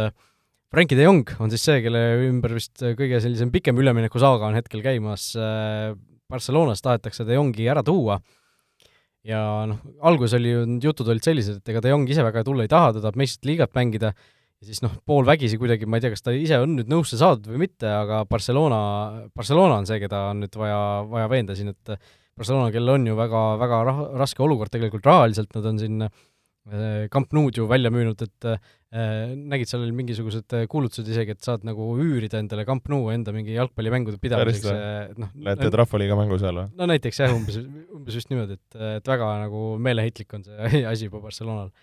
Frankie 0.73 0.97
de 0.97 1.05
Jong 1.05 1.35
on 1.37 1.53
siis 1.53 1.67
see, 1.67 1.83
kelle 1.85 2.01
ümber 2.25 2.55
vist 2.57 2.81
kõige 2.81 3.19
sellisem 3.21 3.51
pikem 3.53 3.77
üleminekusaaga 3.83 4.49
on 4.49 4.57
hetkel 4.57 4.81
käimas, 4.81 5.27
Barcelonas 6.31 6.81
tahetakse 6.81 7.27
de 7.27 7.37
Jongi 7.37 7.69
ära 7.69 7.85
tuua 7.85 8.17
ja 9.25 9.41
noh, 9.69 9.81
alguses 10.05 10.37
oli 10.37 10.51
ju, 10.53 10.65
jutud 10.83 11.09
olid 11.11 11.25
sellised, 11.25 11.61
et 11.61 11.73
ega 11.73 11.83
De 11.83 11.93
Jong 11.93 12.09
ise 12.09 12.25
väga 12.25 12.43
tulla 12.45 12.65
ei 12.65 12.71
taha, 12.71 12.93
ta 12.95 13.03
tahab 13.03 13.17
meistrite 13.19 13.49
liigat 13.51 13.73
mängida, 13.77 14.11
ja 14.13 14.67
siis 14.69 14.83
noh, 14.85 14.93
poolvägisi 15.07 15.59
kuidagi, 15.61 15.89
ma 15.89 15.97
ei 15.99 16.05
tea, 16.05 16.13
kas 16.13 16.25
ta 16.25 16.35
ise 16.35 16.61
on 16.63 16.77
nüüd 16.77 16.91
nõusse 16.91 17.19
saadud 17.19 17.49
või 17.51 17.65
mitte, 17.65 17.89
aga 17.89 18.21
Barcelona, 18.29 18.79
Barcelona 19.35 19.81
on 19.81 19.89
see, 19.89 19.97
keda 20.03 20.29
on 20.35 20.45
nüüd 20.45 20.61
vaja, 20.61 20.77
vaja 21.09 21.31
veenda 21.33 21.57
siin, 21.57 21.73
et 21.73 21.97
Barcelona, 22.35 22.69
kellel 22.75 22.99
on 22.99 23.09
ju 23.09 23.17
väga, 23.17 23.43
väga 23.63 23.81
rah-, 23.89 24.05
raske 24.21 24.43
olukord 24.45 24.73
tegelikult 24.73 25.09
rahaliselt, 25.09 25.53
nad 25.55 25.69
on 25.71 25.81
siin 25.81 26.07
Äh, 26.65 27.07
Camp 27.09 27.31
Nou'd 27.33 27.57
ju 27.57 27.67
välja 27.69 27.91
müünud, 27.93 28.21
et 28.25 28.47
nägid, 28.95 29.69
seal 29.69 29.83
oli 29.83 29.95
mingisugused 29.95 30.55
äh, 30.57 30.65
kuulutused 30.71 31.07
isegi, 31.11 31.35
et 31.35 31.45
saad 31.45 31.65
nagu 31.67 31.87
üürida 32.01 32.39
endale 32.41 32.65
Camp 32.67 32.89
Nou 32.91 33.09
enda 33.13 33.33
mingi 33.35 33.55
jalgpallimängude 33.55 34.19
pidamiseks, 34.21 34.67
et 34.71 35.21
noh 35.21 35.31
Lähete 35.47 35.71
Rahvaliiga 35.73 36.17
mängu 36.19 36.39
seal 36.41 36.61
või? 36.61 36.67
no 36.79 36.89
näiteks 36.91 37.21
jah, 37.23 37.33
umbes, 37.35 37.59
umbes 37.95 38.19
just 38.19 38.31
niimoodi, 38.31 38.59
et, 38.59 38.77
et 38.99 39.09
väga 39.11 39.31
nagu 39.45 39.63
meeleheitlik 39.83 40.37
on 40.37 40.45
see 40.47 40.83
asi 40.91 41.09
juba 41.09 41.23
Barcelonal. 41.23 41.73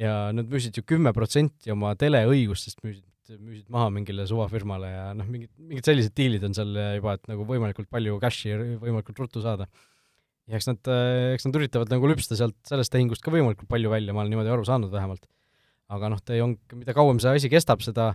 ja 0.00 0.16
nad 0.36 0.50
müüsid 0.50 0.80
ju 0.80 0.86
kümme 0.86 1.14
protsenti 1.16 1.72
oma 1.74 1.94
teleõigustest 2.00 2.82
müüsid, 2.86 3.06
müüsid 3.38 3.68
maha 3.72 3.92
mingile 3.94 4.26
suvafirmale 4.26 4.90
ja 4.90 5.06
noh, 5.16 5.28
mingid, 5.30 5.52
mingid 5.58 5.86
sellised 5.86 6.16
diilid 6.18 6.44
on 6.48 6.56
seal 6.56 6.74
juba, 6.98 7.16
et 7.16 7.30
nagu 7.30 7.46
võimalikult 7.46 7.90
palju 7.92 8.18
cash'i 8.22 8.56
võimalikult 8.82 9.24
ruttu 9.24 9.44
saada 9.44 9.68
ja 10.50 10.58
eks 10.58 10.68
nad, 10.70 10.80
äh, 10.90 11.34
eks 11.36 11.46
nad 11.46 11.58
üritavad 11.60 11.92
nagu 11.92 12.10
lüpsta 12.10 12.38
sealt 12.38 12.58
sellest 12.68 12.92
tehingust 12.94 13.22
ka 13.24 13.32
võimalikult 13.34 13.70
palju 13.70 13.92
välja, 13.92 14.14
ma 14.14 14.24
olen 14.24 14.34
niimoodi 14.34 14.52
aru 14.52 14.66
saanud 14.66 14.92
vähemalt. 14.92 15.26
Aga 15.90 16.12
noh, 16.12 16.20
De 16.26 16.38
Jong, 16.38 16.58
mida 16.78 16.94
kauem 16.96 17.20
see 17.22 17.32
asi 17.40 17.50
kestab, 17.52 17.82
seda 17.84 18.12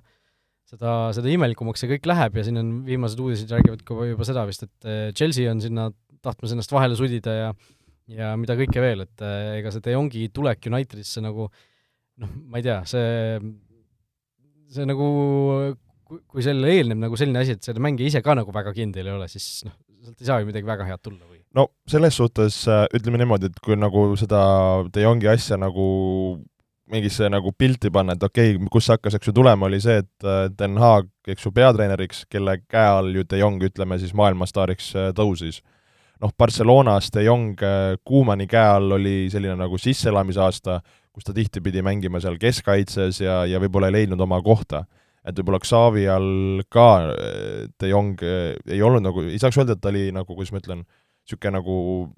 seda, 0.70 0.96
seda 1.16 1.32
imelikumaks 1.32 1.84
see 1.84 1.92
kõik 1.94 2.10
läheb 2.10 2.40
ja 2.40 2.46
siin 2.46 2.60
on 2.62 2.74
viimased 2.88 3.22
uudised 3.22 3.52
räägivad 3.54 3.84
ka 3.86 4.08
juba 4.10 4.28
seda 4.28 4.46
vist, 4.50 4.66
et 4.66 4.90
äh, 4.90 5.08
Chelsea 5.18 5.50
on 5.52 5.62
sinna 5.64 5.90
tahtmas 6.26 6.56
ennast 6.56 6.74
vahele 6.74 6.98
sudida 6.98 7.36
ja 7.36 7.50
ja 8.12 8.34
mida 8.38 8.54
kõike 8.58 8.82
veel, 8.84 9.06
et 9.06 9.24
äh, 9.26 9.60
ega 9.60 9.74
see 9.74 9.86
De 9.86 9.96
Jongi 9.96 10.28
tulek 10.34 10.68
Unitedisse 10.70 11.24
nagu 11.26 11.48
noh, 11.50 12.36
ma 12.50 12.62
ei 12.62 12.66
tea, 12.66 12.80
see, 12.90 13.40
see 14.74 14.86
nagu 14.90 15.08
kui, 16.06 16.44
sellele 16.46 16.76
eelneb 16.80 17.02
nagu 17.02 17.18
selline 17.20 17.42
asi, 17.42 17.58
et 17.58 17.66
selle 17.66 17.82
mängija 17.84 18.14
ise 18.14 18.22
ka 18.26 18.38
nagu 18.38 18.54
väga 18.56 18.74
kindel 18.78 19.10
ei 19.10 19.18
ole, 19.18 19.30
siis 19.32 19.66
noh, 19.68 19.74
sealt 20.06 20.22
ei 20.22 20.30
saa 20.30 20.42
ju 20.42 20.50
midagi 20.50 20.70
väga 20.70 20.88
head 20.88 21.02
tulla 21.06 21.26
või? 21.26 21.42
no 21.58 21.70
selles 21.90 22.18
suhtes 22.18 22.62
äh, 22.70 22.86
ütleme 22.98 23.22
niimoodi, 23.22 23.50
et 23.50 23.62
kui 23.66 23.78
nagu 23.78 24.08
seda 24.22 24.42
De 24.94 25.06
Jongi 25.06 25.30
asja 25.34 25.58
nagu 25.62 25.88
mingisse 26.92 27.30
nagu 27.32 27.52
pilti 27.58 27.90
panna, 27.94 28.16
et 28.16 28.24
okei 28.24 28.56
okay,, 28.56 28.72
kust 28.72 28.90
see 28.90 28.98
hakkas, 28.98 29.16
eks 29.18 29.30
ju, 29.30 29.34
tulema, 29.36 29.68
oli 29.70 29.80
see, 29.82 30.02
et 30.04 30.28
äh, 30.28 30.46
Den 30.54 30.78
Haag, 30.82 31.10
eks 31.28 31.48
ju, 31.48 31.52
peatreeneriks, 31.56 32.26
kelle 32.32 32.60
käe 32.62 32.92
all 33.00 33.10
ju 33.16 33.26
De 33.30 33.40
Jong, 33.42 33.64
ütleme 33.66 33.98
siis, 34.02 34.14
maailmastaariks 34.18 34.92
äh, 34.96 35.08
tõusis. 35.18 35.62
noh, 36.22 36.32
Barcelonas 36.38 37.10
De 37.12 37.26
Jong 37.26 37.60
Kuumani 38.08 38.48
käe 38.48 38.68
all 38.78 38.94
oli 38.96 39.16
selline 39.32 39.58
nagu 39.60 39.78
sisseelamisaasta, 39.78 40.80
kus 41.16 41.26
ta 41.28 41.34
tihti 41.36 41.62
pidi 41.64 41.82
mängima 41.84 42.22
seal 42.24 42.38
keskkaitses 42.40 43.20
ja, 43.22 43.42
ja 43.46 43.60
võib-olla 43.60 43.90
ei 43.90 44.02
leidnud 44.02 44.22
oma 44.22 44.42
kohta. 44.44 44.86
et 45.26 45.36
võib-olla 45.40 45.60
Xavi 45.60 46.06
all 46.08 46.62
ka 46.70 47.12
De 47.82 47.90
Jong 47.90 48.22
ei 48.24 48.82
olnud 48.82 49.04
nagu, 49.04 49.26
ei 49.26 49.42
saaks 49.42 49.58
öelda, 49.58 49.74
et 49.74 49.82
ta 49.82 49.90
oli 49.90 50.12
nagu, 50.14 50.36
kuidas 50.36 50.54
ma 50.54 50.62
ütlen, 50.62 50.86
niisugune 51.26 51.58
nagu 51.58 51.76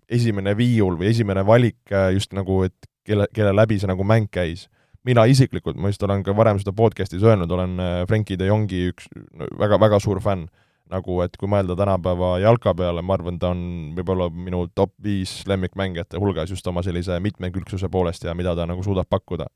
esimene 0.10 0.54
viiul 0.58 0.98
või 1.00 1.12
esimene 1.14 1.46
valik 1.48 1.80
äh, 1.92 2.12
just 2.14 2.34
nagu, 2.36 2.64
et 2.68 2.76
kelle, 3.08 3.28
kelle 3.34 3.56
läbi 3.56 3.80
see 3.80 3.90
nagu 3.90 4.06
mäng 4.08 4.30
käis. 4.32 4.68
mina 5.08 5.24
isiklikult, 5.24 5.78
ma 5.80 5.88
just 5.88 6.02
olen 6.04 6.24
ka 6.24 6.34
varem 6.36 6.58
seda 6.60 6.74
podcast'is 6.76 7.24
öelnud, 7.24 7.52
olen 7.52 7.80
äh, 7.80 8.02
Frenkie 8.10 8.36
de 8.40 8.50
Jongi 8.50 8.90
üks 8.92 9.08
väga, 9.60 9.80
väga 9.80 10.00
suur 10.04 10.20
fänn. 10.20 10.50
nagu 10.88 11.18
et 11.20 11.34
kui 11.36 11.50
mõelda 11.52 11.76
tänapäeva 11.76 12.38
jalka 12.40 12.72
peale, 12.76 13.02
ma 13.04 13.18
arvan, 13.18 13.36
ta 13.40 13.50
on 13.52 13.92
võib-olla 13.96 14.30
minu 14.32 14.70
top 14.76 14.94
viis 15.04 15.42
lemmikmängijate 15.48 16.20
hulgas 16.20 16.50
just 16.50 16.68
oma 16.68 16.80
sellise 16.84 17.20
mitmekülgsuse 17.20 17.90
poolest 17.92 18.24
ja 18.24 18.34
mida 18.34 18.56
ta 18.56 18.66
nagu 18.66 18.84
suudab 18.84 19.10
pakkuda. 19.10 19.48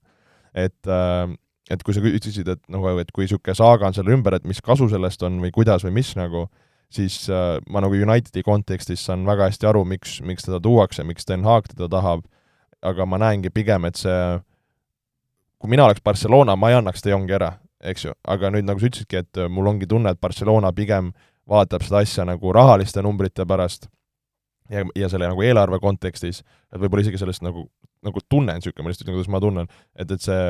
et 0.53 0.87
äh, 0.87 1.31
et 1.71 1.83
kui 1.83 1.95
sa 1.95 2.03
küsisid, 2.03 2.49
et 2.51 2.61
nagu, 2.71 2.89
et 2.99 3.11
kui 3.15 3.25
niisugune 3.25 3.55
saaga 3.55 3.87
on 3.87 3.95
selle 3.95 4.11
ümber, 4.15 4.35
et 4.35 4.47
mis 4.47 4.59
kasu 4.63 4.89
sellest 4.91 5.23
on 5.23 5.39
või 5.43 5.53
kuidas 5.55 5.85
või 5.85 5.95
mis 5.99 6.11
nagu, 6.19 6.47
siis 6.91 7.23
äh, 7.31 7.59
ma 7.71 7.83
nagu 7.83 7.95
Unitedi 7.95 8.43
kontekstis 8.43 9.05
saan 9.07 9.23
väga 9.27 9.49
hästi 9.49 9.69
aru, 9.69 9.85
miks, 9.87 10.19
miks 10.27 10.47
teda 10.47 10.59
tuuakse, 10.63 11.05
miks 11.07 11.27
Den 11.29 11.45
Haag 11.47 11.69
teda 11.71 11.87
tahab, 11.91 12.25
aga 12.81 13.05
ma 13.05 13.19
näengi 13.21 13.51
pigem, 13.53 13.85
et 13.89 13.99
see, 13.99 14.19
kui 15.61 15.69
mina 15.69 15.85
oleks 15.87 16.03
Barcelona, 16.03 16.55
ma 16.57 16.71
ei 16.71 16.79
annaks 16.79 17.05
De 17.05 17.13
Jongi 17.13 17.37
ära, 17.37 17.53
eks 17.81 18.07
ju, 18.07 18.15
aga 18.27 18.51
nüüd 18.53 18.67
nagu 18.67 18.81
sa 18.81 18.89
ütlesidki, 18.89 19.21
et 19.21 19.41
mul 19.49 19.69
ongi 19.71 19.89
tunne, 19.89 20.13
et 20.13 20.21
Barcelona 20.21 20.73
pigem 20.73 21.11
vaatab 21.49 21.85
seda 21.85 22.01
asja 22.05 22.25
nagu 22.27 22.53
rahaliste 22.53 23.03
numbrite 23.05 23.45
pärast 23.49 23.89
ja, 24.71 24.85
ja 24.95 25.09
selle 25.11 25.29
nagu 25.29 25.45
eelarve 25.45 25.79
kontekstis, 25.83 26.41
et 26.71 26.81
võib-olla 26.81 27.05
isegi 27.05 27.21
sellest 27.21 27.43
nagu, 27.45 27.65
nagu 28.05 28.23
tunnen 28.31 28.57
niisugune, 28.57 28.85
ma 28.85 28.91
lihtsalt 28.91 29.07
ütlen, 29.07 29.17
kuidas 29.19 29.31
ma 29.33 29.41
tunnen, 29.43 29.69
et, 29.99 30.13
et 30.15 30.23
see, 30.23 30.41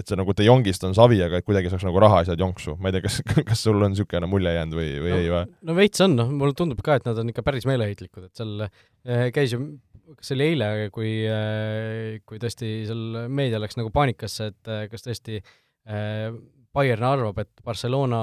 et 0.00 0.08
see 0.08 0.18
nagu 0.18 0.34
De 0.36 0.46
Jongist 0.46 0.84
on 0.86 0.96
savi, 0.96 1.20
aga 1.24 1.40
et 1.40 1.46
kuidagi 1.46 1.72
saaks 1.72 1.84
nagu 1.88 2.00
rahaasjad 2.02 2.40
jonksu, 2.40 2.76
ma 2.80 2.90
ei 2.90 2.96
tea, 2.96 3.04
kas, 3.08 3.20
kas 3.50 3.64
sul 3.66 3.80
on 3.80 3.94
niisugune 3.94 4.30
mulje 4.30 4.54
jäänud 4.56 4.78
või, 4.78 4.90
või 5.04 5.12
no, 5.12 5.20
ei 5.20 5.30
või? 5.34 5.44
no 5.70 5.78
veits 5.80 6.06
on, 6.06 6.16
noh, 6.20 6.32
mulle 6.42 6.56
tundub 6.58 6.82
ka, 6.86 7.00
et 7.00 7.08
nad 7.08 7.20
on 7.20 7.32
ikka 7.32 7.44
päris 7.46 7.68
meeleheitlikud, 7.68 8.28
et 8.30 8.42
seal 8.42 8.66
eh, 8.66 9.28
käis 9.34 9.56
ju, 9.56 9.64
kas 10.16 10.30
see 10.30 10.38
oli 10.38 10.48
eile, 10.52 10.70
kui 10.94 11.10
eh,, 11.26 12.20
kui 12.26 12.40
tõesti 12.42 12.70
seal 12.88 13.28
meedia 13.32 13.60
läks 13.62 13.78
nagu 13.78 13.92
paanikasse, 13.94 14.50
et 14.52 14.72
eh, 14.72 14.86
kas 14.92 15.06
tõesti 15.06 15.38
eh, 15.40 16.26
Bayern 16.74 17.06
arvab, 17.06 17.38
et 17.42 17.64
Barcelona 17.66 18.20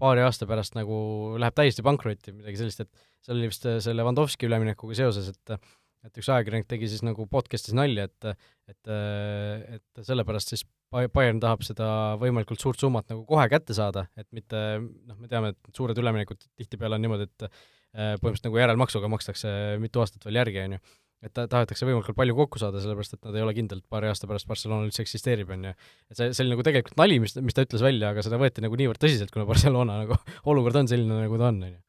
paari 0.00 0.22
aasta 0.24 0.46
pärast 0.48 0.76
nagu 0.76 0.98
läheb 1.40 1.56
täiesti 1.56 1.84
pankrotti, 1.86 2.34
midagi 2.36 2.60
sellist, 2.60 2.84
et 2.84 3.08
seal 3.24 3.38
oli 3.38 3.50
vist 3.50 3.66
äh, 3.68 3.78
selle 3.82 4.02
Lewandowski 4.02 4.48
üleminekuga 4.48 4.96
seoses, 4.98 5.32
et 5.32 5.58
et 6.06 6.20
üks 6.20 6.28
ajakirjanik 6.30 6.68
tegi 6.70 6.86
siis 6.86 7.02
nagu 7.02 7.24
podcast'is 7.26 7.74
nalja, 7.74 8.04
et 8.06 8.26
et, 8.70 8.90
äh, 8.92 9.78
et 9.78 10.04
sellepärast 10.06 10.52
siis 10.52 10.62
Bayern 10.92 11.40
tahab 11.42 11.64
seda 11.66 11.88
võimalikult 12.20 12.62
suurt 12.62 12.78
summat 12.78 13.08
nagu 13.10 13.24
kohe 13.26 13.48
kätte 13.50 13.74
saada, 13.74 14.06
et 14.14 14.28
mitte 14.36 14.60
noh, 14.78 15.16
me 15.18 15.30
teame, 15.30 15.50
et 15.54 15.74
suured 15.74 15.98
üleminekud 15.98 16.46
tihtipeale 16.60 16.98
on 16.98 17.02
niimoodi, 17.02 17.26
et 17.26 17.48
äh, 17.48 18.14
põhimõtteliselt 18.20 18.46
nagu 18.50 18.62
järelmaksuga 18.62 19.10
makstakse 19.10 19.50
mitu 19.82 20.04
aastat 20.04 20.28
veel 20.28 20.38
järgi, 20.44 20.62
on 20.68 20.76
ju. 20.76 20.84
Et 21.26 21.34
ta, 21.34 21.46
tahetakse 21.50 21.88
võimalikult 21.88 22.18
palju 22.18 22.36
kokku 22.38 22.62
saada, 22.62 22.82
sellepärast 22.82 23.16
et 23.16 23.26
nad 23.26 23.38
ei 23.38 23.46
ole 23.46 23.56
kindlad, 23.56 23.82
paari 23.90 24.10
aasta 24.10 24.28
pärast 24.30 24.48
Barcelona 24.50 24.86
üldse 24.86 25.02
eksisteerib, 25.04 25.50
on 25.56 25.70
ju. 25.70 25.74
et 26.12 26.20
see, 26.20 26.30
see 26.30 26.44
oli 26.44 26.54
nagu 26.54 26.66
tegelikult 26.66 27.00
nali, 27.00 27.18
mis, 27.22 27.36
mis 27.42 27.56
ta 27.56 27.66
ütles 27.66 27.84
välja, 27.84 28.12
aga 28.14 28.24
seda 28.26 28.40
võeti 28.40 28.64
nagu 28.64 28.78
niivõrd 28.78 29.02
tõsiselt, 29.02 29.34
kuna 29.34 29.48
Barcelona 29.52 30.00
nagu 30.04 30.20
olukord 30.46 30.82
on 30.82 30.90
selline, 30.90 31.26
nagu 31.26 31.40
ta 31.40 31.50
on, 31.50 31.60
on 31.66 31.74
ju 31.74 31.82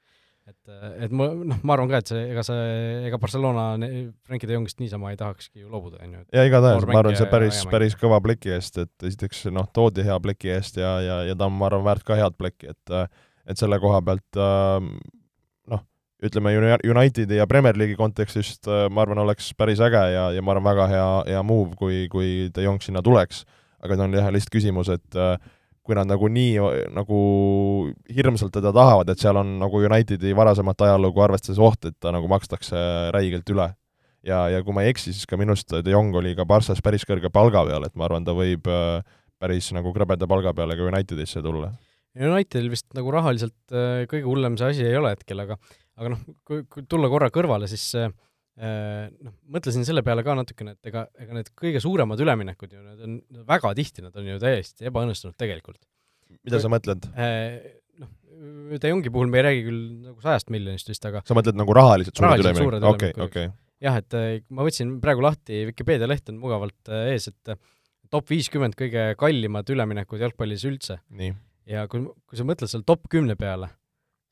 et, 0.47 0.71
et 1.07 1.13
ma 1.15 1.27
noh, 1.35 1.59
ma 1.67 1.75
arvan 1.75 1.89
ka, 1.91 1.99
et 2.01 2.11
see, 2.11 2.23
ega 2.31 2.43
see, 2.45 2.63
ega 3.09 3.19
Barcelona 3.19 3.65
Frenkie 4.27 4.47
de 4.49 4.55
Jongist 4.55 4.79
niisama 4.79 5.11
ei 5.11 5.19
tahakski 5.19 5.63
ju 5.63 5.71
loobuda, 5.71 5.99
on 6.05 6.17
ju. 6.17 6.23
ja 6.37 6.45
igatahes, 6.47 6.87
ma 6.87 7.01
arvan, 7.01 7.17
see 7.19 7.29
päris, 7.31 7.61
päris 7.71 7.97
kõva 7.99 8.21
pleki 8.23 8.55
eest, 8.55 8.79
et 8.85 9.07
esiteks 9.09 9.45
noh, 9.55 9.67
toodi 9.75 10.05
hea 10.07 10.17
pleki 10.23 10.53
eest 10.55 10.79
ja, 10.79 10.97
ja, 11.03 11.19
ja 11.27 11.35
ta 11.37 11.49
on, 11.49 11.57
ma 11.59 11.67
arvan, 11.69 11.83
väärt 11.87 12.07
ka 12.07 12.19
head 12.19 12.37
pleki, 12.39 12.73
et 12.75 12.97
et 13.47 13.59
selle 13.59 13.79
koha 13.79 14.01
pealt 14.03 14.39
noh, 14.39 14.87
ütleme 16.23 16.55
Unitedi 16.89 17.37
ja 17.37 17.45
Premier 17.49 17.77
League'i 17.77 17.97
kontekstist 17.97 18.65
ma 18.89 19.03
arvan, 19.03 19.21
oleks 19.21 19.51
päris 19.57 19.81
äge 19.85 20.01
ja, 20.15 20.29
ja 20.33 20.41
ma 20.41 20.55
arvan, 20.55 20.65
väga 20.65 20.87
hea, 20.89 21.09
hea 21.33 21.43
move, 21.45 21.75
kui, 21.77 22.07
kui 22.09 22.49
de 22.53 22.65
Jong 22.65 22.81
sinna 22.81 23.03
tuleks. 23.05 23.43
aga 23.85 23.95
ta 23.95 24.07
on 24.07 24.15
jah, 24.17 24.31
lihtsalt 24.33 24.55
küsimus, 24.55 24.89
et 24.89 25.17
äh, 25.21 25.35
kui 25.87 25.95
nad 25.95 26.09
nagu 26.09 26.27
nii 26.27 26.59
nagu 26.95 27.17
hirmsalt 28.11 28.51
teda 28.57 28.73
tahavad, 28.75 29.11
et 29.13 29.21
seal 29.21 29.39
on 29.39 29.55
nagu 29.61 29.83
Unitedi 29.87 30.33
varasemat 30.35 30.83
ajalugu 30.87 31.23
arvestades 31.23 31.61
oht, 31.63 31.85
et 31.87 31.95
ta 32.03 32.11
nagu 32.15 32.27
makstakse 32.31 32.81
räigelt 33.15 33.47
üle. 33.53 33.69
ja, 34.27 34.41
ja 34.51 34.63
kui 34.65 34.75
ma 34.75 34.83
ei 34.83 34.91
eksi, 34.91 35.13
siis 35.15 35.29
ka 35.29 35.39
minu 35.39 35.53
arust 35.53 35.71
De 35.85 35.93
Jong 35.93 36.15
oli 36.19 36.33
ka 36.35 36.45
Barssas 36.49 36.81
päris 36.83 37.05
kõrge 37.07 37.31
palga 37.31 37.63
peal, 37.69 37.85
et 37.87 37.95
ma 37.95 38.09
arvan, 38.09 38.25
ta 38.27 38.35
võib 38.35 38.67
äh, 38.67 38.99
päris 39.39 39.69
nagu 39.75 39.93
krõbeda 39.95 40.27
palga 40.27 40.53
peale 40.57 40.75
ka 40.75 40.89
Unitedisse 40.89 41.45
tulla. 41.45 41.71
Unitedil 42.17 42.71
vist 42.73 42.89
nagu 42.97 43.13
rahaliselt 43.13 43.55
äh, 43.71 44.03
kõige 44.09 44.25
hullem 44.27 44.57
see 44.59 44.73
asi 44.73 44.87
ei 44.89 44.97
ole 44.99 45.13
hetkel, 45.15 45.45
aga 45.45 45.55
aga 45.97 46.13
noh, 46.13 46.23
kui, 46.47 46.63
kui 46.71 46.85
tulla 46.89 47.09
korra 47.11 47.29
kõrvale, 47.33 47.69
siis 47.71 47.85
äh, 47.99 48.09
noh, 48.57 49.35
mõtlesin 49.53 49.85
selle 49.87 50.03
peale 50.05 50.25
ka 50.25 50.35
natukene, 50.37 50.75
et 50.77 50.91
ega, 50.91 51.05
ega 51.21 51.37
need 51.39 51.51
kõige 51.57 51.81
suuremad 51.83 52.21
üleminekud 52.23 52.73
ju, 52.73 52.81
need 52.83 53.05
on 53.07 53.19
väga 53.49 53.73
tihti, 53.77 54.05
nad 54.05 54.17
on 54.17 54.31
ju 54.31 54.39
täiesti 54.41 54.89
ebaõnnestunud 54.89 55.37
tegelikult. 55.39 55.81
mida 56.41 56.61
sa 56.61 56.71
mõtled? 56.71 57.07
Noh, 57.97 58.11
De 58.77 58.91
Jongi 58.91 59.09
puhul 59.09 59.29
me 59.31 59.39
ei 59.39 59.47
räägi 59.47 59.63
küll 59.65 59.85
nagu 60.09 60.21
sajast 60.21 60.51
miljonist 60.53 60.89
vist, 60.91 61.05
aga 61.09 61.23
sa 61.25 61.37
mõtled 61.37 61.57
nagu 61.57 61.73
rahaliselt 61.73 62.19
suured 62.19 62.43
üleminekud? 62.43 62.83
okei, 62.91 63.15
okei. 63.25 63.47
jah, 63.81 63.97
et 64.03 64.43
ma 64.53 64.65
võtsin 64.67 64.97
praegu 65.01 65.25
lahti, 65.25 65.63
Vikipeedia 65.71 66.09
leht 66.09 66.29
on 66.29 66.37
mugavalt 66.41 66.93
ees, 67.07 67.31
et 67.31 67.57
top 68.13 68.29
viiskümmend 68.31 68.77
kõige 68.77 69.09
kallimad 69.19 69.69
üleminekud 69.73 70.21
jalgpallis 70.21 70.65
üldse. 70.69 70.99
ja 71.67 71.87
kui, 71.91 72.05
kui 72.27 72.39
sa 72.39 72.45
mõtled 72.47 72.71
seal 72.71 72.85
top 72.87 73.07
kümne 73.11 73.35
peale, 73.39 73.71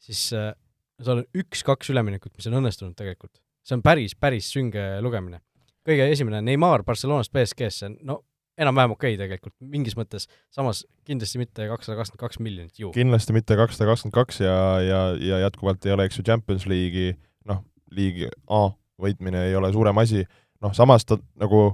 siis 0.01 0.27
äh, 0.37 0.53
seal 1.01 1.21
on 1.21 1.41
üks-kaks 1.41 1.91
üleminekut, 1.91 2.33
mis 2.37 2.47
on 2.49 2.59
õnnestunud 2.61 2.95
tegelikult. 2.97 3.41
see 3.65 3.75
on 3.77 3.83
päris, 3.85 4.15
päris 4.15 4.51
sünge 4.53 4.83
lugemine. 5.01 5.41
kõige 5.85 6.07
esimene, 6.11 6.41
Neimar 6.41 6.83
Barcelonast 6.83 7.33
BSG-sse, 7.33 7.91
no 8.01 8.23
enam-vähem 8.57 8.95
okei 8.95 9.15
okay 9.15 9.19
tegelikult, 9.19 9.53
mingis 9.59 9.97
mõttes, 9.99 10.29
samas 10.53 10.85
kindlasti 11.07 11.41
mitte 11.41 11.67
kakssada 11.69 11.97
kakskümmend 11.99 12.23
kaks 12.23 12.39
miljonit 12.39 12.79
ju. 12.79 12.91
kindlasti 12.95 13.35
mitte 13.35 13.57
kakssada 13.59 13.89
kakskümmend 13.91 14.15
kaks 14.15 14.41
ja, 14.45 14.55
ja, 14.81 15.01
ja 15.19 15.41
jätkuvalt 15.45 15.85
ei 15.85 15.95
ole, 15.95 16.07
eks 16.07 16.19
ju, 16.19 16.25
Champions 16.27 16.67
League'i 16.69 17.15
noh, 17.49 17.63
liigi 17.91 18.29
A 18.47 18.69
võitmine 19.01 19.47
ei 19.49 19.55
ole 19.59 19.71
suurem 19.75 19.99
asi, 19.99 20.23
noh 20.63 20.73
samas 20.77 21.05
ta 21.05 21.19
nagu 21.41 21.67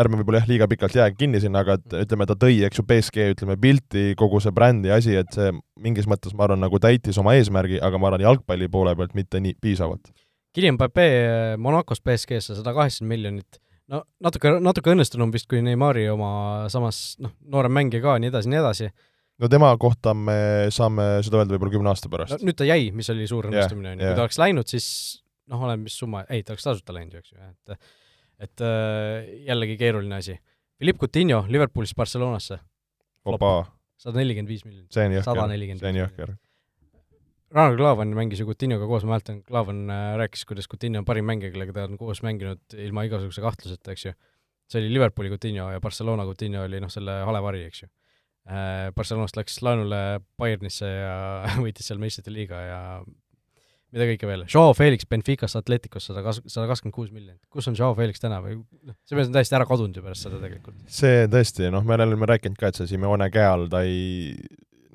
ärme 0.00 0.20
võib-olla 0.20 0.42
jah, 0.42 0.48
liiga 0.50 0.68
pikalt 0.70 0.96
jää 0.96 1.08
kinni 1.16 1.40
sinna, 1.42 1.62
aga 1.64 1.78
et 1.78 1.96
ütleme, 2.04 2.26
ta 2.28 2.36
tõi, 2.38 2.58
eks 2.66 2.80
ju, 2.80 2.84
BSG, 2.88 3.30
ütleme, 3.34 3.56
pilti, 3.60 4.06
kogu 4.18 4.40
see 4.44 4.52
brändi 4.56 4.92
asi, 4.92 5.16
et 5.16 5.32
see 5.34 5.52
mingis 5.82 6.08
mõttes, 6.10 6.34
ma 6.36 6.46
arvan, 6.46 6.62
nagu 6.64 6.80
täitis 6.82 7.18
oma 7.22 7.36
eesmärgi, 7.38 7.80
aga 7.84 8.00
ma 8.00 8.10
arvan, 8.10 8.26
jalgpalli 8.26 8.68
poole 8.72 8.96
pealt 8.98 9.16
mitte 9.18 9.40
nii 9.42 9.56
piisavalt. 9.62 10.12
Kylian 10.56 10.76
Mbappé 10.76 11.08
Monacos 11.60 12.00
BSG-sse 12.04 12.56
sada 12.58 12.72
kaheksakümmend 12.76 13.12
miljonit, 13.12 13.60
no 13.92 14.02
natuke, 14.24 14.54
natuke 14.62 14.94
õnnestunum 14.94 15.32
vist 15.34 15.48
kui 15.50 15.60
Neimari 15.64 16.06
oma, 16.12 16.30
samas 16.72 17.18
noh, 17.22 17.34
noorem 17.52 17.76
mängija 17.76 18.04
ka, 18.04 18.16
nii 18.22 18.32
edasi, 18.32 18.52
nii 18.52 18.62
edasi. 18.62 18.90
no 19.42 19.50
tema 19.52 19.68
kohta 19.80 20.14
me 20.16 20.38
saame 20.72 21.20
seda 21.26 21.42
öelda 21.42 21.54
võib-olla 21.54 21.76
kümne 21.76 21.92
aasta 21.92 22.10
pärast 22.12 22.38
no,. 22.38 22.48
nüüd 22.48 22.56
ta 22.56 22.68
jäi, 22.68 22.90
mis 22.96 23.12
oli 23.12 23.28
suur 23.28 23.50
õnnestumine 23.50 23.94
on 23.94 24.00
ju, 24.00 24.08
kui 24.08 24.18
ta 24.18 24.24
oleks 24.24 24.40
läinud, 24.40 24.72
siis 24.72 24.88
noh, 25.52 25.60
oleneb, 25.60 25.84
mis 25.86 25.98
summa, 26.00 26.24
ei, 26.32 26.42
ta 26.42 26.54
oleks 26.54 26.66
tasuta 26.66 26.96
läinud 26.96 27.18
ju, 27.18 27.22
eks 27.22 27.34
ju, 27.34 27.52
et 27.52 27.76
et 28.42 28.64
äh, 28.64 29.28
jällegi 29.48 29.76
keeruline 29.80 30.18
asi. 30.20 30.38
Philippe 30.76 31.06
Coutinho 31.06 31.44
Liverpoolist 31.48 31.96
Barcelonasse. 31.96 32.58
sada 34.00 34.20
nelikümmend 34.20 34.50
viis 34.50 34.64
miljonit. 34.66 34.90
see 34.92 35.06
on 35.06 35.16
jõhker, 35.16 35.78
see 35.80 35.92
on 35.92 36.00
jõhker. 36.02 36.34
Ragnar 37.56 37.76
Klavan 37.78 38.12
mängis 38.18 38.40
ju 38.42 38.46
Coutinhoga 38.48 38.88
koos, 38.90 39.04
ma 39.06 39.14
mäletan, 39.14 39.40
Klavan 39.46 39.84
äh, 39.90 40.14
rääkis, 40.20 40.44
kuidas 40.48 40.68
Coutinho 40.68 41.00
on 41.00 41.06
parim 41.08 41.28
mängija, 41.28 41.52
kellega 41.54 41.72
ta 41.72 41.84
on 41.86 41.98
koos 42.00 42.20
mänginud 42.26 42.76
ilma 42.82 43.06
igasuguse 43.06 43.44
kahtluseta, 43.44 43.94
eks 43.94 44.08
ju. 44.08 44.16
see 44.66 44.82
oli 44.82 44.90
Liverpooli 44.96 45.30
Coutinho 45.30 45.70
ja 45.70 45.80
Barcelona 45.80 46.24
Coutinho 46.26 46.64
oli 46.66 46.80
noh, 46.82 46.90
selle 46.90 47.20
hale 47.28 47.42
vari, 47.42 47.62
eks 47.70 47.84
ju 47.84 47.88
äh,. 48.50 48.90
Barcelonast 48.94 49.38
läks 49.38 49.60
laenule 49.62 50.20
Bayernisse 50.38 50.90
ja 50.90 51.16
võitis 51.64 51.86
seal 51.88 52.02
meistrite 52.02 52.34
liiga 52.34 52.60
ja 52.60 52.80
mida 53.94 54.08
kõike 54.10 54.28
veel, 54.28 54.44
Joao 54.50 54.74
Felix 54.76 55.06
Benficast 55.08 55.58
Atleticost 55.58 56.10
sada 56.10 56.22
kas-, 56.26 56.42
sada 56.50 56.66
kakskümmend 56.70 56.96
kuus 56.96 57.12
miljonit, 57.14 57.40
kus 57.52 57.68
on 57.70 57.76
Joao 57.78 57.94
Felix 57.98 58.22
täna 58.22 58.40
või? 58.44 58.58
Noh, 58.86 58.96
see 59.06 59.18
mees 59.18 59.30
on 59.30 59.36
täiesti 59.36 59.56
ära 59.58 59.66
kadunud 59.68 59.96
ju 59.96 60.04
pärast 60.04 60.26
seda 60.26 60.40
tegelikult. 60.42 60.78
see 60.90 61.24
tõesti, 61.32 61.70
noh, 61.72 61.86
me 61.86 61.98
oleme 62.00 62.28
rääkinud 62.32 62.58
ka, 62.60 62.72
et 62.72 62.80
see 62.80 62.90
Simeone 62.90 63.30
käe 63.34 63.46
all 63.46 63.68
ta 63.72 63.84
ei 63.86 64.34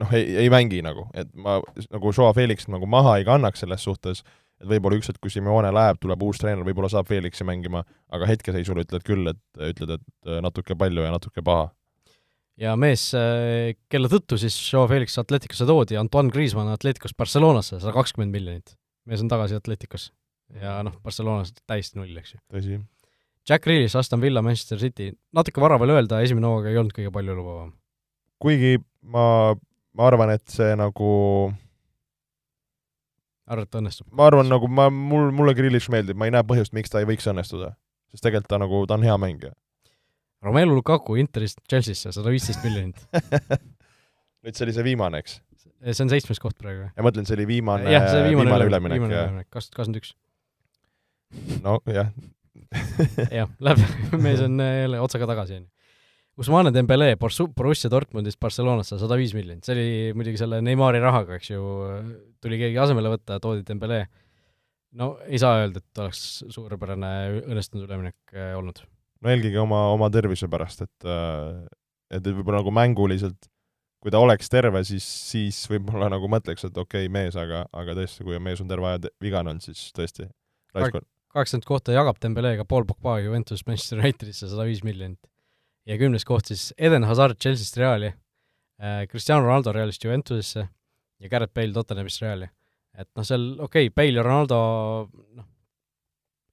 noh, 0.02 0.14
ei, 0.18 0.28
ei 0.44 0.52
mängi 0.54 0.82
nagu, 0.86 1.08
et 1.18 1.32
ma 1.38 1.60
nagu 1.92 2.14
Joao 2.14 2.34
Felix 2.38 2.68
nagu 2.72 2.90
maha 2.90 3.18
ei 3.20 3.28
kannaks 3.28 3.64
selles 3.64 3.86
suhtes, 3.88 4.24
et 4.62 4.70
võib-olla 4.70 5.00
üks 5.00 5.12
hetk, 5.12 5.22
kui 5.24 5.34
Simeone 5.34 5.72
läheb, 5.74 6.02
tuleb 6.02 6.24
uus 6.26 6.42
treener, 6.42 6.66
võib-olla 6.68 6.92
saab 6.92 7.10
Felixi 7.10 7.48
mängima, 7.48 7.86
aga 8.14 8.30
hetkeseisul 8.30 8.84
ütled 8.84 9.06
küll, 9.08 9.32
et 9.32 9.70
ütled, 9.72 9.96
et 9.98 10.36
natuke 10.44 10.78
palju 10.78 11.06
ja 11.06 11.14
natuke 11.14 11.44
paha. 11.46 11.72
Ja 12.62 12.76
mees, 12.78 13.08
kelle 13.90 14.10
tõttu 14.12 14.38
siis 14.38 14.54
Joao 14.68 14.86
Felix 14.92 15.16
Atleticosse 15.18 15.66
toodi, 15.66 15.98
Antoine 15.98 16.30
Griezmann 16.34 16.70
Atleticost 16.70 17.18
Barcelonasse, 17.18 17.80
sada 17.80 17.96
kakskümmend 17.96 18.36
miljonit 18.36 18.76
mees 19.12 19.24
on 19.24 19.32
tagasi 19.32 19.58
Atleticos 19.60 20.10
ja 20.62 20.80
noh, 20.86 20.96
Barcelonas 21.04 21.54
täiesti 21.68 22.00
null, 22.00 22.16
eks 22.20 22.36
ju. 22.36 22.42
tõsi. 22.52 22.80
Jack 23.50 23.66
Grealish, 23.66 23.98
Aston 23.98 24.22
Villa, 24.22 24.44
Manchester 24.46 24.80
City, 24.80 25.10
natuke 25.34 25.62
vara 25.64 25.80
veel 25.82 25.96
öelda, 25.96 26.22
esimene 26.22 26.50
hooaeg 26.50 26.70
ei 26.72 26.80
olnud 26.82 26.96
kõige 26.96 27.14
palju 27.14 27.36
lubavam. 27.38 27.74
kuigi 28.42 28.78
ma, 29.02 29.56
ma 29.98 30.08
arvan, 30.08 30.34
et 30.36 30.46
see 30.52 30.76
nagu 30.78 31.10
arvad, 33.48 33.68
et 33.68 33.80
õnnestub? 33.82 34.08
ma 34.14 34.30
arvan, 34.30 34.50
nagu 34.52 34.70
ma, 34.70 34.90
mul, 34.94 35.32
mulle 35.36 35.56
Grealish 35.58 35.92
meeldib, 35.94 36.20
ma 36.20 36.30
ei 36.30 36.36
näe 36.36 36.46
põhjust, 36.48 36.76
miks 36.78 36.94
ta 36.94 37.02
ei 37.02 37.10
võiks 37.10 37.28
õnnestuda. 37.32 37.74
sest 38.14 38.26
tegelikult 38.28 38.52
ta 38.54 38.62
nagu, 38.62 38.86
ta 38.88 39.00
on 39.00 39.08
hea 39.08 39.18
mängija. 39.18 39.56
Romelu 40.42 40.74
Lukaku 40.74 41.16
Interist 41.22 41.62
Chelsea'sse, 41.70 42.14
sada 42.16 42.34
viisteist 42.34 42.64
miljonit 42.66 43.02
nüüd 44.42 44.58
see 44.58 44.66
oli 44.66 44.74
see 44.74 44.86
viimane, 44.86 45.22
eks? 45.22 45.40
See 45.90 46.06
on 46.06 46.12
seitsmes 46.12 46.42
koht 46.42 46.58
praegu. 46.62 46.90
ja 46.90 47.04
ma 47.04 47.12
ütlen, 47.14 47.28
see 47.28 47.38
oli 47.38 47.48
viimane, 47.50 47.88
viimane, 47.90 48.24
viimane 48.30 48.70
üleminek, 48.70 49.04
üleminek, 49.08 49.50
kaks, 49.50 49.72
kakskümmend 49.74 50.02
üks. 50.02 50.14
nojah. 51.66 52.12
jah, 53.32 53.52
läheb, 53.64 53.84
mees 54.26 54.42
on 54.46 54.62
äh, 54.64 54.82
jälle 54.84 55.02
otsaga 55.04 55.30
tagasi, 55.34 55.62
on 55.62 55.68
ju. 55.68 55.72
Usmane 56.42 56.72
Dembele 56.74 57.12
Borussia 57.20 57.90
Dortmundist 57.92 58.40
Barcelonasse 58.42 58.96
sada 58.98 59.18
viis 59.20 59.34
miljonit, 59.36 59.66
see 59.68 59.76
oli 59.76 59.88
muidugi 60.16 60.40
selle 60.40 60.62
Neimari 60.64 61.02
rahaga, 61.04 61.36
eks 61.38 61.52
ju, 61.52 61.66
tuli 62.42 62.58
keegi 62.62 62.80
asemele 62.82 63.12
võtta, 63.12 63.38
toodi 63.44 63.66
Dembele. 63.68 64.06
no 64.98 65.14
ei 65.28 65.42
saa 65.42 65.60
öelda, 65.60 65.84
et 65.84 66.02
oleks 66.02 66.24
suurepärane 66.50 67.12
õnnestunud 67.44 67.86
üleminek 67.86 68.36
äh, 68.38 68.56
olnud. 68.58 68.80
no 69.22 69.34
eelkõige 69.34 69.60
oma, 69.62 69.84
oma 69.98 70.10
tervise 70.14 70.50
pärast, 70.52 70.88
et 70.88 71.12
et 72.12 72.26
võib-olla 72.28 72.60
nagu 72.60 72.74
mänguliselt 72.76 73.51
kui 74.02 74.14
ta 74.14 74.22
oleks 74.22 74.50
terve, 74.50 74.82
siis, 74.88 75.06
siis 75.32 75.62
võib-olla 75.70 76.10
nagu 76.12 76.30
mõtleks, 76.32 76.66
et 76.68 76.78
okei 76.78 77.06
okay,, 77.06 77.14
mees, 77.14 77.38
aga, 77.38 77.66
aga 77.78 77.96
tõesti, 78.00 78.26
kui 78.26 78.40
mees 78.42 78.62
on 78.64 78.70
terve 78.72 78.90
aja 78.90 79.12
vigane 79.22 79.54
olnud, 79.54 79.66
siis 79.66 79.92
tõesti 79.98 80.28
kaheksakümmend 81.32 81.68
kohta 81.68 81.96
jagab 81.96 82.20
Dembelega 82.24 82.66
Paul 82.68 82.86
Pogba 82.88 83.20
Juventus 83.22 83.64
Manchester 83.68 84.02
Unitedisse 84.02 84.50
sada 84.52 84.66
viis 84.68 84.84
miljonit. 84.84 85.20
ja 85.88 85.98
kümnes 85.98 86.26
koht 86.28 86.52
siis 86.52 86.72
Eden 86.78 87.06
Hazard 87.08 87.40
Chelsea'st 87.42 87.78
Reali 87.78 88.12
äh,, 88.12 89.08
Cristiano 89.10 89.46
Ronaldo 89.46 89.72
Realist 89.72 90.04
Juventusesse 90.04 90.68
ja 91.20 91.30
Garrett 91.30 91.54
Bale 91.54 91.74
Tottenhamist 91.74 92.22
Reali. 92.22 92.50
et 92.98 93.10
noh, 93.16 93.26
seal 93.26 93.54
okei 93.60 93.88
okay,, 93.88 93.96
Bale 93.96 94.20
ja 94.20 94.26
Ronaldo 94.28 94.58
noh, 95.12 95.48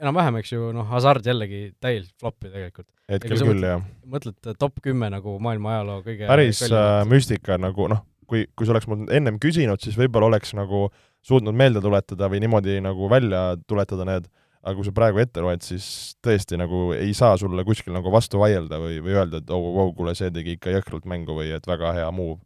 enam-vähem, 0.03 0.39
eks 0.41 0.53
ju, 0.55 0.71
noh, 0.75 0.87
Hazard 0.93 1.27
jällegi 1.27 1.73
täielikult 1.83 2.23
flopp 2.23 2.47
ju 2.47 2.53
tegelikult. 2.53 2.89
hetkel 3.11 3.35
küll, 3.35 3.45
mõtled, 3.49 3.67
jah. 3.67 3.85
mõtled 4.15 4.51
top 4.61 4.81
kümme 4.85 5.11
nagu 5.13 5.37
maailma 5.43 5.77
ajaloo 5.77 6.03
kõige 6.07 6.29
päris 6.31 6.63
äh, 6.69 6.89
müstika 7.09 7.59
nagu 7.61 7.89
noh, 7.91 8.05
kui, 8.31 8.47
kui 8.55 8.69
sa 8.69 8.77
oleks 8.77 8.89
mul 8.91 9.07
ennem 9.15 9.41
küsinud, 9.43 9.83
siis 9.83 9.99
võib-olla 9.99 10.31
oleks 10.31 10.55
nagu 10.59 10.87
suutnud 11.27 11.57
meelde 11.57 11.83
tuletada 11.85 12.29
või 12.31 12.43
niimoodi 12.45 12.79
nagu 12.85 13.09
välja 13.11 13.43
tuletada 13.67 14.07
need, 14.09 14.29
aga 14.63 14.77
kui 14.77 14.87
sa 14.87 14.95
praegu 14.95 15.23
ette 15.23 15.43
loed, 15.43 15.65
siis 15.67 15.89
tõesti 16.25 16.61
nagu 16.61 16.93
ei 16.95 17.11
saa 17.17 17.35
sulle 17.41 17.65
kuskil 17.67 17.97
nagu 17.97 18.13
vastu 18.15 18.41
vaielda 18.43 18.79
või, 18.83 19.01
või 19.03 19.19
öelda, 19.19 19.43
et 19.43 19.51
oh, 19.55 19.71
oh, 19.83 19.95
kuule, 19.97 20.15
see 20.19 20.31
tegi 20.35 20.59
ikka 20.59 20.77
jõhkralt 20.77 21.09
mängu 21.11 21.37
või 21.39 21.51
et 21.57 21.67
väga 21.67 21.97
hea 21.99 22.11
move 22.15 22.45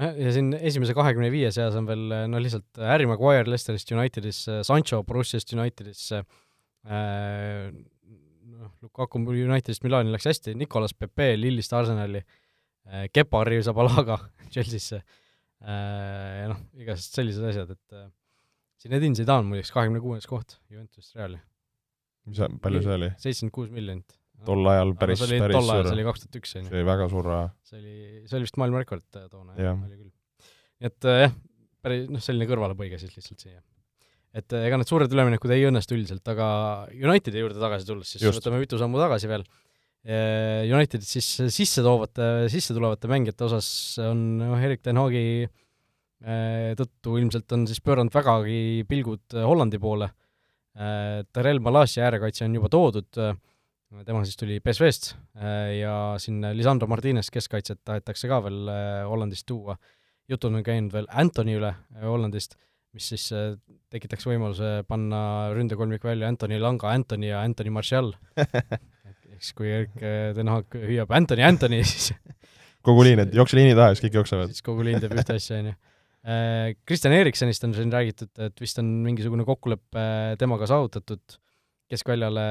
ja 0.00 0.30
siin 0.32 0.54
esimese 0.56 0.94
kahekümne 0.96 1.28
viie 1.28 1.50
seas 1.52 1.74
on 1.76 1.84
veel 1.84 2.06
no 2.32 2.40
lihtsalt 2.40 2.78
Harry 2.80 3.04
Maguire 3.06 3.44
Leicesterist 3.44 3.90
Unitedisse, 3.92 4.62
Sancho 4.64 5.02
Borussiast 5.04 5.52
Unitedisse, 5.52 6.22
Äh, 6.22 6.49
noh, 6.84 8.70
Lukaku 8.82 9.20
Unitedist 9.20 9.84
Milani 9.84 10.12
läks 10.12 10.28
hästi, 10.30 10.54
Nicolas 10.58 10.94
Pepe 10.96 11.34
Lillist 11.38 11.72
Arsenali, 11.76 12.22
äh, 12.88 13.08
Kepa 13.12 13.42
Arrizabalaga 13.44 14.18
Chelsea'sse 14.52 15.00
äh, 15.00 16.40
ja 16.42 16.48
noh, 16.52 16.62
igasugused 16.80 17.20
sellised 17.20 17.50
asjad, 17.50 17.74
et 17.76 18.00
Zinedine 18.80 19.16
Zidane 19.18 19.44
muideks 19.48 19.72
kahekümne 19.74 20.00
kuues 20.00 20.26
koht 20.28 20.56
Juventus 20.72 21.12
Reali. 21.16 21.40
mis, 22.30 22.40
palju 22.64 22.82
see 22.86 22.96
oli? 22.96 23.10
seitsekümmend 23.20 23.56
kuus 23.56 23.74
miljonit. 23.74 24.16
tol 24.48 24.72
ajal 24.72 24.94
päris, 25.00 25.20
päris 25.28 25.58
ajal, 25.60 25.84
see 25.90 25.98
oli 25.98 26.06
kaks 26.08 26.24
tuhat 26.24 26.40
üks, 26.40 26.54
on 26.56 26.64
ju. 26.64 26.70
see 26.70 26.80
oli 26.80 26.88
väga 26.88 27.10
suur 27.12 27.28
raha. 27.28 27.50
see 27.68 27.82
oli, 27.82 27.96
see 28.24 28.38
oli 28.38 28.48
vist 28.48 28.60
maailma 28.62 28.84
rekord 28.84 29.04
toona, 29.18 29.58
jah, 29.60 29.76
oli 29.76 29.98
küll. 29.98 30.14
nii 30.80 30.92
et 30.92 31.10
jah, 31.26 31.36
päris 31.84 32.08
noh, 32.08 32.24
selline 32.24 32.48
kõrvalepõige 32.48 33.00
siis 33.02 33.12
lihtsalt 33.18 33.44
siia 33.44 33.60
et 34.36 34.54
ega 34.54 34.78
need 34.78 34.90
suured 34.90 35.10
üleminekud 35.12 35.52
ei 35.54 35.66
õnnestu 35.68 35.96
üldiselt, 35.96 36.22
aga 36.30 36.46
Unitedi 36.94 37.42
juurde 37.42 37.58
tagasi 37.62 37.88
tulles, 37.88 38.12
siis 38.12 38.24
Just. 38.24 38.40
võtame 38.40 38.60
mitu 38.62 38.78
sammu 38.80 39.00
tagasi 39.00 39.30
veel. 39.30 39.44
Unitedit 40.00 41.04
siis 41.04 41.26
sisse 41.52 41.82
toovate, 41.84 42.46
sisse 42.48 42.72
tulevate 42.72 43.10
mängijate 43.10 43.44
osas 43.44 43.66
on 44.00 44.22
noh, 44.40 44.62
Erik 44.64 44.80
Ten 44.80 44.96
Hagi 44.96 45.44
tõttu 46.78 47.18
ilmselt 47.20 47.52
on 47.52 47.66
siis 47.68 47.82
pööranud 47.84 48.14
vägagi 48.14 48.86
pilgud 48.88 49.36
Hollandi 49.44 49.80
poole, 49.80 50.08
äh,, 50.76 51.20
Darel 51.34 51.60
Malassi 51.64 52.00
äärekaitse 52.04 52.46
on 52.46 52.56
juba 52.56 52.72
toodud 52.72 53.20
äh,, 53.20 53.36
tema 54.06 54.22
siis 54.24 54.38
tuli 54.38 54.60
PSV-st 54.62 55.14
äh, 55.36 55.80
ja 55.80 55.94
siin 56.22 56.44
Lisandro 56.54 56.86
Martines 56.90 57.30
keskkaitset 57.34 57.80
tahetakse 57.84 58.30
ka 58.30 58.38
veel 58.44 58.68
äh, 58.70 59.02
Hollandist 59.08 59.46
tuua. 59.50 59.76
jutud 60.30 60.54
on 60.54 60.62
käinud 60.62 60.92
veel 60.94 61.08
Antoni 61.10 61.56
üle 61.58 61.72
äh, 61.74 62.04
Hollandist, 62.06 62.54
mis 62.94 63.10
siis 63.12 63.28
äh, 63.36 63.52
tekitaks 63.92 64.26
võimaluse 64.26 64.80
panna 64.88 65.50
ründekolmik 65.54 66.04
välja 66.06 66.30
Antoni 66.30 66.58
Langa, 66.58 66.90
Antoni 66.94 67.30
ja 67.30 67.44
Antoni 67.46 67.70
Martial 67.74 68.12
eks 69.40 69.54
kui 69.56 69.70
Erik 69.72 70.02
äh, 70.04 70.30
Den 70.36 70.50
Haag 70.52 70.76
hüüab 70.76 71.12
Antoni, 71.16 71.44
Antoni, 71.46 71.80
siis 71.90 72.12
kogu 72.86 73.04
liin, 73.06 73.24
et 73.24 73.36
jookse 73.36 73.58
liini 73.58 73.76
taha 73.76 73.92
ja 73.92 73.96
siis 73.96 74.06
kõik 74.06 74.20
jooksevad. 74.20 74.52
siis 74.52 74.66
kogu 74.66 74.84
liin 74.86 75.00
teeb 75.02 75.16
ühte 75.16 75.36
asja, 75.36 75.60
on 75.62 75.70
ju. 75.72 75.76
Äh, 76.20 76.74
Kristjan 76.84 77.16
Eriksenist 77.16 77.64
on 77.64 77.72
siin 77.76 77.92
räägitud, 77.92 78.32
et 78.44 78.60
vist 78.60 78.80
on 78.82 78.90
mingisugune 79.06 79.46
kokkulepe 79.48 80.04
temaga 80.40 80.68
saavutatud, 80.68 81.38
keskväljale 81.90 82.42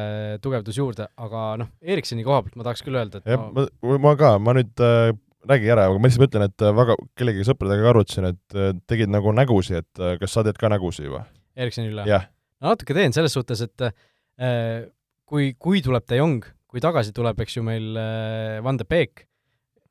tugevdus 0.44 0.80
juurde, 0.82 1.06
aga 1.22 1.44
noh, 1.62 1.70
Erikseni 1.80 2.26
koha 2.28 2.42
pealt 2.44 2.58
ma 2.60 2.66
tahaks 2.68 2.84
küll 2.84 2.98
öelda, 3.00 3.22
et 3.22 3.30
jah, 3.36 3.46
ma, 3.54 3.68
ma 4.02 4.16
ka, 4.20 4.34
ma 4.42 4.58
nüüd 4.58 4.84
äh, 4.84 5.14
räägi 5.48 5.72
ära, 5.72 5.88
aga 5.88 6.00
ma 6.00 6.10
lihtsalt 6.10 6.26
mõtlen, 6.26 6.46
et 6.50 6.66
äh, 6.66 6.76
väga 6.76 6.96
kellegi 7.20 7.46
sõpradega 7.48 7.86
ka 7.86 7.92
arutasin, 7.94 8.30
et 8.34 8.58
äh, 8.58 8.72
tegid 8.92 9.12
nagu 9.14 9.34
nägusi, 9.36 9.80
et 9.80 10.02
äh, 10.04 10.18
kas 10.20 10.36
sa 10.36 10.44
teed 10.46 10.60
ka 10.60 10.72
nägusi 10.72 11.06
juba? 11.06 11.26
Erikseni 11.60 11.92
üle? 11.94 12.06
jah. 12.10 12.28
no 12.60 12.74
natuke 12.74 12.96
teen, 12.98 13.16
selles 13.16 13.36
suhtes, 13.36 13.64
et 13.66 13.86
äh, 13.88 14.88
kui, 15.30 15.54
kui 15.60 15.84
tuleb 15.86 16.08
De 16.10 16.20
Jong, 16.20 16.44
kui 16.70 16.84
tagasi 16.84 17.16
tuleb, 17.16 17.40
eks 17.46 17.60
ju, 17.60 17.66
meil 17.66 17.96
äh, 18.00 18.58
Van 18.66 18.80
de 18.80 18.88
Beek, 18.90 19.26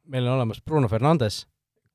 meil 0.09 0.29
on 0.29 0.37
olemas 0.37 0.61
Bruno 0.65 0.91
Fernandes, 0.91 1.47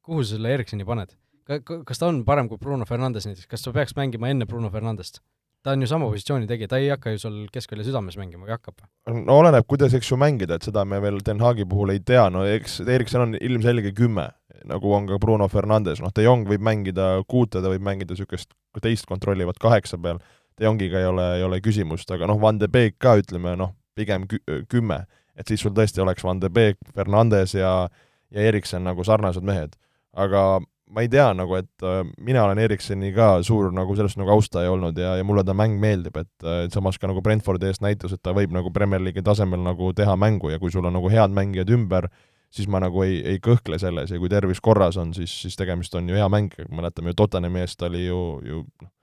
kuhu 0.04 0.24
sa 0.24 0.36
selle 0.36 0.54
Erikseni 0.56 0.88
paned? 0.88 1.14
Ka-, 1.48 1.62
kas 1.62 2.00
ta 2.00 2.10
on 2.10 2.24
parem 2.28 2.50
kui 2.50 2.62
Bruno 2.62 2.88
Fernandes 2.90 3.28
näiteks, 3.28 3.50
kas 3.52 3.66
ta 3.66 3.74
peaks 3.76 3.96
mängima 4.00 4.32
enne 4.32 4.48
Bruno 4.50 4.72
Fernandest? 4.74 5.22
Ta 5.64 5.72
on 5.72 5.82
ju 5.82 5.88
sama 5.88 6.10
positsiooni 6.12 6.48
tegija, 6.48 6.70
ta 6.72 6.80
ei 6.82 6.90
hakka 6.92 7.14
ju 7.14 7.22
seal 7.22 7.40
keskvälja 7.54 7.88
südames 7.88 8.18
mängima, 8.20 8.46
või 8.46 8.56
hakkab? 8.56 8.84
no 9.10 9.40
oleneb, 9.40 9.66
kuidas, 9.70 9.96
eks 9.98 10.12
ju, 10.12 10.20
mängida, 10.20 10.60
et 10.60 10.68
seda 10.68 10.84
me 10.86 11.00
veel 11.04 11.22
Den 11.26 11.42
Haagi 11.44 11.66
puhul 11.70 11.96
ei 11.96 12.04
tea, 12.04 12.28
no 12.34 12.44
eks 12.48 12.82
Erikson 12.84 13.28
on 13.28 13.36
ilmselge 13.40 13.94
kümme, 13.98 14.30
nagu 14.70 14.94
on 14.96 15.08
ka 15.10 15.20
Bruno 15.24 15.48
Fernandes, 15.52 16.04
noh, 16.04 16.14
De 16.16 16.26
Jong 16.28 16.48
võib 16.50 16.64
mängida 16.64 17.16
kuute, 17.28 17.64
ta 17.64 17.72
võib 17.72 17.84
mängida 17.86 18.16
niisugust 18.16 18.54
teist 18.84 19.08
kontrollivat 19.10 19.60
kaheksa 19.64 20.00
peal, 20.04 20.22
De 20.60 20.68
Jongiga 20.68 21.00
ei 21.02 21.10
ole, 21.10 21.28
ei 21.40 21.44
ole 21.48 21.62
küsimust, 21.66 22.12
aga 22.14 22.28
noh, 22.30 22.40
Van 22.42 22.60
de 22.62 22.70
Beek 22.70 23.00
ka 23.02 23.16
ütleme 23.22 23.56
noh, 23.58 23.74
pigem 23.96 24.28
kü-, 24.30 24.64
kümme. 24.70 25.06
et 25.34 25.50
siis 25.50 25.64
sul 25.66 25.74
tõesti 25.74 26.02
oleks 26.04 26.24
Van 26.24 26.40
de 26.40 26.50
Beek, 26.54 26.78
Fernandes 26.94 27.56
ja 27.56 27.88
ja 28.34 28.42
Erikson 28.50 28.84
nagu 28.84 29.04
sarnased 29.06 29.46
mehed. 29.46 29.76
aga 30.14 30.62
ma 30.94 31.04
ei 31.04 31.10
tea 31.10 31.28
nagu, 31.36 31.56
et 31.58 31.86
äh, 31.86 32.02
mina 32.22 32.44
olen 32.46 32.62
Eriksoni 32.62 33.12
ka 33.16 33.28
suur 33.46 33.72
nagu 33.74 33.96
sellest 33.98 34.20
nagu 34.22 34.34
austaja 34.36 34.72
olnud 34.74 34.98
ja, 35.00 35.16
ja 35.20 35.26
mulle 35.26 35.44
ta 35.46 35.56
mäng 35.58 35.80
meeldib, 35.82 36.18
et 36.22 36.46
äh, 36.46 36.66
samas 36.74 37.00
ka 37.02 37.10
nagu 37.10 37.24
Brentfordi 37.26 37.70
eest 37.70 37.84
näitas, 37.86 38.14
et 38.14 38.22
ta 38.24 38.36
võib 38.36 38.54
nagu 38.54 38.72
Premier 38.74 39.02
League'i 39.02 39.26
tasemel 39.26 39.64
nagu 39.66 39.92
teha 39.98 40.16
mängu 40.20 40.54
ja 40.54 40.62
kui 40.62 40.72
sul 40.74 40.86
on 40.86 40.96
nagu 40.98 41.12
head 41.12 41.34
mängijad 41.34 41.72
ümber, 41.74 42.10
siis 42.54 42.70
ma 42.70 42.82
nagu 42.84 43.04
ei, 43.06 43.20
ei 43.34 43.42
kõhkle 43.44 43.80
selles 43.82 44.14
ja 44.14 44.22
kui 44.22 44.30
tervis 44.32 44.62
korras 44.62 45.00
on, 45.02 45.16
siis, 45.18 45.34
siis 45.46 45.58
tegemist 45.58 45.96
on 45.98 46.10
ju 46.10 46.20
hea 46.20 46.30
mängijaga, 46.30 46.70
mäletame 46.76 47.14
ju 47.14 47.22
Tottenhami 47.24 47.64
eest 47.66 47.82
oli 47.90 48.06
ju, 48.06 48.22
ju 48.46 48.62
noh, 48.84 48.94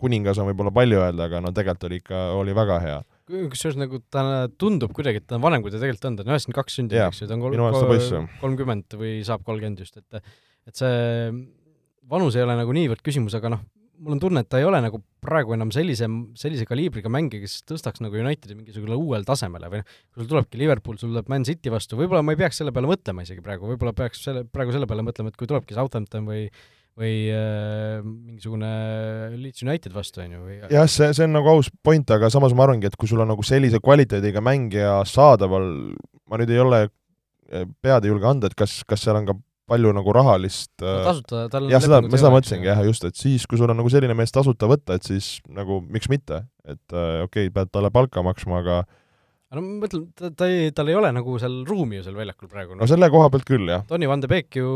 kuningas 0.00 0.40
on 0.42 0.50
võib-olla 0.50 0.74
palju 0.74 0.98
öelda, 1.04 1.30
aga 1.30 1.44
no 1.44 1.54
tegelikult 1.54 1.90
oli 1.90 2.02
ikka, 2.02 2.26
oli 2.40 2.56
väga 2.56 2.82
hea 2.82 3.00
kusjuures 3.30 3.78
nagu 3.80 4.00
ta 4.12 4.22
tundub 4.60 4.92
kuidagi, 4.96 5.22
et 5.22 5.26
ta 5.30 5.38
on 5.38 5.44
vanem, 5.44 5.62
kui 5.64 5.72
ta 5.72 5.78
tegelikult 5.80 6.08
on, 6.10 6.18
ta 6.18 6.26
on 6.26 6.32
üheksakümmend 6.34 6.58
kaks 6.60 6.78
sündinud, 6.80 7.00
eks 7.08 7.22
ju, 7.22 7.28
ta 7.30 7.36
on 7.36 7.44
kolm, 7.46 7.56
kolmkümmend 8.42 8.96
või 9.00 9.18
saab 9.26 9.44
kolmkümmend 9.46 9.82
just, 9.84 10.00
et 10.00 10.22
et 10.70 10.76
see 10.76 10.96
vanus 12.10 12.36
ei 12.36 12.42
ole 12.44 12.56
nagu 12.58 12.74
niivõrd 12.74 13.02
küsimus, 13.06 13.34
aga 13.38 13.52
noh, 13.54 13.62
mul 14.00 14.16
on 14.16 14.20
tunne, 14.22 14.42
et 14.42 14.48
ta 14.50 14.58
ei 14.60 14.66
ole 14.66 14.80
nagu 14.82 15.00
praegu 15.24 15.54
enam 15.54 15.70
sellise, 15.74 16.08
sellise 16.40 16.66
kaliibriga 16.68 17.10
mängija, 17.12 17.44
kes 17.44 17.60
tõstaks 17.68 18.02
nagu 18.04 18.16
Unitedi 18.16 18.56
mingisugusele 18.56 18.96
uuele 18.96 19.26
tasemele 19.28 19.70
või 19.72 19.82
noh, 19.82 19.96
kui 20.10 20.22
sul 20.22 20.30
tulebki 20.32 20.60
Liverpool, 20.60 20.98
sul 21.00 21.12
tuleb 21.12 21.28
Man 21.32 21.44
City 21.48 21.72
vastu, 21.72 21.98
võib-olla 22.00 22.24
ma 22.24 22.34
ei 22.34 22.40
peaks 22.40 22.60
selle 22.62 22.72
peale 22.76 22.90
mõtlema 22.90 23.26
isegi 23.26 23.44
praegu, 23.44 23.68
võib-olla 23.70 23.92
peaks 23.96 24.24
selle, 24.26 24.46
praegu 24.48 24.74
selle 24.74 24.88
peale 24.90 25.04
mõtlema, 25.06 25.32
et 25.32 25.40
kui 25.40 25.50
tulebki 25.50 25.76
Southampton 25.76 26.28
või 26.28 26.46
või 27.00 27.16
äh, 27.32 27.98
mingisugune 28.04 28.70
Leeds 29.40 29.64
United 29.64 29.96
vastu, 29.96 30.22
on 30.24 30.36
ju, 30.36 30.44
või? 30.44 30.60
Jah, 30.68 30.88
see, 30.90 31.10
see 31.16 31.26
on 31.26 31.36
nagu 31.38 31.50
aus 31.54 31.72
point, 31.82 32.12
aga 32.12 32.28
samas 32.32 32.54
ma 32.56 32.66
arvangi, 32.66 32.90
et 32.90 32.98
kui 33.00 33.08
sul 33.10 33.24
on 33.24 33.30
nagu 33.32 33.44
sellise 33.46 33.80
kvaliteediga 33.82 34.42
mängija 34.44 34.98
saadaval, 35.08 35.70
ma 36.28 36.40
nüüd 36.40 36.52
ei 36.52 36.64
ole 36.64 36.82
pead 37.50 38.04
ei 38.06 38.12
julge 38.12 38.28
anda, 38.30 38.50
et 38.50 38.58
kas, 38.58 38.80
kas 38.88 39.02
seal 39.04 39.18
on 39.18 39.28
ka 39.28 39.36
palju 39.70 39.92
nagu 39.94 40.14
rahalist 40.14 40.72
no, 40.82 40.88
äh, 40.88 41.02
tasuta, 41.06 41.44
tal 41.52 41.68
jah, 41.70 41.82
seda, 41.82 42.00
ma 42.02 42.18
seda 42.18 42.32
mõtlesingi 42.34 42.70
jah, 42.70 42.80
just, 42.86 43.06
et 43.06 43.18
siis, 43.18 43.46
kui 43.50 43.60
sul 43.60 43.70
on 43.70 43.78
nagu 43.78 43.90
selline 43.92 44.16
mees 44.18 44.34
tasuta 44.34 44.68
võtta, 44.70 44.98
et 44.98 45.06
siis 45.06 45.36
nagu 45.54 45.80
miks 45.86 46.10
mitte, 46.10 46.42
et 46.66 46.96
äh, 46.96 47.22
okei 47.26 47.48
okay,, 47.48 47.54
pead 47.54 47.70
talle 47.74 47.92
palka 47.94 48.24
maksma, 48.26 48.64
aga 48.64 48.80
no 49.56 49.62
ma 49.64 49.78
mõtlen, 49.84 50.04
ta, 50.16 50.30
ta 50.30 50.48
ei, 50.50 50.70
tal 50.74 50.90
ei 50.90 50.96
ole 50.98 51.10
nagu 51.14 51.36
seal 51.42 51.62
ruumi 51.68 51.98
ju 51.98 52.06
seal 52.06 52.18
väljakul 52.18 52.50
praegu. 52.50 52.76
no 52.78 52.86
selle 52.90 53.10
koha 53.12 53.30
pealt 53.32 53.46
küll, 53.48 53.66
jah. 53.70 53.82
Tony 53.88 54.08
Van 54.10 54.22
de 54.22 54.30
Beek 54.30 54.60
ju 54.60 54.70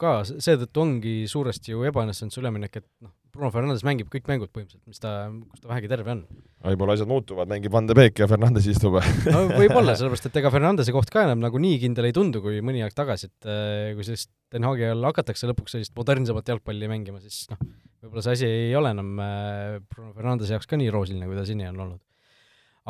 ka, 0.00 0.20
seetõttu 0.30 0.84
ongi 0.84 1.14
suuresti 1.30 1.74
ju 1.74 1.82
ebaõnnestunud 1.90 2.34
see 2.34 2.42
üleminek, 2.42 2.78
et 2.78 2.86
noh, 3.02 3.12
Bruno 3.30 3.50
Fernandes 3.54 3.84
mängib 3.86 4.08
kõik 4.10 4.26
mängud 4.30 4.50
põhimõtteliselt, 4.50 4.86
mis 4.90 5.02
ta, 5.02 5.12
kus 5.30 5.62
ta 5.62 5.70
vähegi 5.70 5.90
terve 5.90 6.14
on. 6.14 6.22
võib-olla 6.66 6.96
asjad 6.98 7.10
muutuvad, 7.10 7.50
mängib 7.50 7.74
Van 7.74 7.86
de 7.90 7.96
Beek 7.98 8.22
ja 8.22 8.28
Fernandes 8.30 8.66
istub 8.70 8.98
no 8.98 9.42
võib-olla, 9.60 9.94
sellepärast 9.98 10.30
et 10.30 10.38
ega 10.42 10.52
Fernandese 10.54 10.94
koht 10.94 11.10
ka 11.14 11.24
enam 11.26 11.42
nagu 11.42 11.62
nii 11.62 11.78
kindel 11.82 12.10
ei 12.10 12.16
tundu, 12.16 12.42
kui 12.44 12.62
mõni 12.66 12.84
aeg 12.86 12.94
tagasi, 12.96 13.30
et 13.30 13.50
äh, 13.50 13.92
kui 13.98 14.06
sellist 14.06 14.30
Den 14.50 14.66
Haagi 14.66 14.88
all 14.90 15.06
hakatakse 15.06 15.46
lõpuks 15.50 15.76
sellist 15.76 15.94
modernsemat 15.94 16.54
jalgpalli 16.54 16.90
mängima, 16.90 17.22
siis 17.22 17.46
noh, 17.52 17.62
võib-olla 18.02 18.26
see 18.26 18.38
asi 18.38 18.50
ei 18.50 18.78
ole 18.78 18.94
enam 18.94 19.12
äh, 19.22 19.78
Bruno 19.90 20.14
Fernandese 20.16 20.56
jaoks 20.56 20.70
ka 20.70 20.78
nii 20.78 20.90
roosiline, 20.94 21.30
kui 21.30 21.38
ta 21.38 21.46
seni 21.46 21.70
on 21.70 21.82
olnud. 21.86 22.02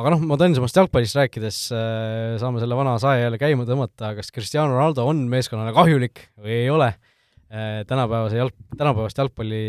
Aga 0.01 0.15
noh, 0.15 0.25
modernsemast 0.33 0.81
jalgpallist 0.81 1.19
rääkides 1.19 1.61
äh, 1.77 2.35
saame 2.41 2.63
selle 2.63 2.79
vana 2.79 2.97
sae 3.03 3.23
jälle 3.23 3.41
käima 3.41 3.67
tõmmata, 3.69 4.15
kas 4.17 4.33
Cristiano 4.35 4.75
Ronaldo 4.75 5.07
on 5.11 5.23
meeskonnale 5.31 5.75
kahjulik 5.77 6.27
või 6.41 6.57
ei 6.63 6.71
ole 6.73 6.91
äh,, 6.91 7.83
tänapäevase 7.89 8.41
jalg, 8.41 8.57
tänapäevast 8.77 9.21
jalgpalli 9.21 9.63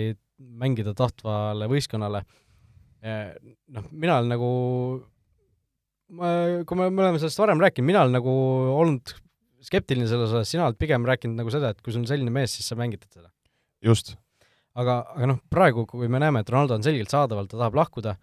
mängida 0.62 0.96
tahtvale 0.98 1.68
võistkonnale 1.72 2.24
äh,, 2.24 3.34
noh, 3.76 3.90
mina 3.92 4.20
olen 4.20 4.32
nagu 4.36 4.52
kui 6.12 6.78
me, 6.78 6.90
me 6.92 7.06
oleme 7.06 7.20
sellest 7.22 7.40
varem 7.40 7.62
rääkinud, 7.64 7.88
mina 7.88 8.02
olen 8.04 8.18
nagu 8.18 8.32
olnud 8.76 9.14
skeptiline 9.64 10.10
selles 10.10 10.32
osas, 10.32 10.50
sina 10.52 10.66
oled 10.68 10.80
pigem 10.80 11.06
rääkinud 11.08 11.40
nagu 11.40 11.54
seda, 11.54 11.72
et 11.72 11.80
kui 11.84 11.94
sul 11.94 12.04
on 12.04 12.10
selline 12.10 12.34
mees, 12.34 12.56
siis 12.58 12.68
sa 12.68 12.78
mängitad 12.80 13.12
seda. 13.14 13.30
just. 13.86 14.16
aga, 14.76 15.02
aga 15.16 15.30
noh, 15.34 15.40
praegu, 15.52 15.86
kui 15.88 16.10
me 16.12 16.20
näeme, 16.22 16.44
et 16.44 16.52
Ronaldo 16.52 16.78
on 16.78 16.84
selgelt 16.86 17.12
saadaval, 17.14 17.48
ta 17.48 17.60
tahab 17.60 17.78
lahkuda, 17.80 18.16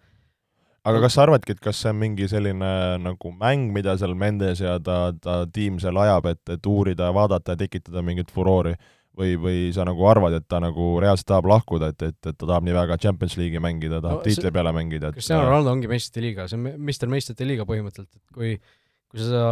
aga 0.87 1.01
kas 1.05 1.17
sa 1.17 1.25
arvadki, 1.25 1.55
et 1.55 1.63
kas 1.63 1.81
see 1.83 1.91
on 1.93 1.99
mingi 2.01 2.29
selline 2.31 2.71
nagu 3.03 3.33
mäng, 3.35 3.73
mida 3.75 3.97
seal 3.99 4.15
Mendes 4.17 4.61
ja 4.63 4.77
ta, 4.83 5.09
ta 5.21 5.41
tiim 5.53 5.81
seal 5.81 5.97
ajab, 5.99 6.31
et, 6.31 6.41
et 6.55 6.69
uurida 6.69 7.09
ja 7.09 7.15
vaadata 7.15 7.55
ja 7.55 7.63
tekitada 7.65 8.05
mingit 8.05 8.31
furoori? 8.35 8.77
või, 9.19 9.35
või 9.41 9.61
sa 9.75 9.83
nagu 9.87 10.05
arvad, 10.07 10.37
et 10.37 10.45
ta 10.47 10.61
nagu 10.63 10.93
reaalselt 11.01 11.27
tahab 11.27 11.49
lahkuda, 11.51 11.91
et, 11.91 12.03
et, 12.07 12.17
et 12.23 12.35
ta 12.37 12.45
tahab 12.45 12.63
nii 12.63 12.75
väga 12.75 12.97
Champions 13.03 13.35
League'i 13.39 13.61
mängida, 13.63 14.01
tahab 14.03 14.21
no, 14.21 14.25
tiitli 14.25 14.51
peale 14.55 14.71
mängida, 14.75 15.09
et 15.09 15.17
Cristiano 15.17 15.47
Ronaldo 15.49 15.73
ongi 15.73 15.89
meistrite 15.91 16.23
liiga, 16.23 16.45
see 16.47 16.59
on 16.59 16.69
meister 16.87 17.11
meistrite 17.11 17.47
liiga 17.47 17.65
põhimõtteliselt, 17.67 18.15
et 18.15 18.37
kui 18.37 18.53
kui 19.09 19.25
sa, 19.25 19.43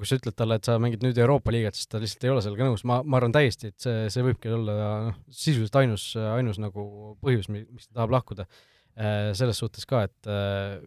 kui 0.00 0.08
sa 0.08 0.16
ütled 0.16 0.36
talle, 0.36 0.56
et 0.56 0.68
sa 0.68 0.78
mängid 0.80 1.02
nüüd 1.04 1.18
Euroopa 1.20 1.52
liigat, 1.52 1.76
siis 1.76 1.90
ta 1.90 2.00
lihtsalt 2.00 2.24
ei 2.24 2.32
ole 2.32 2.42
sellega 2.44 2.64
nõus, 2.64 2.84
ma, 2.88 3.02
ma 3.04 3.18
arvan 3.18 3.34
täiesti, 3.34 3.68
et 3.68 3.84
see, 3.84 4.06
see 4.12 4.24
võibki 4.24 4.52
olla 4.56 4.76
noh, 5.10 5.18
sisuliselt 5.28 5.76
ainus, 5.82 6.06
ainus 6.16 6.60
nagu 6.62 6.84
põhjus, 7.20 7.50
miks 7.52 7.90
ta 7.90 8.00
tahab 8.00 8.16
lahkuda. 8.16 8.48
Äh, 8.92 9.32
selles 9.32 9.56
suhtes 9.56 9.86
ka, 9.88 10.04
et 10.04 10.28
äh, 10.28 10.80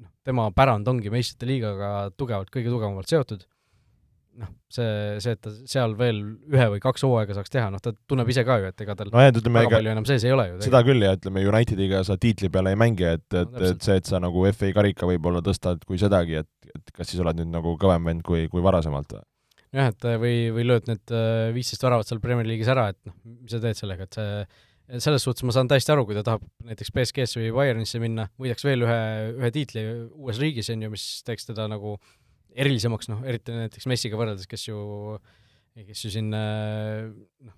noh, 0.00 0.12
tema 0.24 0.46
pärand 0.56 0.88
ongi 0.88 1.12
meistrite 1.12 1.48
liigaga 1.48 2.10
tugevalt, 2.16 2.48
kõige 2.54 2.72
tugevamalt 2.72 3.10
seotud 3.10 3.44
noh, 4.40 4.50
see, 4.72 5.18
see, 5.22 5.34
et 5.34 5.40
ta 5.44 5.52
seal 5.68 5.94
veel 5.98 6.20
ühe 6.50 6.66
või 6.74 6.80
kaks 6.82 7.04
hooaega 7.06 7.36
saaks 7.36 7.52
teha, 7.52 7.66
noh 7.72 7.82
ta 7.82 7.92
tunneb 8.08 8.30
ise 8.32 8.44
ka 8.46 8.56
ju, 8.62 8.70
et 8.70 8.84
ega 8.84 8.96
tal 8.98 9.10
no, 9.12 9.22
et, 9.22 9.36
ütleme, 9.36 9.60
väga 9.64 9.74
palju 9.76 9.92
enam 9.92 10.06
sees 10.08 10.24
ei 10.26 10.34
ole 10.34 10.46
ju. 10.48 10.60
seda 10.66 10.82
küll 10.86 11.04
ja 11.04 11.12
ütleme, 11.18 11.42
Unitediga 11.50 12.00
sa 12.06 12.16
tiitli 12.20 12.50
peale 12.52 12.74
ei 12.74 12.80
mängi, 12.80 13.08
et, 13.18 13.26
et 13.28 13.50
no,, 13.50 13.64
et 13.72 13.84
see, 13.84 13.98
et 14.00 14.08
sa 14.08 14.22
nagu 14.22 14.46
FA 14.56 14.72
karika 14.76 15.08
võib-olla 15.10 15.42
tõstad 15.44 15.84
kui 15.88 16.00
sedagi, 16.00 16.40
et, 16.44 16.72
et 16.72 16.94
kas 16.96 17.12
siis 17.12 17.20
oled 17.24 17.42
nüüd 17.42 17.52
nagu 17.52 17.76
kõvem 17.80 18.08
vend 18.12 18.24
kui, 18.26 18.46
kui 18.52 18.64
varasemalt 18.64 19.18
või? 19.18 19.26
jah, 19.76 19.92
et 19.92 20.08
või, 20.22 20.34
või 20.54 20.66
lööd 20.72 20.88
need 20.90 21.14
äh, 21.14 21.50
viisteist 21.54 21.84
väravat 21.84 22.08
seal 22.08 22.22
Premier 22.22 22.48
League'is 22.48 22.72
ära, 22.72 22.88
et 22.94 23.00
noh, 23.06 23.16
mis 23.36 23.52
sa 23.52 23.60
teed 23.62 23.78
sellega, 23.78 24.08
et 24.08 24.16
see 24.18 24.44
selles 24.98 25.22
suhtes 25.22 25.44
ma 25.46 25.54
saan 25.54 25.68
täiesti 25.70 25.92
aru, 25.94 26.02
kui 26.08 26.16
ta 26.16 26.24
tahab 26.26 26.42
näiteks 26.66 26.90
BSG-sse 26.96 27.38
või 27.38 27.52
Bayernisse 27.54 28.00
minna, 28.02 28.26
võidaks 28.40 28.66
veel 28.66 28.82
ühe, 28.82 29.00
ühe 29.36 29.50
tiitli 29.54 29.84
uues 30.10 30.40
riigis, 30.42 30.72
on 30.74 30.82
ju, 30.82 30.90
mis 30.90 31.04
teeks 31.26 31.46
teda 31.46 31.68
nagu 31.70 31.94
äh, 31.94 32.16
erilisemaks, 32.58 33.10
noh, 33.10 33.22
eriti 33.26 33.54
näiteks 33.54 33.88
Messiga 33.90 34.18
võrreldes, 34.18 34.48
kes 34.50 34.66
ju, 34.68 34.80
kes 35.78 36.04
ju 36.06 36.12
siin 36.14 36.30
noh, 36.32 37.56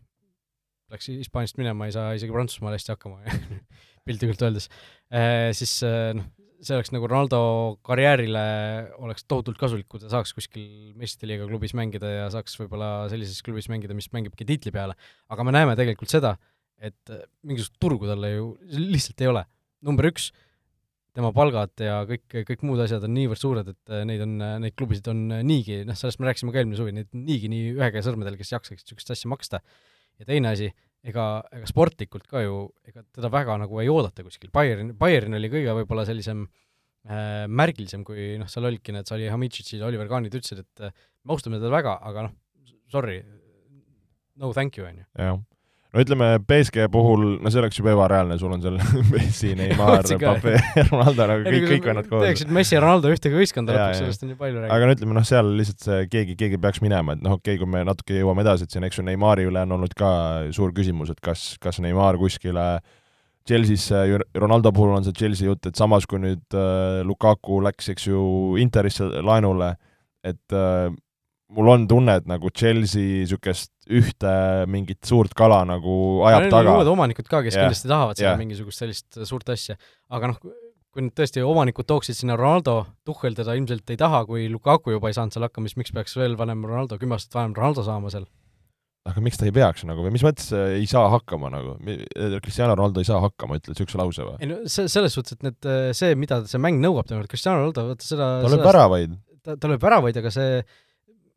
läks 0.92 1.08
Hispaaniast 1.12 1.58
minema, 1.60 1.88
ei 1.88 1.96
saa 1.96 2.12
isegi 2.18 2.34
Prantsusmaal 2.34 2.76
hästi 2.76 2.94
hakkama 2.94 3.22
piltlikult 4.06 4.44
öeldes, 4.44 4.68
äh, 5.14 5.50
siis 5.56 5.78
noh, 6.18 6.28
see 6.62 6.76
oleks 6.76 6.92
nagu 6.94 7.08
Ronaldo 7.10 7.40
karjäärile 7.86 8.42
oleks 9.02 9.24
tohutult 9.26 9.58
kasulik, 9.58 9.88
kui 9.90 10.02
ta 10.02 10.10
saaks 10.12 10.34
kuskil 10.36 10.92
meistrite 10.98 11.26
liiga 11.30 11.48
klubis 11.50 11.74
mängida 11.74 12.10
ja 12.12 12.28
saaks 12.30 12.54
võib-olla 12.60 13.08
sellises 13.10 13.42
klubis 13.42 13.66
mängida, 13.72 13.96
mis 13.98 14.12
mängibki 14.14 14.46
tiitli 14.46 14.70
peale. 14.74 14.94
aga 15.32 15.46
me 15.48 15.54
näeme 15.56 15.74
tegelikult 15.78 16.12
seda, 16.12 16.36
et 16.82 17.12
mingisugust 17.46 17.78
turgu 17.82 18.08
talle 18.10 18.32
ju 18.34 18.48
lihtsalt 18.74 19.22
ei 19.22 19.30
ole. 19.30 19.44
number 19.82 20.06
üks, 20.06 20.30
tema 21.16 21.32
palgad 21.34 21.72
ja 21.82 22.00
kõik, 22.08 22.24
kõik 22.48 22.62
muud 22.64 22.80
asjad 22.84 23.02
on 23.04 23.12
niivõrd 23.16 23.40
suured, 23.40 23.68
et 23.72 23.94
neid 24.08 24.22
on, 24.24 24.36
neid 24.62 24.76
klubisid 24.78 25.08
on 25.12 25.24
niigi, 25.44 25.82
noh, 25.88 25.98
sellest 25.98 26.22
me 26.22 26.28
rääkisime 26.28 26.54
ka 26.54 26.62
eelmine 26.62 26.78
suvi, 26.78 26.94
neid 26.96 27.10
niigi 27.16 27.50
nii 27.52 27.74
ühe 27.74 27.90
käe 27.92 28.04
sõrmedel, 28.04 28.38
kes 28.40 28.54
jaksaks 28.54 28.86
niisugust 28.86 29.12
asja 29.12 29.30
maksta. 29.32 29.60
ja 30.20 30.28
teine 30.28 30.52
asi, 30.54 30.70
ega, 31.08 31.26
ega 31.52 31.68
sportlikult 31.68 32.26
ka 32.30 32.42
ju, 32.44 32.64
ega 32.88 33.04
teda 33.14 33.30
väga 33.32 33.58
nagu 33.64 33.80
ei 33.82 33.90
oodata 33.92 34.24
kuskil, 34.24 34.52
Bayern, 34.54 34.94
Bayern 34.98 35.36
oli 35.38 35.50
kõige 35.52 35.76
võib-olla 35.80 36.06
sellisem 36.08 36.46
äh, 36.46 37.44
märgilisem, 37.48 38.06
kui 38.06 38.36
noh, 38.40 38.50
seal 38.50 38.68
olidki 38.70 38.94
need 38.94 39.10
Salihamidzicid 39.10 39.82
ja 39.82 39.88
Oliver 39.90 40.10
Kahnid 40.10 40.36
ütlesid, 40.38 40.64
et 40.64 40.86
äh, 40.88 40.94
me 41.26 41.36
austame 41.36 41.60
teda 41.60 41.72
väga, 41.74 41.98
aga 42.08 42.28
noh, 42.28 42.36
sorry, 42.92 43.20
no 44.40 44.52
thank 44.56 44.78
you, 44.78 44.86
on 44.88 45.02
ju. 45.02 45.08
No 45.92 46.02
ütleme, 46.02 46.28
BSG 46.48 46.86
puhul, 46.92 47.24
no 47.42 47.52
see 47.52 47.60
oleks 47.60 47.78
juba 47.80 47.92
ebareaalne, 47.92 48.38
sul 48.40 48.54
on 48.54 48.62
seal 48.64 48.78
Messi, 49.12 49.52
Neimar, 49.58 50.06
Pape, 50.22 50.54
Ronaldo, 50.90 51.26
nagu 51.28 51.44
kõik, 51.46 51.66
kõik 51.74 51.88
vennad 51.90 52.08
koos. 52.08 52.24
teeksid 52.24 52.54
Messi 52.56 52.76
ja 52.76 52.82
Ronaldo 52.84 53.12
ühtegi 53.12 53.36
võistkonda 53.36 53.76
lõpuks, 53.76 54.00
sellest 54.00 54.24
on 54.24 54.32
ju 54.32 54.38
palju 54.40 54.62
räägitud. 54.62 54.76
aga 54.78 54.88
no 54.88 54.96
ütleme, 54.96 55.18
noh, 55.18 55.28
seal 55.28 55.52
lihtsalt 55.58 55.84
see 55.84 56.08
keegi, 56.12 56.38
keegi 56.40 56.62
peaks 56.62 56.82
minema, 56.84 57.16
et 57.16 57.24
noh, 57.24 57.36
okei 57.36 57.56
okay,, 57.56 57.60
kui 57.60 57.74
me 57.76 57.84
natuke 57.88 58.16
jõuame 58.16 58.44
edasi, 58.46 58.66
et 58.66 58.74
siin, 58.74 58.88
eks 58.88 59.00
ju, 59.02 59.06
Neimari 59.10 59.46
üle 59.50 59.66
on 59.66 59.76
olnud 59.78 59.94
ka 59.98 60.10
suur 60.56 60.72
küsimus, 60.76 61.12
et 61.12 61.20
kas, 61.24 61.52
kas 61.62 61.82
Neimar 61.84 62.20
kuskile 62.20 62.66
Chelsea'sse, 63.48 64.04
Ronaldo 64.38 64.70
puhul 64.72 64.94
on 64.96 65.04
see 65.04 65.16
Chelsea 65.18 65.48
jutt, 65.48 65.66
et 65.66 65.78
samas 65.78 66.06
kui 66.08 66.20
nüüd 66.22 66.54
äh, 66.56 67.02
Lukaku 67.06 67.58
läks, 67.66 67.90
eks 67.92 68.06
ju, 68.06 68.20
Interisse 68.62 69.08
laenule, 69.20 69.74
et 70.24 70.54
äh, 70.54 70.92
mul 71.52 71.70
on 71.74 71.86
tunne, 71.90 72.16
et 72.20 72.26
nagu 72.30 72.50
Chelsea 72.54 73.22
niisugust 73.22 73.72
ühte 73.92 74.32
mingit 74.70 75.02
suurt 75.06 75.34
kala 75.38 75.62
nagu 75.68 75.94
ajab 76.28 76.48
no, 76.48 76.52
taga. 76.56 76.74
uued 76.78 76.90
omanikud 76.92 77.28
ka, 77.28 77.42
kes 77.44 77.56
yeah. 77.56 77.66
kindlasti 77.66 77.90
tahavad 77.90 78.20
seal 78.20 78.30
yeah. 78.30 78.40
mingisugust 78.40 78.84
sellist 78.84 79.22
suurt 79.28 79.52
asja, 79.52 79.76
aga 80.12 80.32
noh, 80.32 80.42
kui 80.92 81.06
nüüd 81.06 81.16
tõesti 81.16 81.42
omanikud 81.46 81.88
tooksid 81.88 82.18
sinna 82.18 82.36
Ronaldo, 82.38 82.82
Tuhhel 83.08 83.36
teda 83.36 83.56
ilmselt 83.56 83.88
ei 83.94 83.98
taha, 84.00 84.22
kui 84.28 84.44
Lukaku 84.52 84.94
juba 84.96 85.10
ei 85.10 85.16
saanud 85.16 85.34
seal 85.34 85.46
hakkama, 85.48 85.70
siis 85.70 85.80
miks 85.80 85.94
peaks 85.96 86.16
veel 86.20 86.36
vanem 86.40 86.64
Ronaldo, 86.68 87.00
kümme 87.00 87.16
aastat 87.16 87.38
vanem 87.40 87.56
Ronaldo 87.58 87.84
saama 87.86 88.12
seal? 88.12 88.28
aga 89.08 89.22
miks 89.24 89.40
ta 89.40 89.48
ei 89.48 89.54
peaks 89.54 89.82
nagu 89.82 90.04
või 90.04 90.12
mis 90.14 90.22
mõttes 90.22 90.52
äh, 90.54 90.76
ei 90.78 90.86
saa 90.86 91.08
hakkama 91.10 91.50
nagu, 91.50 91.74
äh, 91.90 92.36
Cristiano 92.44 92.76
Ronaldo 92.78 93.02
ei 93.02 93.08
saa 93.08 93.18
hakkama, 93.24 93.58
ütled 93.58 93.74
niisuguse 93.74 93.98
lause 93.98 94.26
või? 94.28 94.36
ei 94.38 94.50
no 94.50 94.60
see, 94.70 94.86
selles 94.92 95.16
suhtes, 95.16 95.34
et 95.34 95.48
need, 95.48 95.58
äh, 95.66 95.88
see, 95.96 96.14
mida 96.18 96.38
see 96.46 96.60
mäng 96.62 96.78
nõuab 96.82 97.08
temalt, 97.08 97.30
Cristiano 97.32 97.64
Ronaldo, 97.64 97.88
vaata 97.90 98.06
seda 98.06 98.28
ta 98.44 98.52
lööb 98.52 98.62
väravaid. 98.68 99.16
ta, 99.42 99.56
ta 99.58 99.72
lööb 99.72 99.82
väravaid, 99.82 100.20
aga 100.22 100.30
see 100.34 100.62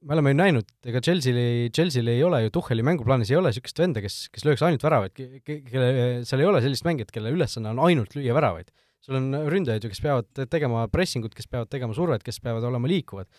me 0.06 0.14
oleme 0.14 0.34
ju 0.34 0.38
näinud, 0.38 0.68
ega 0.86 1.01
Chelsea'l, 1.03 1.39
Chelsea'l 1.74 2.12
ei 2.14 2.22
ole 2.26 2.43
ju 2.45 2.51
Tuhheli 2.53 2.86
mänguplaanis 2.86 3.32
ei 3.32 3.39
ole 3.39 3.51
niisugust 3.51 3.82
venda, 3.82 4.03
kes, 4.03 4.18
kes 4.34 4.45
lööks 4.45 4.62
ainult 4.66 4.86
väravaid, 4.86 5.16
kelle, 5.45 5.89
seal 6.28 6.43
ei 6.43 6.49
ole 6.49 6.62
sellist 6.66 6.86
mängijat, 6.86 7.14
kelle 7.16 7.34
ülesanne 7.34 7.72
on 7.74 7.82
ainult 7.88 8.14
lüüa 8.18 8.36
väravaid. 8.38 8.70
sul 9.06 9.20
on 9.20 9.28
ründajaid 9.49 9.84
ju, 9.86 9.91
kes 9.93 10.01
peavad 10.01 10.45
tegema 10.49 10.88
pressingut, 10.89 11.36
kes 11.38 11.45
peavad 11.49 11.70
tegema 11.70 11.93
survet, 11.93 12.24
kes 12.26 12.39
peavad 12.41 12.64
olema 12.66 12.89
liikuvad. 12.89 13.30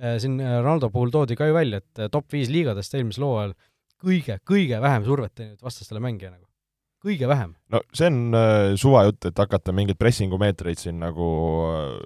Äh, 0.00 0.16
siin 0.20 0.38
äh, 0.40 0.60
Ronaldo 0.62 0.88
puhul 0.92 1.12
toodi 1.12 1.36
ka 1.36 1.50
ju 1.50 1.56
välja, 1.56 1.82
et 1.82 2.00
äh, 2.00 2.08
top 2.12 2.32
viis 2.32 2.48
liigadest 2.48 2.94
eelmisel 2.96 3.26
hooajal 3.26 3.52
kõige, 4.00 4.38
kõige 4.48 4.80
vähem 4.80 5.04
survet 5.04 5.34
teinud 5.36 5.60
vastastele 5.60 6.00
mängija 6.00 6.32
nagu 6.32 6.49
kõige 7.04 7.28
vähem. 7.30 7.54
no 7.72 7.80
see 7.96 8.08
on 8.10 8.36
äh, 8.36 8.72
suva 8.80 9.04
jutt, 9.08 9.30
et 9.30 9.38
hakata 9.40 9.74
mingeid 9.76 9.98
pressingumeetreid 10.00 10.80
siin 10.80 10.98
nagu 11.02 11.28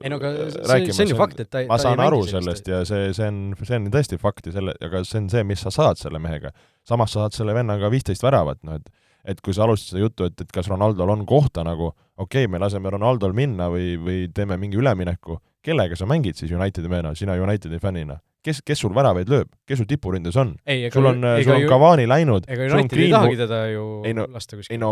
ei 0.02 0.12
no 0.12 0.20
aga 0.20 0.34
see, 0.54 0.92
see 0.92 1.06
on 1.06 1.14
ju 1.14 1.18
fakt, 1.18 1.40
et 1.42 1.50
ta 1.50 1.64
ma 1.68 1.78
ta 1.78 1.88
saan 1.88 2.02
aru 2.04 2.22
sellest 2.30 2.68
ja 2.70 2.82
see, 2.88 3.10
see 3.16 3.30
on, 3.30 3.40
see 3.60 3.80
on 3.80 3.88
tõesti 3.94 4.20
fakt 4.22 4.50
ja 4.50 4.58
selle, 4.58 4.76
aga 4.84 5.02
see 5.06 5.22
on 5.24 5.30
see, 5.32 5.46
mis 5.46 5.64
sa 5.66 5.72
saad 5.74 6.00
selle 6.00 6.22
mehega. 6.22 6.54
samas 6.86 7.14
sa 7.14 7.24
saad 7.24 7.38
selle 7.38 7.56
vennaga 7.56 7.90
viisteist 7.92 8.24
väravat, 8.24 8.62
noh 8.66 8.78
et 8.80 8.92
et 9.24 9.40
kui 9.40 9.54
sa 9.56 9.64
alustasid 9.64 9.94
seda 9.94 10.02
juttu, 10.02 10.26
et, 10.28 10.36
et 10.44 10.50
kas 10.52 10.68
Ronaldol 10.68 11.08
on 11.14 11.24
kohta 11.24 11.64
nagu, 11.64 11.90
okei 12.20 12.44
okay,, 12.44 12.50
me 12.52 12.60
laseme 12.60 12.92
Ronaldol 12.92 13.32
minna 13.36 13.70
või, 13.72 13.94
või 13.96 14.26
teeme 14.36 14.58
mingi 14.60 14.76
ülemineku, 14.76 15.38
kellega 15.64 15.96
sa 15.96 16.08
mängid 16.08 16.36
siis 16.36 16.52
Unitedi 16.52 16.90
mehena, 16.92 17.14
sina 17.16 17.38
Unitedi 17.40 17.80
fännina? 17.80 18.18
Kes, 18.44 18.62
kes 18.66 18.82
sul 18.84 18.94
väravaid 18.96 19.30
lööb, 19.32 19.50
kes 19.68 19.80
sul 19.80 19.88
tipurindes 19.90 20.36
on? 20.40 20.54
sul 20.92 21.10
on, 21.10 21.22
sul 21.42 21.54
on 21.56 21.68
Cavani 21.70 22.08
läinud, 22.10 22.48
tahagi 22.48 23.38
teda 23.40 23.62
ju 23.72 23.86
ei 24.04 24.16
no, 24.16 24.28
ei 24.68 24.80
no 24.80 24.90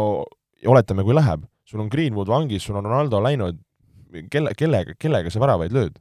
oletame, 0.72 1.04
kui 1.06 1.16
läheb, 1.16 1.44
sul 1.68 1.82
on 1.82 1.90
Greenwood 1.92 2.30
vangis, 2.30 2.64
sul 2.64 2.78
on 2.78 2.86
Ronaldo 2.88 3.20
läinud, 3.24 3.60
kelle, 4.32 4.54
kellega, 4.58 4.96
kellega 5.00 5.32
sa 5.32 5.42
väravaid 5.42 5.74
lööd? 5.74 6.00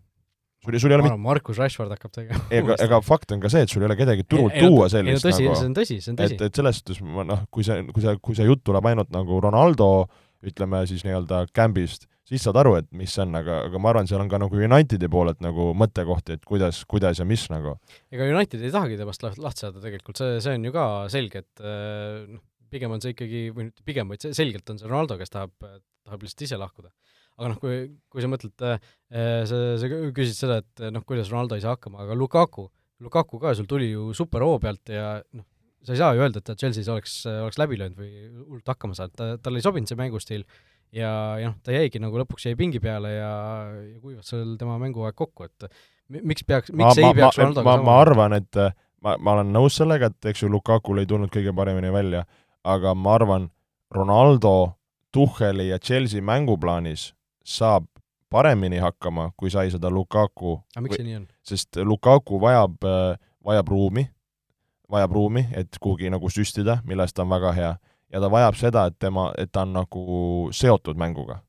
sul, 0.63 0.79
sul 0.79 0.91
ei 0.91 0.95
ole 0.95 1.03
mit-... 1.07 1.17
Markus 1.17 1.57
Rashford 1.57 1.91
hakkab 1.95 2.13
tegema. 2.13 2.43
ega, 2.53 2.77
ega 2.85 3.01
fakt 3.05 3.31
on 3.33 3.41
ka 3.41 3.49
see, 3.51 3.65
et 3.65 3.73
sul 3.73 3.83
ei 3.83 3.89
ole 3.89 3.97
kedagi 3.99 4.25
turult 4.29 4.57
tuua 4.61 4.89
sellist 4.93 5.25
ei, 5.25 5.31
tõsi 5.31 5.47
nagu, 5.47 5.57
see 5.57 5.69
on 5.69 5.77
tõsi, 5.77 5.97
see 6.03 6.13
on 6.13 6.19
tõsi. 6.19 6.37
et, 6.37 6.45
et 6.47 6.59
selles 6.61 6.81
suhtes 6.81 7.01
ma 7.05 7.25
noh, 7.27 7.45
kui 7.53 7.65
see, 7.67 7.81
kui 7.89 8.05
see, 8.05 8.17
kui 8.21 8.37
see 8.37 8.47
jutt 8.47 8.63
tuleb 8.67 8.91
ainult 8.91 9.11
nagu 9.13 9.41
Ronaldo 9.43 9.89
ütleme 10.45 10.83
siis 10.89 11.03
nii-öelda 11.05 11.45
kämbist, 11.53 12.07
siis 12.31 12.45
saad 12.47 12.59
aru, 12.61 12.75
et 12.79 12.87
mis 12.95 13.11
see 13.11 13.23
on, 13.25 13.35
aga, 13.39 13.57
aga 13.67 13.81
ma 13.81 13.91
arvan, 13.91 14.07
seal 14.09 14.23
on 14.23 14.29
ka 14.31 14.39
nagu 14.41 14.61
Unitedi 14.67 15.09
poolelt 15.11 15.41
nagu 15.43 15.71
mõttekohti, 15.77 16.37
et 16.39 16.47
kuidas, 16.47 16.81
kuidas 16.89 17.19
ja 17.19 17.27
mis 17.27 17.43
nagu. 17.51 17.75
ega 18.13 18.27
United 18.29 18.63
ei 18.63 18.73
tahagi 18.73 18.99
temast 18.99 19.25
lahti 19.25 19.65
saada 19.65 19.83
tegelikult, 19.83 20.21
see, 20.21 20.39
see 20.43 20.55
on 20.57 20.67
ju 20.69 20.73
ka 20.75 20.87
selge, 21.13 21.43
et 21.43 21.63
äh, 21.65 22.23
noh, 22.31 22.43
pigem 22.71 22.95
on 22.95 23.03
see 23.03 23.15
ikkagi, 23.15 23.45
või 23.55 23.67
mitte 23.69 23.85
pigem, 23.87 24.11
vaid 24.11 24.23
see 24.23 24.35
selgelt 24.37 24.69
on 24.71 24.79
see 24.79 24.87
Ronaldo, 24.87 25.19
kes 25.19 25.33
tahab, 25.33 25.53
tahab 25.59 26.23
lihtsalt 26.23 26.45
ise 26.47 26.59
lahkuda. 26.61 26.91
aga 27.41 27.53
noh, 27.53 27.59
kui, 27.59 27.77
kui 28.11 28.23
sa 28.23 28.29
mõtled, 28.31 28.67
äh, 28.67 28.91
sa, 29.49 29.61
sa 29.81 29.91
küsid 30.15 30.37
seda, 30.37 30.61
et 30.63 30.87
noh, 30.93 31.03
kuidas 31.07 31.31
Ronaldo 31.33 31.59
ei 31.59 31.65
saa 31.65 31.75
hakkama, 31.75 32.05
aga 32.05 32.15
Lukaku, 32.15 32.69
Lukaku 33.01 33.41
ka 33.41 33.55
sul 33.57 33.67
tuli 33.67 33.91
ju 33.91 34.11
super 34.15 34.45
hoo 34.45 34.59
pealt 34.61 34.91
ja 34.93 35.17
noh, 35.33 35.47
sa 35.81 35.95
ei 35.95 35.99
saa 35.99 36.15
ju 36.15 36.23
öelda, 36.23 36.39
et 36.41 36.47
ta 36.47 36.55
Chelsea's 36.55 36.89
oleks, 36.93 37.23
oleks 37.25 37.57
läbi 37.59 37.79
löönud 37.79 37.97
või 37.97 38.11
hullult 38.29 38.71
hakkama 38.71 38.97
saanud, 38.97 39.17
ta, 39.17 39.31
talle 39.41 39.61
ei 39.61 39.65
sobinud 39.65 39.89
see 39.89 39.99
mängustiil 39.99 40.45
ja, 40.95 41.11
ja 41.39 41.51
noh, 41.51 41.57
ta 41.63 41.75
jäigi 41.75 42.01
nagu 42.01 42.19
lõpuks 42.21 42.47
jäi 42.49 42.57
pingi 42.59 42.81
peale 42.83 43.13
ja, 43.15 43.31
ja 43.93 43.99
kuivas 43.99 44.31
seal 44.33 44.55
tema 44.59 44.77
mänguaeg 44.81 45.15
kokku, 45.17 45.47
et 45.47 45.67
miks 46.19 46.45
peaks, 46.47 46.73
miks 46.73 46.99
ma, 46.99 47.07
ei 47.07 47.17
peaks 47.21 47.39
Ronaldoga 47.39 47.67
ma, 47.69 47.77
ma 47.87 47.97
arvan, 48.03 48.35
et 48.39 48.61
ma, 49.03 49.15
ma 49.17 49.37
olen 49.37 49.53
nõus 49.55 49.79
sellega, 49.79 50.11
et 50.11 50.31
eks 50.33 50.45
ju 50.45 50.51
Lukakul 50.51 51.01
ei 51.01 51.09
tulnud 51.09 51.31
kõige 51.33 51.53
paremini 51.55 51.91
välja, 51.93 52.25
aga 52.67 52.95
ma 52.95 53.15
arvan, 53.19 53.49
Ronaldo 53.91 54.77
Tuhheli 55.11 55.67
ja 55.67 55.79
Chelsea 55.79 56.23
mänguplaanis 56.23 57.09
saab 57.43 57.89
paremini 58.31 58.79
hakkama, 58.79 59.31
kui 59.37 59.51
sai 59.51 59.71
seda 59.71 59.89
Lukaku. 59.91 60.61
aga 60.75 60.83
miks 60.85 60.95
see 60.99 61.07
nii 61.07 61.17
on? 61.19 61.27
sest 61.43 61.81
Lukaku 61.83 62.39
vajab, 62.39 62.77
vajab 63.43 63.71
ruumi, 63.71 64.05
vajab 64.91 65.15
ruumi, 65.15 65.47
et 65.55 65.75
kuhugi 65.79 66.11
nagu 66.11 66.31
süstida, 66.31 66.79
milles 66.87 67.13
ta 67.13 67.25
on 67.25 67.33
väga 67.33 67.51
hea 67.57 67.73
ja 68.13 68.19
ta 68.19 68.29
vajab 68.31 68.57
seda, 68.59 68.85
et 68.89 68.99
tema, 68.99 69.31
et 69.37 69.51
ta 69.51 69.63
on 69.65 69.73
nagu 69.75 70.03
seotud 70.55 70.99
mänguga. 70.99 71.39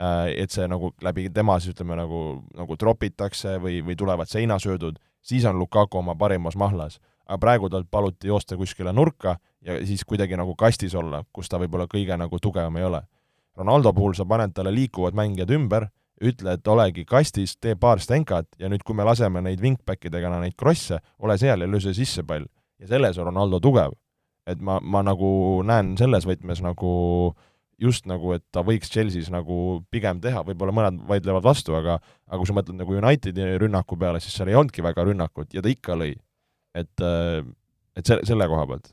Äh, 0.00 0.32
et 0.42 0.52
see 0.52 0.66
nagu 0.68 0.92
läbi 1.02 1.30
tema 1.32 1.56
siis 1.60 1.74
ütleme 1.74 1.96
nagu, 1.96 2.22
nagu 2.56 2.76
tropitakse 2.76 3.56
või, 3.62 3.80
või 3.84 3.96
tulevad 3.96 4.28
seinasöödud, 4.28 4.98
siis 5.24 5.44
on 5.48 5.58
Lukaku 5.58 5.98
oma 5.98 6.14
parimas 6.14 6.56
mahlas. 6.56 7.00
aga 7.26 7.38
praegu 7.38 7.68
talt 7.68 7.88
paluti 7.90 8.28
joosta 8.28 8.56
kuskile 8.56 8.92
nurka 8.92 9.36
ja 9.60 9.86
siis 9.86 10.04
kuidagi 10.04 10.36
nagu 10.36 10.54
kastis 10.54 10.94
olla, 10.94 11.24
kus 11.32 11.48
ta 11.48 11.58
võib-olla 11.58 11.88
kõige 11.90 12.16
nagu 12.16 12.38
tugevam 12.38 12.76
ei 12.76 12.84
ole. 12.84 13.00
Ronaldo 13.56 13.92
puhul 13.92 14.14
sa 14.14 14.24
paned 14.24 14.52
talle 14.54 14.70
liikuvad 14.70 15.14
mängijad 15.14 15.50
ümber, 15.50 15.88
ütle, 16.22 16.52
et 16.52 16.68
olegi 16.68 17.04
kastis, 17.04 17.56
tee 17.56 17.74
paar 17.74 17.98
stänkat 17.98 18.46
ja 18.58 18.68
nüüd, 18.68 18.84
kui 18.84 18.94
me 18.94 19.04
laseme 19.04 19.42
neid 19.42 19.60
wingback 19.60 20.04
idega 20.04 20.30
neid 20.38 20.54
krosse, 20.56 21.00
ole 21.18 21.38
seal 21.38 21.60
ja 21.60 21.66
löö 21.66 21.80
see 21.80 21.94
sisse 21.94 22.22
pall. 22.22 22.46
ja 22.78 22.86
selles 22.86 23.18
on 23.18 23.24
Ronaldo 23.24 23.60
tugev 23.60 23.96
et 24.46 24.62
ma, 24.62 24.78
ma 24.80 25.02
nagu 25.06 25.28
näen 25.66 25.94
selles 25.98 26.26
võtmes 26.28 26.62
nagu 26.64 26.94
just 27.82 28.06
nagu, 28.08 28.32
et 28.36 28.44
ta 28.54 28.62
võiks 28.64 28.90
Chelsea's 28.92 29.28
nagu 29.32 29.82
pigem 29.92 30.20
teha, 30.22 30.42
võib-olla 30.46 30.74
mõned 30.74 31.02
vaidlevad 31.08 31.44
vastu, 31.44 31.74
aga 31.76 31.98
aga 31.98 32.38
kui 32.40 32.48
sa 32.48 32.56
mõtled 32.56 32.78
nagu 32.80 32.96
Unitedi 32.96 33.56
rünnaku 33.60 33.98
peale, 34.00 34.20
siis 34.22 34.36
seal 34.36 34.50
ei 34.50 34.56
olnudki 34.58 34.84
väga 34.84 35.04
rünnakut 35.06 35.52
ja 35.54 35.62
ta 35.64 35.72
ikka 35.72 35.98
lõi. 35.98 36.14
et, 36.76 37.04
et 37.96 38.04
selle, 38.08 38.24
selle 38.28 38.48
koha 38.48 38.64
pealt. 38.70 38.90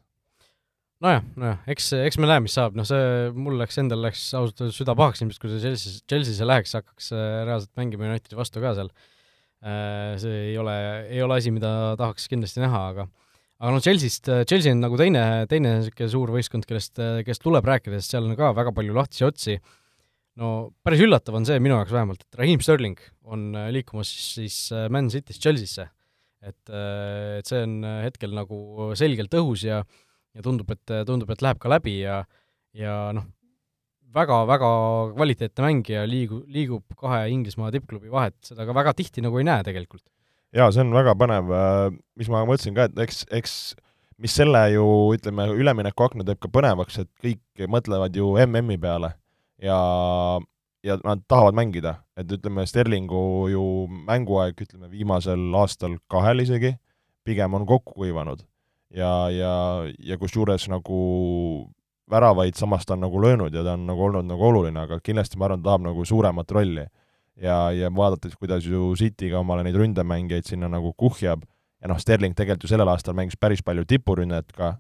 nojah, 1.04 1.24
nojah, 1.39 1.64
eks, 1.72 1.93
eks 2.04 2.20
me 2.20 2.28
näe, 2.28 2.43
mis 2.43 2.56
saab, 2.60 2.76
noh 2.80 2.88
see, 2.88 3.32
mul 3.36 3.58
läks, 3.62 3.80
endal 3.80 4.04
läks 4.04 4.26
ausalt 4.36 4.62
öeldes 4.66 4.80
süda 4.80 4.95
pahaks 4.99 5.24
ilmselt, 5.24 5.41
kui 5.41 5.51
see 5.54 5.64
Chelsea's, 5.64 6.04
Chelsea'sse 6.10 6.47
läheks, 6.47 6.76
hakkaks 6.80 7.12
äh, 7.16 7.41
reaalselt 7.47 7.74
mängima 7.80 8.12
Unitedi 8.12 8.39
vastu 8.39 8.64
ka 8.64 8.76
seal. 8.78 8.91
Äh, 9.64 10.16
see 10.20 10.47
ei 10.51 10.56
ole, 10.60 10.76
ei 11.08 11.24
ole 11.24 11.39
asi, 11.39 11.51
mida 11.56 11.93
tahaks 11.99 12.28
kindlasti 12.32 12.64
näha, 12.64 12.88
aga 12.91 13.08
aga 13.64 13.72
noh, 13.72 13.84
Chelsea'st, 13.84 14.28
Chelsea 14.49 14.74
on 14.76 14.82
nagu 14.84 14.97
teine, 14.99 15.24
teine 15.47 15.78
niisugune 15.80 16.09
suur 16.11 16.34
võistkond, 16.36 16.68
kellest, 16.68 16.99
kellest 16.99 17.43
tuleb 17.43 17.68
rääkida, 17.70 17.99
sest 18.01 18.11
seal 18.11 18.28
on 18.28 18.36
ka 18.36 18.51
väga 18.57 18.74
palju 18.76 18.95
lahtisi 18.97 19.24
otsi. 19.28 19.57
no 20.41 20.47
päris 20.84 21.03
üllatav 21.05 21.38
on 21.38 21.45
see 21.47 21.61
minu 21.64 21.78
jaoks 21.78 21.93
vähemalt, 21.93 22.26
et 22.26 22.39
Raheem 22.39 22.64
Sterling 22.64 22.99
on 23.24 23.53
äh, 23.55 23.70
liikumas 23.72 24.09
siis 24.09 24.57
äh, 24.74 24.89
Man 24.91 25.07
City'st 25.14 25.39
Chelsea'sse. 25.39 25.88
et, 26.43 26.70
äh, 26.74 27.38
et 27.39 27.47
see 27.47 27.61
on 27.64 27.78
hetkel 28.03 28.34
nagu 28.36 28.91
selgelt 28.99 29.38
õhus 29.39 29.64
ja 29.68 29.84
ja 30.34 30.41
tundub, 30.41 30.72
et, 30.74 30.91
tundub, 31.05 31.30
et 31.30 31.43
läheb 31.45 31.59
ka 31.61 31.70
läbi 31.70 31.99
ja 32.01 32.24
ja 32.74 33.14
noh, 33.14 33.30
väga-väga 34.14 34.72
kvaliteetne 35.14 35.68
mängija, 35.68 36.07
liigu-, 36.09 36.41
liigub 36.49 36.97
kahe 36.97 37.30
Inglismaa 37.32 37.70
tippklubi 37.72 38.11
vahet, 38.11 38.36
seda 38.43 38.66
ka 38.66 38.76
väga 38.76 38.95
tihti 38.97 39.22
nagu 39.24 39.38
ei 39.39 39.45
näe 39.47 39.64
tegelikult 39.64 40.03
jaa, 40.54 40.70
see 40.72 40.84
on 40.86 40.93
väga 40.95 41.16
põnev, 41.20 41.51
äh, 41.54 41.88
mis 42.20 42.30
ma 42.32 42.43
mõtlesin 42.47 42.78
ka, 42.78 42.88
et 42.89 43.04
eks, 43.08 43.24
eks 43.34 43.58
mis 44.22 44.36
selle 44.38 44.62
ju 44.74 44.86
ütleme, 45.16 45.49
üleminekuakna 45.58 46.26
teeb 46.28 46.39
ka 46.41 46.51
põnevaks, 46.54 47.01
et 47.04 47.12
kõik 47.24 47.68
mõtlevad 47.72 48.16
ju 48.16 48.34
MM-i 48.45 48.80
peale 48.82 49.14
ja 49.62 49.78
ja 50.84 50.97
nad 51.04 51.22
tahavad 51.32 51.56
mängida, 51.56 51.95
et 52.20 52.32
ütleme, 52.32 52.66
Sterlingu 52.68 53.47
ju 53.47 53.62
mänguaeg, 54.08 54.58
ütleme 54.66 54.89
viimasel 54.91 55.54
aastal 55.56 55.95
kahel 56.12 56.43
isegi, 56.43 56.74
pigem 57.24 57.54
on 57.56 57.66
kokku 57.66 57.93
kuivanud. 57.93 58.43
ja, 58.93 59.30
ja, 59.32 59.54
ja 59.99 60.18
kusjuures 60.22 60.68
nagu 60.70 61.70
väravaid 62.12 62.54
samas 62.60 62.86
ta 62.86 62.93
on 62.93 62.99
nagu 63.01 63.22
löönud 63.22 63.56
ja 63.56 63.64
ta 63.64 63.74
on 63.74 63.88
nagu 63.88 64.04
olnud 64.04 64.28
nagu 64.28 64.45
oluline, 64.45 64.80
aga 64.80 64.99
kindlasti 64.99 65.38
ma 65.38 65.47
arvan, 65.47 65.64
ta 65.64 65.72
tahab 65.72 65.88
nagu 65.88 66.06
suuremat 66.06 66.51
rolli. 66.51 66.86
Ja, 67.41 67.71
ja 67.73 67.89
vaadates, 67.93 68.36
kuidas 68.39 68.65
ju 68.65 68.93
City 68.99 69.31
ka 69.31 69.41
omale 69.41 69.65
neid 69.65 69.77
ründemängijaid 69.79 70.47
sinna 70.47 70.69
nagu 70.71 70.93
kuhjab, 70.97 71.43
ja 71.81 71.91
noh, 71.91 71.99
Sterling 71.99 72.36
tegelikult 72.38 72.67
ju 72.67 72.73
sellel 72.73 72.91
aastal 72.93 73.17
mängis 73.17 73.39
päris 73.39 73.63
palju 73.65 73.86
tipurünnet 73.89 74.53
ka, 74.55 74.75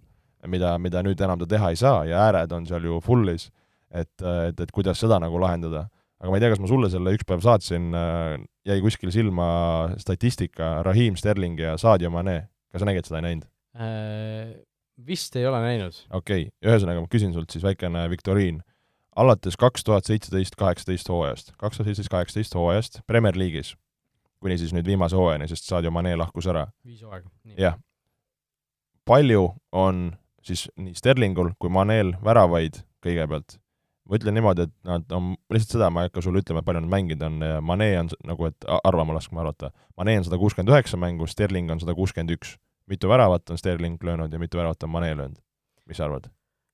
mida, 0.47 0.77
mida 0.77 1.03
nüüd 1.05 1.21
enam 1.23 1.39
ta 1.41 1.49
teha 1.49 1.73
ei 1.73 1.79
saa 1.79 2.03
ja 2.07 2.25
ääred 2.27 2.51
on 2.55 2.65
seal 2.67 2.85
ju 2.87 2.99
full'is 3.03 3.49
et, 3.93 4.25
et, 4.49 4.59
et 4.65 4.73
kuidas 4.73 4.99
seda 4.99 5.19
nagu 5.21 5.39
lahendada. 5.41 5.87
aga 6.23 6.31
ma 6.31 6.39
ei 6.39 6.43
tea, 6.43 6.53
kas 6.53 6.61
ma 6.63 6.69
sulle 6.71 6.89
selle 6.91 7.11
üks 7.17 7.25
päev 7.27 7.41
saatsin, 7.43 7.89
äh, 7.99 8.37
jäi 8.69 8.77
kuskil 8.83 9.11
silma 9.11 9.47
statistika, 9.99 10.77
Raheem 10.87 11.17
Sterling 11.19 11.59
ja 11.59 11.73
Sadio 11.77 12.13
Mane, 12.13 12.37
kas 12.71 12.83
sa 12.83 12.87
nägid 12.87 13.09
seda, 13.09 13.19
ei 13.19 13.27
näinud 13.29 13.49
äh,? 13.75 14.53
Vist 15.03 15.33
ei 15.35 15.47
ole 15.49 15.57
näinud. 15.63 15.97
okei 16.13 16.45
okay., 16.45 16.51
ühesõnaga 16.69 17.01
ma 17.01 17.09
küsin 17.11 17.33
sult 17.33 17.49
siis 17.51 17.63
väikene 17.65 18.05
viktoriin. 18.11 18.61
Alates 19.15 19.57
kaks 19.57 19.83
tuhat 19.83 20.05
seitseteist, 20.05 20.55
kaheksateist 20.55 21.09
hooajast, 21.09 21.53
kaks 21.57 21.77
tuhat 21.77 21.87
seitseteist, 21.87 22.11
kaheksateist 22.11 22.55
hooajast 22.55 22.99
Premier 23.07 23.37
League'is, 23.37 23.75
kuni 24.39 24.57
siis 24.57 24.73
nüüd 24.75 24.87
viimase 24.89 25.15
hooajani, 25.15 25.47
sest 25.47 25.69
Sadio 25.69 25.91
Mane 25.91 26.15
lahkus 26.15 26.47
ära. 26.47 26.67
viis 26.85 27.01
hooaega. 27.01 27.29
jah. 27.57 27.79
palju 29.05 29.49
on 29.71 30.15
siis 30.43 30.69
nii 30.77 30.95
Sterlingul 30.95 31.53
kui 31.59 31.69
Manel 31.69 32.15
väravaid 32.23 32.83
kõigepealt 33.03 33.59
ma 34.09 34.19
ütlen 34.19 34.35
niimoodi, 34.37 34.67
et 34.67 34.73
nad 34.87 35.15
on, 35.15 35.33
lihtsalt 35.53 35.77
seda 35.77 35.89
ma 35.93 36.03
ei 36.03 36.09
hakka 36.09 36.23
sulle 36.25 36.43
ütlema, 36.43 36.63
palju 36.65 36.83
nad 36.83 36.91
mänginud 36.91 37.23
on, 37.27 37.47
Mane 37.65 37.89
on 38.01 38.11
nagu, 38.27 38.49
et 38.49 38.67
arvama 38.83 39.15
laskma 39.15 39.43
arvata. 39.43 39.71
Mane 39.97 40.17
on 40.19 40.27
sada 40.27 40.39
kuuskümmend 40.41 40.73
üheksa 40.73 40.99
mängu, 40.99 41.27
Sterling 41.29 41.71
on 41.71 41.81
sada 41.83 41.95
kuuskümmend 41.97 42.35
üks. 42.35 42.57
mitu 42.87 43.07
väravat 43.07 43.49
on 43.49 43.57
Sterling 43.57 44.01
löönud 44.03 44.33
ja 44.33 44.39
mitu 44.39 44.57
väravat 44.57 44.83
on 44.83 44.89
Mane 44.89 45.15
löönud? 45.15 45.39
mis 45.87 45.97
sa 45.97 46.05
arvad? 46.05 46.27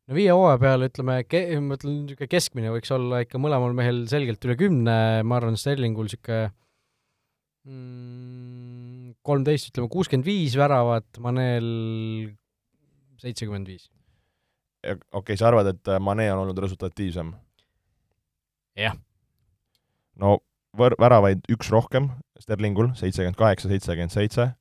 No 0.09 0.17
viie 0.17 0.33
hooaja 0.33 0.61
peale 0.61 0.89
ütleme, 0.89 1.19
ma 1.21 1.77
ütlen, 1.77 1.99
niisugune 2.05 2.31
keskmine 2.31 2.73
võiks 2.73 2.91
olla 2.95 3.21
ikka 3.25 3.41
mõlemal 3.41 3.77
mehel 3.77 4.03
selgelt 4.11 4.43
üle 4.47 4.57
kümne, 4.59 4.97
ma 5.21 5.37
arvan, 5.37 5.59
Sterlingul 5.59 6.09
niisugune 6.09 6.49
mm, 7.69 9.15
kolmteist, 9.25 9.69
ütleme 9.71 9.91
kuuskümmend 9.93 10.27
viis 10.27 10.57
väravat, 10.59 11.21
Manel 11.23 11.69
seitsekümmend 13.21 13.69
viis 13.69 13.89
okei 14.83 14.97
okay,, 15.11 15.37
sa 15.37 15.49
arvad, 15.49 15.73
et 15.73 15.87
äh, 15.91 15.99
Mane 15.99 16.27
on 16.33 16.43
olnud 16.45 16.59
resultatiivsem? 16.63 17.33
jah. 18.79 18.95
no 20.19 20.37
võr-, 20.77 20.95
väravaid 20.99 21.43
üks 21.51 21.71
rohkem 21.73 22.09
Sterlingul, 22.39 22.93
seitsekümmend 22.95 23.39
kaheksa, 23.39 23.71
seitsekümmend 23.71 24.15
seitse, 24.15 24.51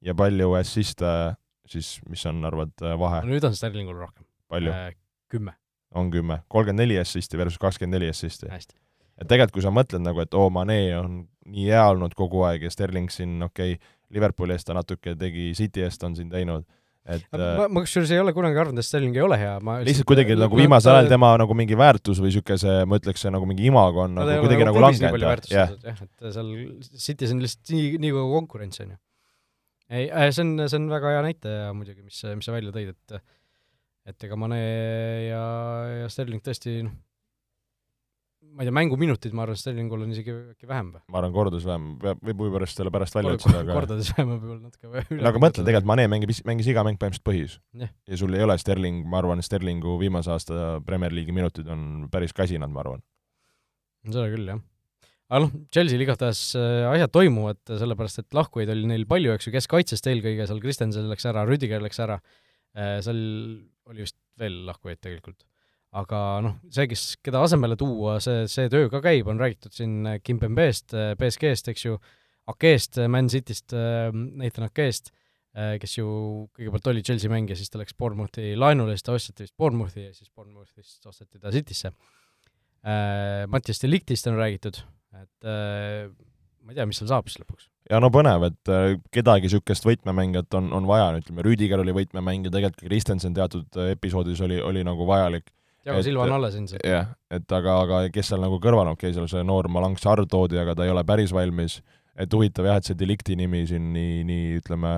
ja 0.00 0.14
palju 0.16 0.54
assiste 0.56 1.10
siis, 1.68 1.96
mis 2.08 2.24
on, 2.30 2.44
arvad, 2.48 2.72
äh, 2.82 2.96
vahe 3.00 3.22
no,? 3.24 3.34
nüüd 3.34 3.44
on 3.48 3.56
Sterlingul 3.56 3.98
rohkem. 4.00 4.25
Palju 4.52 4.72
äh,? 4.72 4.90
kümme. 5.32 5.56
on 5.94 6.10
kümme, 6.10 6.42
kolmkümmend 6.48 6.84
neli 6.84 6.98
assisti 7.00 7.38
versus 7.38 7.58
kakskümmend 7.62 7.98
neli 7.98 8.10
assisti. 8.12 8.50
et 8.50 9.28
tegelikult, 9.28 9.56
kui 9.58 9.64
sa 9.64 9.74
mõtled 9.74 10.04
nagu, 10.04 10.20
et 10.22 10.34
oo, 10.34 10.48
Mane 10.50 10.80
on 10.98 11.20
nii 11.46 11.68
hea 11.70 11.84
olnud 11.90 12.14
kogu 12.18 12.42
aeg 12.48 12.66
ja 12.66 12.72
Sterling 12.72 13.12
siin, 13.12 13.38
okei 13.42 13.76
okay,, 13.76 13.94
Liverpooli 14.14 14.54
eest 14.54 14.68
ta 14.68 14.74
natuke 14.76 15.16
tegi, 15.18 15.50
City 15.58 15.82
eest 15.82 16.04
on 16.06 16.14
siin 16.14 16.28
teinud 16.30 16.66
et 17.06 17.24
ma, 17.30 17.38
äh, 17.38 17.70
ma 17.70 17.82
kusjuures 17.84 18.10
ei 18.14 18.20
ole 18.20 18.32
kunagi 18.34 18.58
arvanud, 18.58 18.82
et 18.82 18.86
Sterling 18.86 19.16
ei 19.16 19.22
ole 19.22 19.38
hea, 19.38 19.54
ma 19.64 19.78
lihtsalt 19.86 20.08
kuidagi 20.10 20.34
äh, 20.34 20.40
nagu 20.40 20.58
viimasel 20.58 20.96
ajal 20.96 21.10
tema 21.12 21.32
nagu 21.38 21.56
mingi 21.58 21.78
väärtus 21.78 22.20
või 22.22 22.32
niisugune 22.32 22.58
see, 22.60 22.76
ma 22.90 22.98
ütleks, 23.00 23.22
see 23.22 23.32
nagu 23.34 23.48
mingi 23.48 23.68
imago 23.70 24.02
on 24.06 24.16
nagu 24.18 24.38
kuidagi 24.42 24.66
nagu 24.66 24.82
langenud. 24.82 25.50
jah, 25.52 25.74
et 25.76 26.28
seal 26.34 26.52
City's 26.90 27.34
on 27.34 27.42
lihtsalt 27.44 27.74
nii, 27.74 27.92
nii 28.02 28.14
kõva 28.16 28.26
konkurents, 28.40 28.82
on 28.82 28.96
ju. 28.96 29.00
ei 29.94 30.08
äh,, 30.10 30.28
see 30.34 30.42
on, 30.42 30.52
see 30.66 30.80
on 30.80 30.90
väga 30.90 31.14
hea 31.14 31.24
näitaja 31.28 31.70
muidugi, 31.78 32.02
mis, 32.02 32.22
mis 32.40 32.50
sa 32.50 32.56
välja 32.56 32.74
tõid, 32.74 32.94
et 32.96 33.20
et 34.06 34.28
ega 34.28 34.38
Mane 34.38 34.60
ja, 35.26 35.42
ja 36.02 36.10
Sterling 36.12 36.42
tõesti 36.44 36.78
noh, 36.86 36.94
ma 38.56 38.64
ei 38.64 38.68
tea, 38.68 38.74
mänguminutid, 38.74 39.34
ma 39.36 39.44
arvan, 39.44 39.58
Sterlingul 39.58 40.04
on 40.04 40.12
isegi 40.14 40.32
äkki 40.54 40.68
vähem 40.68 40.92
või? 40.94 41.02
ma 41.12 41.20
arvan, 41.20 41.34
kordades 41.34 41.66
vähem, 41.66 41.88
võib 42.00 42.44
huvi 42.44 42.52
pärast 42.54 42.78
selle 42.78 42.92
pärast 42.94 43.18
välja 43.18 43.34
otsida, 43.36 43.60
aga 43.64 43.76
kordades 43.76 44.12
vähem 44.14 44.30
võib-olla 44.32 44.60
natuke 44.62 45.02
üle 45.16 45.20
no 45.24 45.32
aga 45.32 45.42
mõtle, 45.42 45.64
tegelikult 45.66 45.90
Mane 45.90 46.06
mängib, 46.12 46.32
mängis 46.48 46.70
iga 46.72 46.86
mäng 46.86 47.00
põhimõtteliselt 47.00 47.26
põhis 47.26 47.58
yeah.. 47.76 47.92
ja 48.08 48.20
sul 48.20 48.36
ei 48.36 48.46
ole 48.46 48.56
Sterling, 48.62 49.04
ma 49.10 49.20
arvan, 49.20 49.44
Sterlingu 49.44 49.98
viimase 50.00 50.32
aasta 50.32 50.78
Premier 50.86 51.14
League'i 51.16 51.36
minutid 51.36 51.68
on 51.72 52.06
päris 52.12 52.36
kasinad, 52.36 52.72
ma 52.72 52.84
arvan. 52.84 53.04
seda 54.08 54.30
küll, 54.32 54.48
jah. 54.54 54.64
aga 55.28 55.44
noh, 55.44 55.54
Chelsea'l 55.74 56.06
igatahes 56.06 56.42
äh, 56.56 56.88
asjad 56.94 57.12
toimuvad, 57.18 57.60
sellepärast 57.68 58.24
et 58.24 58.40
lahkujaid 58.40 58.72
oli 58.72 58.88
neil 58.94 59.08
palju, 59.10 59.36
eks 59.36 59.50
ju, 59.50 59.56
keskkaitsest 59.58 60.12
eelkõige, 60.12 60.48
seal 60.48 60.64
Kristensen 60.64 61.10
läks 61.12 61.28
ära, 61.28 61.44
Rüdiger 61.48 61.84
läks 61.84 62.00
ära, 62.06 62.22
äh, 62.78 62.98
seal 63.04 63.24
oli 63.90 64.04
vist 64.04 64.18
veel 64.38 64.64
lahkujaid 64.66 65.00
tegelikult 65.02 65.46
aga 65.96 66.20
noh, 66.44 66.56
see, 66.72 66.86
kes, 66.90 67.04
keda 67.24 67.42
asemele 67.46 67.76
tuua, 67.80 68.18
see, 68.24 68.44
see 68.50 68.70
töö 68.72 68.90
ka 68.92 69.00
käib, 69.04 69.28
on 69.30 69.40
räägitud 69.40 69.74
siin 69.76 70.18
Kimpembeest, 70.24 70.96
BSG-st, 71.20 71.72
eks 71.72 71.86
ju, 71.86 72.00
Akeest, 72.50 73.00
Man 73.10 73.30
Cityst, 73.32 73.74
Nathan 73.74 74.68
Akeest, 74.68 75.10
kes 75.80 75.96
ju 75.96 76.06
kõigepealt 76.54 76.90
oli 76.92 77.02
Chelsea 77.06 77.32
mängija, 77.32 77.56
siis 77.58 77.72
ta 77.72 77.80
läks 77.80 77.96
Bournemouthi 77.98 78.52
laenule, 78.58 78.94
siis 78.94 79.06
ta 79.06 79.16
osteti 79.16 79.46
vist 79.46 79.56
Bournemouthi 79.58 80.04
ja 80.04 80.12
siis 80.14 80.28
Bournemouthist 80.30 81.08
osteti 81.08 81.40
ta 81.42 81.50
Citysse. 81.54 81.90
Mattias 83.50 83.82
Deliktist 83.82 84.28
on 84.30 84.38
räägitud, 84.38 84.78
et 85.16 85.48
ma 86.66 86.74
ei 86.74 86.80
tea, 86.80 86.86
mis 86.90 86.98
seal 87.00 87.10
saab 87.10 87.28
siis 87.30 87.40
lõpuks. 87.40 87.68
ja 87.90 88.00
no 88.02 88.10
põnev, 88.14 88.48
et 88.50 88.70
kedagi 89.14 89.46
niisugust 89.46 89.86
võtmemängijat 89.86 90.56
on, 90.58 90.72
on 90.74 90.88
vaja, 90.90 91.12
ütleme, 91.20 91.44
Rüdiger 91.46 91.82
oli 91.82 91.94
võtmemängija, 91.94 92.52
tegelikult 92.54 92.82
ka 92.82 92.88
Kristensen 92.88 93.36
teatud 93.36 93.78
episoodis 93.86 94.42
oli, 94.42 94.58
oli 94.62 94.82
nagu 94.86 95.06
vajalik. 95.06 95.52
Thiago 95.86 96.02
Silva 96.02 96.24
on 96.26 96.34
alles 96.40 96.56
ilmselt. 96.58 96.82
jah, 96.82 97.12
et 97.30 97.52
aga, 97.54 97.76
aga 97.84 98.00
kes 98.10 98.32
seal 98.32 98.42
nagu 98.42 98.58
kõrval, 98.62 98.90
okei 98.96 99.12
okay,, 99.12 99.14
seal 99.14 99.30
see 99.30 99.44
noor 99.46 99.70
Malang 99.70 100.00
Sarr 100.02 100.26
toodi, 100.26 100.58
aga 100.58 100.74
ta 100.74 100.86
ei 100.86 100.90
ole 100.90 101.06
päris 101.06 101.34
valmis, 101.34 101.78
et 102.18 102.32
huvitav 102.34 102.66
jah, 102.66 102.80
et 102.80 102.88
see 102.88 102.98
Delikti 102.98 103.38
nimi 103.38 103.62
siin 103.70 103.92
nii, 103.94 104.24
nii 104.26 104.48
ütleme, 104.58 104.96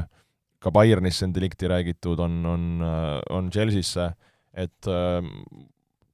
ka 0.64 0.72
Bayernisse 0.72 1.28
on 1.28 1.34
Delikti 1.36 1.68
räägitud, 1.68 2.24
on, 2.24 2.40
on, 2.48 2.64
on 3.36 3.50
Chelsea'sse, 3.52 4.08
et 4.56 4.88
äh, 4.88 5.20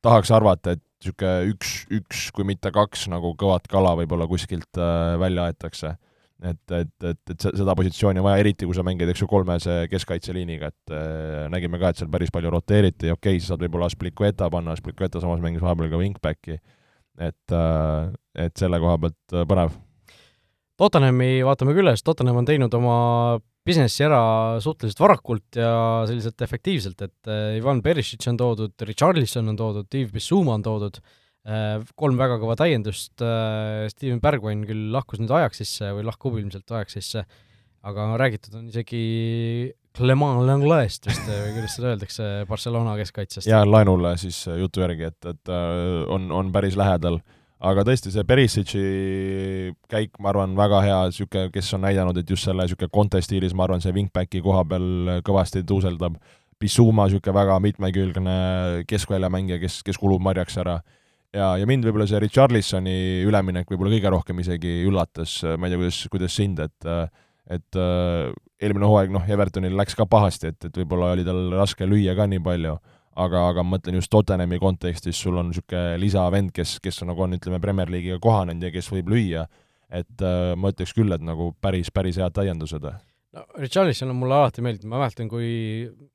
tahaks 0.05 0.34
arvata, 0.34 0.74
et 0.74 0.82
niisugune 1.05 1.52
üks, 1.52 1.76
üks 1.92 2.24
kui 2.34 2.46
mitte 2.48 2.72
kaks 2.74 3.07
nagu 3.12 3.34
kõvat 3.38 3.68
kala 3.70 3.94
võib-olla 4.00 4.26
kuskilt 4.30 4.80
äh, 4.80 5.14
välja 5.20 5.50
aetakse 5.50 5.94
et, 6.44 6.74
et, 6.74 7.07
et, 7.11 7.32
et 7.32 7.46
seda 7.46 7.74
positsiooni 7.78 8.20
on 8.20 8.26
vaja, 8.26 8.42
eriti 8.42 8.66
kui 8.68 8.76
sa 8.76 8.84
mängid, 8.86 9.09
eks 9.11 9.22
ju, 9.22 9.28
kolmese 9.30 9.76
keskkaitseliiniga, 9.92 10.70
et 10.72 10.94
äh, 10.94 11.44
nägime 11.52 11.80
ka, 11.80 11.92
et 11.92 12.00
seal 12.00 12.11
päris 12.12 12.32
palju 12.34 12.52
roteeriti, 12.52 13.12
okei 13.14 13.36
okay,, 13.38 13.42
sa 13.42 13.52
saad 13.55 13.64
võib-olla 13.64 13.88
Asplicueta 13.90 14.50
panna, 14.52 14.74
Asplicueta 14.76 15.22
samas 15.22 15.42
mängis 15.44 15.64
vahepeal 15.64 15.92
ka 15.92 16.02
wingbacki, 16.02 16.59
et 17.22 17.57
äh,, 17.57 18.12
et 18.46 18.57
selle 18.59 18.80
koha 18.82 18.98
pealt 19.05 19.36
põnev. 19.48 19.76
Tottenhami 20.80 21.44
vaatame 21.46 21.74
küll, 21.76 21.92
sest 21.94 22.07
Tottenham 22.09 22.40
on 22.40 22.48
teinud 22.48 22.72
oma 22.74 22.96
businessi 23.64 24.04
ära 24.04 24.20
suhteliselt 24.62 25.00
varakult 25.00 25.58
ja 25.58 26.04
selliselt 26.08 26.40
efektiivselt, 26.44 27.04
et 27.06 27.30
äh, 27.30 27.58
Ivan 27.58 27.80
Perisic 27.84 28.24
on 28.30 28.38
toodud, 28.40 28.74
Richarlison 28.88 29.48
on 29.52 29.58
toodud, 29.58 29.88
Yves 30.00 30.12
Bissouma 30.14 30.58
on 30.58 30.64
toodud 30.66 31.00
äh,, 31.00 31.78
kolm 31.96 32.20
väga 32.20 32.38
kõva 32.42 32.58
täiendust, 32.60 33.14
äh, 33.24 33.86
Steven 33.92 34.20
Bergwijn 34.24 34.66
küll 34.68 34.90
lahkus 34.94 35.22
nüüd 35.22 35.32
Ajaxisse 35.32 35.94
või 35.96 36.04
lahkub 36.10 36.36
ilmselt 36.40 36.76
Ajaxisse, 36.76 37.24
aga 37.84 38.10
räägitud 38.20 38.58
on 38.60 38.68
isegi 38.72 39.00
Clement 39.94 40.42
Langlaist 40.44 41.06
vist 41.06 41.24
või 41.28 41.54
kuidas 41.54 41.76
seda 41.78 41.92
öeldakse, 41.92 42.28
Barcelona 42.50 42.96
keskkaitsest. 42.98 43.48
jaa, 43.48 43.62
laenule 43.68 44.16
siis 44.20 44.42
jutu 44.58 44.82
järgi, 44.82 45.08
et, 45.12 45.30
et 45.30 45.52
on, 45.54 46.32
on 46.34 46.52
päris 46.52 46.76
lähedal. 46.80 47.20
Aga 47.64 47.84
tõesti, 47.88 48.12
see 48.12 48.24
Perisic'i 48.28 48.84
käik, 49.90 50.18
ma 50.22 50.30
arvan, 50.32 50.54
väga 50.58 50.80
hea, 50.84 50.98
niisugune, 51.10 51.50
kes 51.54 51.72
on 51.76 51.84
näidanud, 51.86 52.18
et 52.20 52.30
just 52.30 52.48
selle 52.48 52.66
niisugune 52.66 52.92
Conte 52.94 53.22
stiilis, 53.24 53.54
ma 53.56 53.66
arvan, 53.66 53.82
see 53.84 53.94
wingbacki 53.96 54.42
koha 54.44 54.64
peal 54.68 55.20
kõvasti 55.26 55.64
tuuseldab. 55.68 56.18
Bissouma 56.60 57.08
niisugune 57.08 57.36
väga 57.36 57.58
mitmekülgne 57.64 58.36
keskväljamängija, 58.90 59.60
kes, 59.64 59.80
kes 59.86 60.00
kulub 60.00 60.22
marjaks 60.24 60.60
ära. 60.62 60.78
Ja, 61.34 61.54
ja 61.58 61.66
mind 61.66 61.86
võib-olla 61.86 62.06
see 62.06 62.20
Richarlisoni 62.22 62.98
üleminek 63.26 63.70
võib-olla 63.70 63.96
kõige 63.96 64.12
rohkem 64.14 64.42
isegi 64.44 64.76
üllatas, 64.86 65.40
ma 65.58 65.66
ei 65.66 65.74
tea, 65.74 65.80
kuidas, 65.82 66.02
kuidas 66.12 66.36
sind, 66.38 66.62
et 66.62 66.92
et 67.52 67.76
äh, 67.76 68.30
eelmine 68.64 68.88
hooaeg 68.88 69.10
noh, 69.12 69.24
Evertonil 69.28 69.74
läks 69.76 69.96
ka 69.98 70.06
pahasti, 70.08 70.52
et, 70.54 70.68
et 70.68 70.78
võib-olla 70.80 71.10
oli 71.12 71.26
tal 71.26 71.50
raske 71.52 71.84
lüüa 71.88 72.14
ka 72.16 72.24
nii 72.30 72.40
palju, 72.44 72.78
aga, 73.14 73.46
aga 73.52 73.64
ma 73.64 73.76
mõtlen 73.76 73.98
just 74.00 74.12
Tottenhami 74.12 74.60
kontekstis, 74.62 75.18
sul 75.20 75.38
on 75.40 75.50
niisugune 75.52 75.98
lisavend, 76.02 76.52
kes, 76.54 76.78
kes 76.84 77.02
on 77.04 77.12
nagu 77.12 77.26
on, 77.26 77.38
ütleme, 77.38 77.62
Premier 77.62 77.92
League'iga 77.92 78.20
kohanenud 78.22 78.66
ja 78.66 78.74
kes 78.74 78.90
võib 78.92 79.10
lüüa, 79.14 79.46
et 79.94 80.24
äh, 80.24 80.52
ma 80.58 80.74
ütleks 80.74 80.94
küll, 80.96 81.14
et 81.14 81.24
nagu 81.24 81.52
päris, 81.62 81.92
päris 81.94 82.18
head 82.20 82.34
täiendused. 82.36 82.86
No 83.34 83.42
Richarlison 83.58 84.12
on 84.12 84.18
mulle 84.20 84.36
alati 84.36 84.62
meeldinud, 84.62 84.86
ma 84.92 85.00
mäletan, 85.00 85.26
kui 85.26 85.48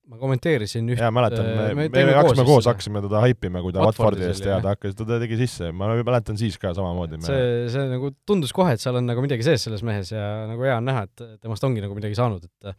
ma 0.08 0.16
kommenteerisin 0.22 0.88
üht 0.94 1.02
jaa, 1.02 1.10
mäletan, 1.12 1.50
me, 1.50 1.66
me 1.76 1.88
me, 1.92 2.04
me 2.08 2.14
hakkasime 2.16 2.46
koos 2.48 2.70
hakkasime 2.70 3.02
teda 3.04 3.24
haipima, 3.26 3.60
kui 3.66 3.76
ta 3.76 3.84
Watfordi 3.84 4.24
eest 4.30 4.48
ja 4.48 4.62
ta 4.64 4.72
hakkas, 4.72 4.96
ta 4.96 5.18
tegi 5.20 5.40
sisse, 5.42 5.74
ma 5.76 5.90
mäletan 5.98 6.40
siis 6.40 6.56
ka 6.62 6.72
samamoodi. 6.78 7.20
see, 7.28 7.50
see 7.74 7.90
nagu 7.92 8.14
tundus 8.28 8.56
kohe, 8.56 8.78
et 8.78 8.84
seal 8.84 9.02
on 9.02 9.12
nagu 9.12 9.26
midagi 9.26 9.44
sees 9.44 9.68
selles 9.68 9.84
mehes 9.84 10.14
ja 10.16 10.30
nagu 10.48 10.64
hea 10.64 10.78
on 10.80 10.88
näha, 10.88 11.04
et 11.10 11.44
temast 11.44 11.68
ongi 11.68 11.84
nagu 11.84 11.98
midagi 11.98 12.16
saanud, 12.16 12.48
et 12.48 12.72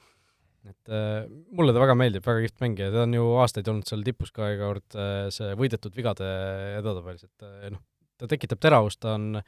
et 0.69 0.93
äh, 0.93 1.25
mulle 1.57 1.73
ta 1.73 1.81
väga 1.83 1.97
meeldib, 1.97 2.25
väga 2.27 2.45
kihvt 2.45 2.65
mängija, 2.65 2.91
ta 2.93 3.05
on 3.07 3.17
ju 3.17 3.31
aastaid 3.41 3.71
olnud 3.73 3.89
seal 3.89 4.05
tipus 4.05 4.33
ka 4.35 4.51
iga 4.53 4.69
kord 4.69 4.99
äh, 4.99 5.29
see 5.33 5.55
võidetud 5.59 5.95
vigade 5.97 6.29
edetabelis, 6.81 7.25
et 7.29 7.47
äh, 7.47 7.71
noh, 7.73 7.81
ta 8.21 8.29
tekitab 8.29 8.61
teravust, 8.61 9.01
ta 9.01 9.15
on, 9.17 9.41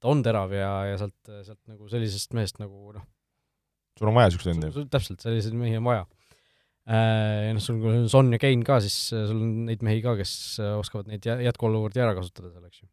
ta 0.00 0.12
on 0.12 0.24
terav 0.24 0.54
ja, 0.56 0.70
ja 0.88 1.00
sealt, 1.02 1.18
sealt 1.44 1.60
nagu 1.68 1.90
sellisest 1.92 2.32
mehest 2.38 2.62
nagu 2.62 2.94
noh, 2.96 3.04
sul 3.98 4.10
on 4.10 4.16
vaja 4.16 4.30
niisugust 4.30 4.50
vendi? 4.50 4.88
täpselt, 4.92 5.24
selliseid 5.24 5.56
mehi 5.58 5.78
on 5.78 5.88
vaja. 5.88 6.04
Ja 6.84 7.52
noh, 7.56 7.62
sul 7.64 7.80
on 7.88 8.08
Son 8.12 8.28
ja 8.34 8.40
Kane 8.40 8.64
ka, 8.66 8.76
siis 8.84 8.96
äh, 9.16 9.24
sul 9.30 9.40
on 9.40 9.52
neid 9.70 9.84
mehi 9.86 10.02
ka, 10.04 10.16
kes 10.18 10.34
äh, 10.60 10.74
oskavad 10.76 11.08
neid 11.08 11.24
jä-, 11.24 11.40
jätkuolukordi 11.46 12.02
ära 12.04 12.12
kasutada 12.16 12.50
seal, 12.52 12.66
eks 12.68 12.82
ju. 12.82 12.88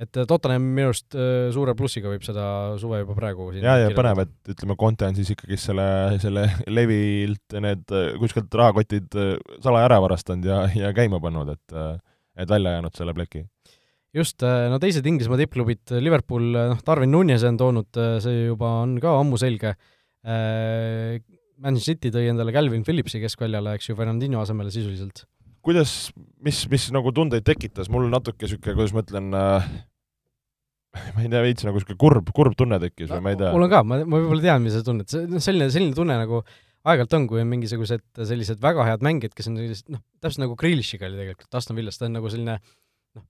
Et 0.00 0.18
äh, 0.18 0.26
Tottenham 0.26 0.64
minu 0.74 0.90
arust 0.90 1.14
äh, 1.14 1.50
suure 1.54 1.74
plussiga 1.78 2.10
võib 2.10 2.24
seda 2.26 2.44
suve 2.82 3.02
juba 3.02 3.14
praegu 3.18 3.50
siin 3.54 3.66
jaa, 3.66 3.76
ja 3.84 3.92
põnev, 3.94 4.24
et 4.24 4.54
ütleme, 4.54 4.76
Conte 4.80 5.06
on 5.06 5.18
siis 5.18 5.30
ikkagi 5.34 5.58
selle, 5.60 5.86
selle 6.22 6.48
levilt 6.78 7.58
need 7.62 7.94
äh, 7.94 8.14
kuskilt 8.20 8.54
rahakotid 8.58 9.14
salaja 9.62 9.90
ära 9.90 10.00
varastanud 10.02 10.48
ja, 10.50 10.64
ja 10.74 10.94
käima 10.96 11.22
pannud, 11.22 11.54
et 11.54 11.78
et 12.34 12.50
välja 12.50 12.72
jäänud 12.74 12.96
selle 12.98 13.14
pleki. 13.14 13.44
just, 14.14 14.42
no 14.42 14.80
teised 14.82 15.06
Inglismaa 15.06 15.38
tippklubid, 15.38 15.92
Liverpool, 16.02 16.48
noh, 16.72 16.80
Darwin 16.86 17.12
Nunez 17.14 17.44
on 17.46 17.60
toonud, 17.60 18.00
see 18.24 18.48
juba 18.48 18.72
on 18.82 18.96
ka 19.02 19.14
ammu 19.20 19.38
selge, 19.38 19.76
Man 21.64 21.78
City 21.78 22.10
tõi 22.10 22.26
endale 22.32 22.50
Calvin 22.54 22.82
Phillipsi 22.82 23.20
keskväljale, 23.22 23.76
eks 23.78 23.92
ju, 23.92 23.94
Fernandinho 23.98 24.40
asemele 24.42 24.72
sisuliselt. 24.74 25.22
Kuidas, 25.64 26.12
mis, 26.44 26.64
mis 26.70 26.86
nagu 26.94 27.12
tundeid 27.14 27.46
tekitas, 27.46 27.90
mul 27.92 28.06
natuke 28.12 28.44
niisugune, 28.44 28.76
kuidas 28.76 28.94
ma 28.94 29.04
ütlen 29.04 29.32
äh,, 29.38 29.66
ma 31.16 31.24
ei 31.24 31.32
tea, 31.32 31.42
veits 31.44 31.66
nagu 31.66 31.80
niisugune 31.80 32.00
kurb, 32.00 32.30
kurb 32.36 32.56
tunne 32.58 32.78
tekkis 32.82 33.10
või 33.12 33.24
ma 33.24 33.34
ei 33.34 33.40
tea. 33.40 33.50
mul 33.54 33.66
on 33.66 33.72
ka, 33.72 33.82
ma, 33.86 34.00
ma 34.04 34.20
võib-olla 34.20 34.44
tean, 34.44 34.64
mis 34.64 34.76
sa 34.76 34.84
tunned, 34.86 35.08
see, 35.10 35.26
noh, 35.30 35.42
selline, 35.42 35.70
selline 35.74 35.96
tunne 35.96 36.18
nagu 36.20 36.42
aeg-ajalt 36.84 37.16
on, 37.16 37.28
kui 37.30 37.40
on 37.40 37.48
mingisugused 37.48 38.04
sellised 38.28 38.60
väga 38.62 38.84
head 38.90 39.04
mängijad, 39.04 39.34
kes 39.36 39.48
on 39.50 39.60
sellised, 39.60 39.88
noh, 39.94 40.04
täpselt 40.20 40.44
nagu 40.44 40.56
Grealishiga 40.60 41.08
oli 41.08 41.20
tegelikult 41.20 41.60
Aston 41.60 41.78
Villas, 41.78 41.98
ta 42.00 42.10
on 42.10 42.18
nagu 42.18 42.32
selline 42.32 42.58
noh, 42.60 43.24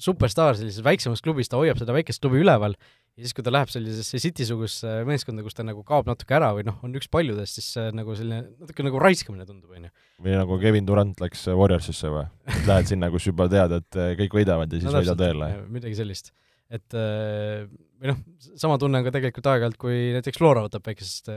superstaar 0.00 0.56
sellises 0.56 0.84
väiksemas 0.86 1.20
klubis, 1.24 1.52
ta 1.52 1.60
hoiab 1.60 1.80
seda 1.80 1.96
väikest 1.96 2.24
klubi 2.24 2.40
üleval 2.40 2.78
ja 3.20 3.28
siis, 3.28 3.36
kui 3.36 3.44
ta 3.44 3.52
läheb 3.52 3.70
sellisesse 3.72 4.20
City-sugusesse 4.22 5.04
meeskonda, 5.08 5.44
kus 5.44 5.56
ta 5.56 5.64
nagu 5.66 5.82
kaob 5.86 6.08
natuke 6.08 6.36
ära 6.36 6.50
või 6.56 6.64
noh, 6.66 6.78
on 6.86 6.96
üks 6.96 7.10
paljudest, 7.12 7.58
siis 7.58 7.68
see 7.76 7.90
nagu 7.96 8.16
selline 8.16 8.42
natuke 8.62 8.86
nagu 8.86 9.00
raiskamine 9.02 9.46
tundub, 9.48 9.72
on 9.76 9.88
ju. 9.88 9.92
või 10.24 10.36
nagu 10.38 10.58
Kevin 10.62 10.88
Durant 10.88 11.20
läks 11.22 11.44
Warriorsisse 11.52 12.12
või? 12.12 12.26
Lähed 12.68 12.90
sinna, 12.90 13.10
kus 13.12 13.28
juba 13.28 13.48
tead, 13.52 13.76
et 13.76 14.00
äh, 14.00 14.14
kõik 14.22 14.38
võidavad 14.40 14.72
ja 14.72 14.80
siis 14.80 14.88
no, 14.88 14.96
võidad 15.02 15.24
jälle. 15.26 15.50
midagi 15.76 15.98
sellist. 15.98 16.32
et 16.72 16.96
äh, 16.96 17.66
või 18.00 18.12
noh, 18.12 18.20
sama 18.62 18.78
tunne 18.80 19.02
on 19.02 19.06
ka 19.06 19.12
tegelikult 19.18 19.50
aeg-ajalt, 19.52 19.80
kui 19.80 19.98
näiteks 20.16 20.40
Flora 20.40 20.64
võtab 20.64 20.86
väikesest, 20.88 21.28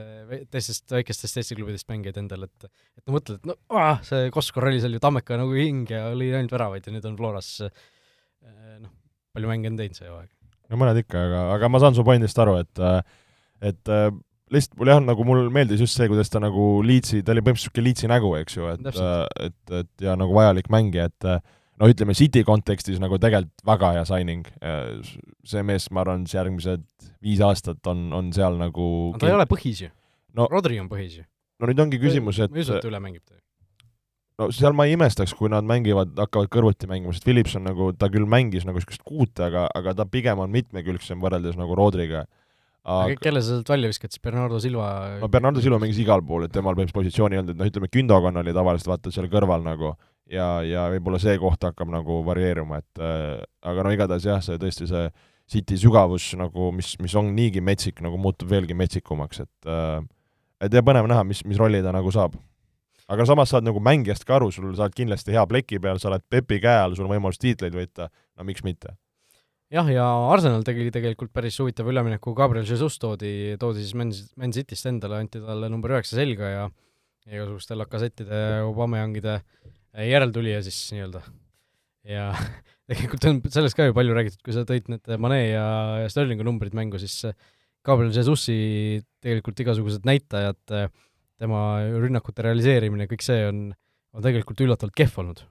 teistest 0.53 0.95
väikestest 0.95 1.41
Eesti 1.41 1.57
klubidest 1.59 1.89
mängijaid 1.91 2.21
endale, 2.21 2.47
et 2.47 2.69
et 2.69 3.03
no 3.03 3.17
mõtled, 3.17 3.41
et 3.41 3.49
no 3.51 3.57
ah, 3.75 3.99
see 4.07 4.31
Koskor 4.31 4.69
oli 4.69 4.79
seal 4.83 4.95
ju 4.95 5.03
Tammeka 5.03 5.41
nagu 5.41 5.57
hing 5.57 5.91
ja 5.91 6.05
lõi 6.15 6.31
ainult 6.31 6.55
väravaid 6.55 6.87
ja 6.87 6.95
nüüd 6.95 7.09
on 7.11 7.19
Floras 7.19 7.57
noh, 7.59 8.95
palju 9.35 9.51
mänge 9.51 9.73
on 9.73 9.79
teinud 9.79 9.99
see 9.99 10.07
hooaeg 10.07 10.31
no 10.73 10.81
mõned 10.81 11.03
ikka, 11.03 11.25
aga, 11.29 11.47
aga 11.55 11.71
ma 11.71 11.81
saan 11.83 11.97
su 11.97 12.05
pointist 12.07 12.39
aru, 12.41 12.57
et 12.63 12.85
et 13.63 13.95
lihtsalt 14.53 14.77
mul 14.79 14.91
jah, 14.91 15.01
nagu 15.01 15.25
mul 15.27 15.49
meeldis 15.53 15.81
just 15.85 15.97
see, 15.97 16.09
kuidas 16.11 16.31
ta 16.33 16.41
nagu 16.43 16.67
Leedsi, 16.85 17.21
ta 17.23 17.33
oli 17.33 17.43
põhimõtteliselt 17.45 17.73
niisugune 17.73 17.89
Leedsi 17.89 18.11
nägu, 18.11 18.31
eks 18.41 18.57
ju, 18.57 18.69
et 18.73 19.03
et, 19.47 19.75
et 19.81 20.07
ja 20.07 20.17
nagu 20.19 20.35
vajalik 20.35 20.69
mängija, 20.73 21.09
et 21.11 21.29
no 21.81 21.89
ütleme, 21.89 22.15
City 22.17 22.43
kontekstis 22.47 23.01
nagu 23.01 23.17
tegelikult 23.21 23.65
väga 23.67 23.93
hea 23.97 24.05
signing. 24.09 24.49
see 25.45 25.63
mees, 25.65 25.89
ma 25.91 26.03
arvan, 26.03 26.25
järgmised 26.29 26.85
viis 27.23 27.43
aastat 27.43 27.87
on, 27.89 28.09
on 28.15 28.31
seal 28.35 28.59
nagu 28.59 28.87
no 29.13 29.21
ta 29.21 29.29
ei 29.29 29.37
ole 29.37 29.47
põhis 29.49 29.85
ju 29.85 29.89
no,. 30.37 30.47
Rodri 30.51 30.79
on 30.81 30.89
põhis 30.91 31.21
ju. 31.21 31.25
no 31.59 31.69
nüüd 31.69 31.79
ongi 31.85 32.01
küsimus, 32.01 32.41
et 32.43 32.51
ma 32.51 32.61
ei 32.61 32.67
usu, 32.67 32.77
et 32.77 32.85
ta 32.85 32.91
üle 32.91 33.01
mängib 33.03 33.23
ta 33.25 33.37
no 34.39 34.49
seal 34.53 34.75
ma 34.77 34.85
ei 34.87 34.95
imestaks, 34.97 35.33
kui 35.37 35.51
nad 35.51 35.65
mängivad, 35.67 36.13
hakkavad 36.17 36.51
kõrvuti 36.53 36.89
mängima, 36.89 37.13
sest 37.15 37.27
Philips 37.27 37.57
on 37.59 37.67
nagu, 37.67 37.91
ta 37.97 38.09
küll 38.13 38.27
mängis 38.29 38.65
nagu 38.67 38.79
niisugust 38.79 39.03
kuute, 39.05 39.45
aga, 39.47 39.67
aga 39.77 39.95
ta 39.99 40.07
pigem 40.09 40.41
on 40.43 40.53
mitmekülgsem 40.53 41.21
võrreldes 41.23 41.59
nagu 41.59 41.77
Rodriga. 41.77 42.25
aga 42.83 43.19
kelle 43.21 43.43
sa 43.43 43.53
sealt 43.53 43.69
välja 43.69 43.91
viskad, 43.91 44.11
siis 44.11 44.23
Bernardo 44.23 44.59
Silva? 44.59 45.19
no 45.21 45.29
Bernardo 45.31 45.61
Silva 45.63 45.79
mängis 45.83 46.01
igal 46.01 46.23
pool, 46.25 46.47
et 46.47 46.55
temal 46.55 46.73
põhimõtteliselt 46.75 47.01
positsiooni 47.01 47.37
ei 47.37 47.43
olnud, 47.43 47.53
et 47.53 47.61
noh, 47.61 47.69
ütleme, 47.69 47.91
Gündogan 47.93 48.41
oli 48.41 48.55
tavaliselt 48.55 48.91
vaata 48.91 49.13
seal 49.13 49.29
kõrval 49.31 49.63
nagu 49.65 49.93
ja, 50.31 50.47
ja 50.65 50.87
võib-olla 50.95 51.21
see 51.21 51.37
koht 51.41 51.69
hakkab 51.69 51.93
nagu 51.93 52.23
varieeruma, 52.25 52.81
et 52.81 53.03
äh, 53.03 53.37
aga 53.69 53.85
no 53.85 53.93
igatahes 53.93 54.27
jah, 54.27 54.41
see 54.43 54.59
tõesti 54.61 54.89
see 54.89 55.05
City 55.53 55.75
sügavus 55.77 56.31
nagu, 56.39 56.71
mis, 56.73 56.93
mis 57.03 57.13
on 57.19 57.33
niigi 57.35 57.61
metsik, 57.61 57.99
nagu 58.01 58.17
muutub 58.17 58.49
veelgi 58.49 58.75
metsikumaks, 58.79 59.43
et 59.43 59.69
äh, 59.69 60.01
et 60.63 60.73
ja 60.73 60.81
põnev 60.85 61.05
näha, 61.11 61.25
mis, 61.27 61.43
mis 61.45 61.59
rolli 61.59 61.83
ta 61.83 61.91
nagu 61.93 62.11
saab 62.15 62.39
aga 63.11 63.25
samas 63.27 63.51
saad 63.53 63.65
nagu 63.67 63.81
mängijast 63.83 64.27
ka 64.27 64.37
aru, 64.37 64.51
sul 64.51 64.73
sa 64.77 64.87
oled 64.87 64.97
kindlasti 64.97 65.35
hea 65.35 65.45
pleki 65.49 65.81
peal, 65.83 65.99
sa 65.99 66.11
oled 66.11 66.23
Pepi 66.29 66.59
käe 66.63 66.83
all, 66.83 66.95
sul 66.97 67.07
on 67.07 67.15
võimalus 67.15 67.41
tiitleid 67.41 67.75
võita, 67.75 68.09
no 68.37 68.47
miks 68.47 68.63
mitte? 68.63 68.95
jah, 69.73 69.87
ja 69.89 70.05
Arsenal 70.29 70.63
tegi 70.65 70.89
tegelikult 70.93 71.33
päris 71.33 71.57
huvitava 71.61 71.91
ülemineku, 71.93 72.35
Gabriel 72.37 72.67
Jesus 72.67 72.99
toodi, 73.01 73.55
toodi 73.61 73.81
siis 73.81 73.95
Man, 73.97 74.11
Man 74.39 74.53
Cityst 74.53 74.89
endale, 74.89 75.21
anti 75.23 75.41
talle 75.41 75.69
number 75.71 75.95
üheksa 75.95 76.19
selga 76.19 76.51
ja 76.51 76.67
igasuguste 77.29 77.77
Lacazette'ide, 77.79 78.41
Aubameyangide 78.67 79.39
järeltulija 80.09 80.61
siis 80.65 80.77
nii-öelda. 80.93 81.23
ja 82.09 82.29
tegelikult 82.89 83.25
on 83.29 83.41
sellest 83.47 83.77
ka 83.79 83.87
ju 83.87 83.95
palju 83.97 84.17
räägitud, 84.17 84.43
kui 84.45 84.55
sa 84.55 84.65
tõid 84.67 84.91
need 84.91 85.15
Mane 85.23 85.39
ja, 85.47 85.65
ja 86.03 86.11
Sterlingu 86.11 86.45
numbrid 86.45 86.75
mängu, 86.77 86.99
siis 87.01 87.23
Gabriel 87.83 88.13
Jesusi 88.15 89.01
tegelikult 89.23 89.59
igasugused 89.63 90.05
näitajad 90.07 90.75
äh, 90.75 90.91
tema 91.43 91.63
rünnakute 92.03 92.45
realiseerimine, 92.45 93.07
kõik 93.11 93.25
see 93.25 93.43
on, 93.49 93.65
on 94.15 94.25
tegelikult 94.25 94.63
üllatavalt 94.65 94.95
kehv 94.97 95.19
olnud, 95.23 95.43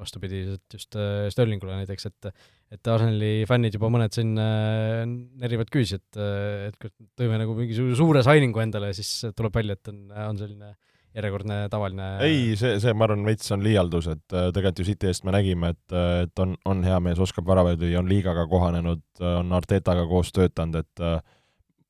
vastupidiselt 0.00 0.76
just 0.76 0.96
äh, 0.98 1.28
Sterlingule 1.32 1.80
näiteks, 1.82 2.10
et 2.10 2.30
et 2.70 2.86
Arsenali 2.86 3.48
fännid 3.50 3.74
juba 3.74 3.88
mõned 3.90 4.14
siin 4.14 4.36
äh, 4.38 5.02
nerivad 5.42 5.72
küüsi, 5.74 5.98
et, 5.98 6.20
et 6.68 6.76
kui 6.78 6.92
tõime 7.18 7.40
nagu 7.40 7.56
mingisuguse 7.56 7.98
suure 7.98 8.22
signingu 8.26 8.62
endale 8.62 8.92
siis 8.96 9.10
tuleb 9.34 9.58
välja, 9.58 9.74
et 9.74 9.90
on, 9.90 10.04
on 10.30 10.38
selline 10.38 10.70
järjekordne 11.18 11.64
tavaline 11.72 12.06
ei, 12.22 12.54
see, 12.58 12.76
see 12.78 12.94
ma 12.94 13.08
arvan, 13.08 13.24
veits 13.26 13.50
on 13.50 13.64
liialdus, 13.66 14.06
et 14.12 14.36
äh, 14.36 14.52
tegelikult 14.54 14.84
ju 14.84 14.88
City 14.92 15.10
eest 15.10 15.26
me 15.26 15.34
nägime, 15.34 15.72
et, 15.74 15.98
et 16.22 16.44
on, 16.44 16.54
on 16.70 16.86
hea 16.86 17.00
mees, 17.02 17.18
oskab 17.18 17.48
väravaid 17.50 17.82
lüüa, 17.82 17.98
on 17.98 18.08
liigaga 18.10 18.46
kohanenud, 18.50 19.02
on 19.34 19.58
Artetaga 19.58 20.06
koos 20.08 20.30
töötanud, 20.36 20.86
et 20.86 21.04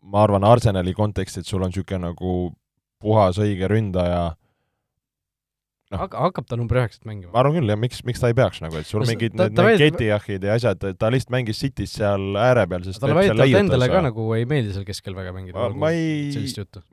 ma 0.00 0.24
arvan, 0.24 0.48
Arsenali 0.48 0.96
kontekstis 0.96 1.48
sul 1.52 1.62
on 1.62 1.68
niisugune 1.68 2.08
nagu 2.08 2.32
puhas 3.02 3.40
õige 3.40 3.68
ründaja 3.70 4.30
no. 5.90 5.98
Hakka, 5.98 6.20
hakkab 6.28 6.46
ta 6.46 6.58
number 6.58 6.78
üheksat 6.78 7.06
mängima? 7.08 7.32
ma 7.32 7.40
arvan 7.42 7.56
küll, 7.58 7.72
jah, 7.72 7.78
miks, 7.80 8.02
miks 8.06 8.22
ta 8.22 8.30
ei 8.30 8.36
peaks 8.38 8.60
nagu, 8.62 8.78
et 8.78 8.86
sul 8.88 9.02
Kas 9.02 9.10
mingid 9.10 9.34
ta- 9.34 9.48
need 9.48 9.58
need 9.58 9.80
Getiahid 9.82 10.46
ja 10.46 10.58
asjad, 10.58 10.84
ta 11.00 11.10
lihtsalt 11.10 11.34
mängis 11.34 11.62
City's 11.62 11.96
seal 11.98 12.38
ääre 12.38 12.66
peal, 12.70 12.84
sest 12.86 13.02
talle 13.02 13.16
väidetavalt 13.18 13.58
endale 13.64 13.88
ka 13.90 14.04
nagu 14.06 14.28
ei 14.36 14.46
meeldi 14.50 14.76
seal 14.76 14.86
keskel 14.88 15.16
väga 15.18 15.34
mängida 15.34 15.58
ma, 15.58 15.70
nagu 15.72 15.90
ei, 15.90 16.30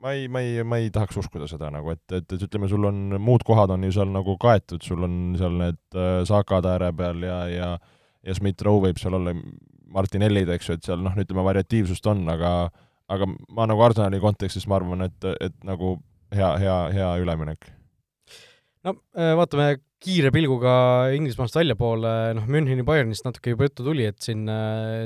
ma 0.02 0.16
ei, 0.16 0.26
ma 0.32 0.42
ei, 0.42 0.64
ma 0.66 0.80
ei 0.82 0.90
tahaks 0.94 1.20
uskuda 1.22 1.46
seda 1.50 1.70
nagu, 1.74 1.94
et, 1.94 2.02
et, 2.10 2.26
et 2.26 2.48
ütleme, 2.48 2.70
sul 2.72 2.88
on, 2.90 3.04
muud 3.22 3.46
kohad 3.46 3.70
on 3.76 3.86
ju 3.86 3.94
seal 4.00 4.10
nagu 4.10 4.34
kaetud, 4.40 4.82
sul 4.82 5.06
on 5.06 5.20
seal 5.38 5.54
need 5.62 5.80
äh, 5.94 6.24
Sakad 6.28 6.66
ääre 6.66 6.90
peal 6.98 7.22
ja, 7.28 7.38
ja 7.52 7.70
ja 8.26 8.34
Smith-Rowe 8.36 8.88
võib 8.88 8.98
seal 9.00 9.14
olla, 9.18 9.32
Martinellid, 9.94 10.50
eks 10.52 10.68
ju, 10.68 10.76
et 10.76 10.84
seal 10.84 11.00
noh, 11.00 11.14
ütleme, 11.16 11.44
variatiivsust 11.46 12.06
on, 12.10 12.26
aga 12.28 12.50
aga 13.08 13.28
ma 13.28 13.66
nagu 13.68 13.84
Arsenali 13.84 14.20
kontekstis 14.22 14.68
ma 14.68 14.78
arvan, 14.78 15.06
et, 15.08 15.28
et 15.40 15.54
nagu 15.66 15.96
hea, 16.34 16.50
hea, 16.62 16.78
hea 16.94 17.10
üleminek. 17.22 17.70
no 18.86 18.98
äh, 19.16 19.34
vaatame 19.38 19.78
kiire 19.98 20.30
pilguga 20.30 20.72
Inglismaast 21.16 21.56
väljapoole, 21.58 22.12
noh, 22.38 22.44
Müncheni 22.46 22.84
Bayernist 22.86 23.26
natuke 23.26 23.54
juba 23.54 23.66
juttu 23.66 23.86
tuli, 23.88 24.06
et 24.06 24.20
siin, 24.22 24.44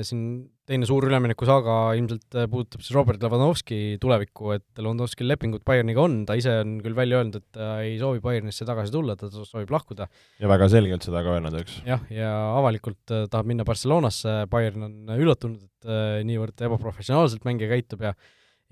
siin 0.05 0.27
teine 0.69 0.87
suur 0.87 1.05
üleminekusaaga 1.09 1.73
ilmselt 1.97 2.37
äh, 2.37 2.45
puudutab 2.51 2.83
siis 2.83 2.95
Robert 2.95 3.23
Levanovski 3.23 3.97
tulevikku, 4.01 4.53
et 4.55 4.79
Levanovskil 4.79 5.27
lepingut 5.27 5.65
Bayerniga 5.67 6.05
on, 6.05 6.21
ta 6.27 6.37
ise 6.39 6.53
on 6.61 6.77
küll 6.83 6.95
välja 6.97 7.19
öelnud, 7.19 7.41
et 7.41 7.57
ta 7.57 7.71
ei 7.83 7.97
soovi 7.99 8.21
Bayernisse 8.23 8.67
tagasi 8.67 8.93
tulla, 8.93 9.17
ta 9.19 9.27
soovib 9.33 9.73
lahkuda. 9.73 10.07
ja 10.39 10.51
väga 10.51 10.69
selgelt 10.71 11.03
seda 11.07 11.23
ka 11.25 11.35
öelnud, 11.35 11.57
eks. 11.59 11.81
jah, 11.87 12.05
ja 12.13 12.31
avalikult 12.61 13.15
äh, 13.15 13.25
tahab 13.31 13.51
minna 13.51 13.67
Barcelonasse, 13.67 14.37
Bayern 14.51 14.87
on 14.87 15.13
üllatunud, 15.17 15.67
et 15.67 15.89
äh, 15.89 16.21
niivõrd 16.29 16.65
ebaprofessionaalselt 16.69 17.43
mängija 17.49 17.73
käitub 17.75 18.07
ja 18.07 18.15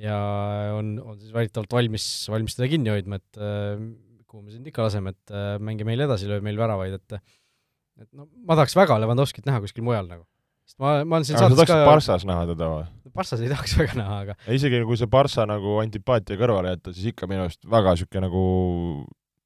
ja 0.01 0.15
on, 0.73 0.95
on 1.03 1.19
siis 1.19 1.33
väidetavalt 1.35 1.75
valmis, 1.75 2.05
valmis 2.31 2.55
teda 2.57 2.71
kinni 2.71 2.89
hoidma, 2.89 3.19
et 3.19 3.37
kuhu 4.25 4.39
me 4.41 4.49
sind 4.49 4.65
ikka 4.65 4.87
laseme, 4.87 5.11
et 5.13 5.33
mängi 5.61 5.85
meil 5.85 6.01
edasi, 6.07 6.25
löö 6.31 6.41
meil 6.41 6.57
väravaid, 6.57 6.95
et 6.97 7.19
et 8.01 8.07
no 8.17 8.25
ma 8.47 8.55
tahaks 8.57 8.73
väga 8.79 8.97
Levanovskit 9.03 9.45
näha 9.45 9.61
kuskil 9.61 9.85
mujal 9.85 10.07
nagu. 10.09 10.25
Sest 10.67 10.77
ma, 10.81 11.01
ma 11.05 11.19
olen 11.19 11.27
siin 11.27 11.37
aga 11.39 11.49
sa 11.49 11.55
saates 11.55 11.71
ka 11.71 11.79
Barssas 11.87 12.27
näha 12.27 12.45
teda 12.53 12.69
või? 12.75 12.85
Barssas 13.15 13.41
ei 13.43 13.49
tahaks 13.51 13.73
väga 13.79 13.97
näha, 13.99 14.19
aga 14.25 14.37
Ja 14.45 14.55
isegi 14.55 14.83
kui 14.87 14.99
see 14.99 15.09
Barssa 15.11 15.47
nagu 15.49 15.79
antipaatia 15.81 16.39
kõrvale 16.39 16.75
jätta, 16.75 16.93
siis 16.95 17.11
ikka 17.11 17.29
minu 17.31 17.45
arust 17.47 17.65
väga 17.69 17.95
niisugune 17.95 18.23
nagu 18.27 18.43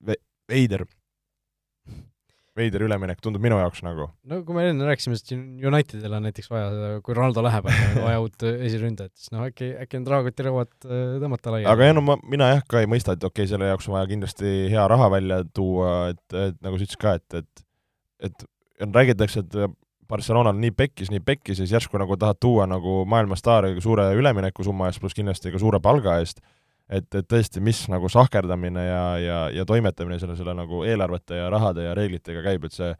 ve- 0.05 0.21
veider, 0.51 0.85
veider 2.55 2.85
üleminek 2.85 3.19
tundub 3.23 3.43
minu 3.43 3.57
jaoks 3.59 3.81
nagu. 3.85 4.07
no 4.29 4.41
kui 4.47 4.57
me 4.57 4.67
enne 4.69 4.87
rääkisime, 4.87 5.17
et 5.17 5.65
Unitedil 5.71 6.17
on 6.17 6.27
näiteks 6.27 6.51
vaja 6.51 6.69
seda, 6.73 6.91
kui 7.05 7.17
Ronaldo 7.17 7.43
läheb, 7.45 7.69
on 7.71 8.01
vaja 8.05 8.21
uut 8.23 8.45
esiründajat, 8.53 9.13
siis 9.17 9.33
noh, 9.35 9.47
äkki, 9.49 9.71
äkki 9.81 10.01
need 10.01 10.11
rahakotirõuad 10.13 10.73
äh, 10.85 11.05
tõmmata 11.23 11.55
laiali. 11.55 11.71
aga 11.73 11.89
jah, 11.89 11.97
no 11.97 12.05
ma, 12.05 12.19
mina 12.23 12.51
jah 12.53 12.67
ka 12.69 12.83
ei 12.83 12.91
mõista, 12.91 13.17
et 13.17 13.25
okei 13.25 13.43
okay,, 13.43 13.53
selle 13.55 13.71
jaoks 13.71 13.89
on 13.89 13.97
vaja 13.97 14.11
kindlasti 14.13 14.53
hea 14.71 14.85
raha 14.93 15.09
välja 15.17 15.41
tuua, 15.57 15.95
et, 16.13 16.25
et 16.31 16.61
nagu 16.61 16.77
sa 16.77 16.87
ütlesid 16.87 17.01
ka, 17.01 17.17
et, 17.19 17.41
et 18.29 18.45
et 18.75 18.91
räägitakse, 18.91 19.39
et 19.45 19.75
Barcelonal 20.09 20.57
nii 20.59 20.73
pekkis, 20.75 21.09
nii 21.13 21.23
pekkis 21.25 21.59
ja 21.59 21.65
siis 21.65 21.73
järsku 21.77 21.99
nagu 22.01 22.17
tahad 22.19 22.39
tuua 22.41 22.67
nagu 22.69 23.03
maailmastaari 23.09 23.73
suure 23.83 24.11
üleminekusumma 24.17 24.89
eest, 24.89 25.01
pluss 25.03 25.17
kindlasti 25.17 25.53
ka 25.53 25.61
suure 25.61 25.81
palga 25.83 26.19
eest, 26.21 26.41
et, 26.89 27.07
et 27.15 27.27
tõesti, 27.27 27.63
mis 27.65 27.85
nagu 27.91 28.09
sahkerdamine 28.11 28.85
ja, 28.85 29.03
ja, 29.21 29.41
ja 29.53 29.65
toimetamine 29.65 30.19
selle, 30.21 30.37
selle 30.37 30.55
nagu 30.57 30.83
eelarvete 30.85 31.41
ja 31.41 31.49
rahade 31.53 31.87
ja 31.87 31.97
reeglitega 31.97 32.45
käib, 32.45 32.69
et 32.69 32.77
see 32.77 32.93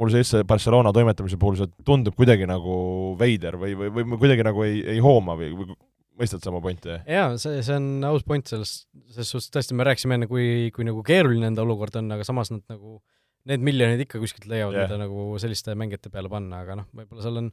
mul 0.00 0.12
see 0.12 0.24
see 0.24 0.44
Barcelona 0.48 0.92
toimetamise 0.92 1.36
puhul 1.40 1.58
see 1.60 1.68
tundub 1.84 2.16
kuidagi 2.16 2.48
nagu 2.48 2.74
veider 3.20 3.58
või, 3.60 3.74
või, 3.76 3.90
või 3.92 4.20
kuidagi 4.20 4.46
nagu 4.46 4.64
ei, 4.64 4.80
ei 4.94 5.02
hooma 5.04 5.36
või, 5.36 5.50
või 5.56 5.74
mõistad 6.18 6.42
sa 6.42 6.52
oma 6.52 6.62
pointi? 6.64 6.96
jaa, 7.06 7.32
see, 7.40 7.60
see 7.64 7.76
on 7.78 8.04
aus 8.08 8.24
point 8.28 8.48
selles, 8.48 8.74
selles 9.12 9.32
suhtes 9.34 9.50
tõesti, 9.52 9.76
me 9.76 9.86
rääkisime 9.88 10.18
enne, 10.18 10.28
kui, 10.30 10.70
kui 10.74 10.86
nagu 10.88 11.04
keeruline 11.06 11.50
enda 11.50 11.64
olukord 11.64 11.96
on, 12.00 12.10
aga 12.16 12.26
samas 12.26 12.52
nad 12.54 12.64
nagu, 12.72 13.00
need 13.50 13.62
miljonid 13.66 14.04
ikka 14.06 14.20
kuskilt 14.22 14.46
leiavad 14.50 14.76
yeah., 14.76 14.86
mida 14.88 15.00
nagu 15.02 15.28
selliste 15.42 15.74
mängijate 15.78 16.10
peale 16.14 16.30
panna, 16.32 16.62
aga 16.66 16.76
noh, 16.82 16.88
võib-olla 16.94 17.24
seal 17.24 17.40
on, 17.40 17.48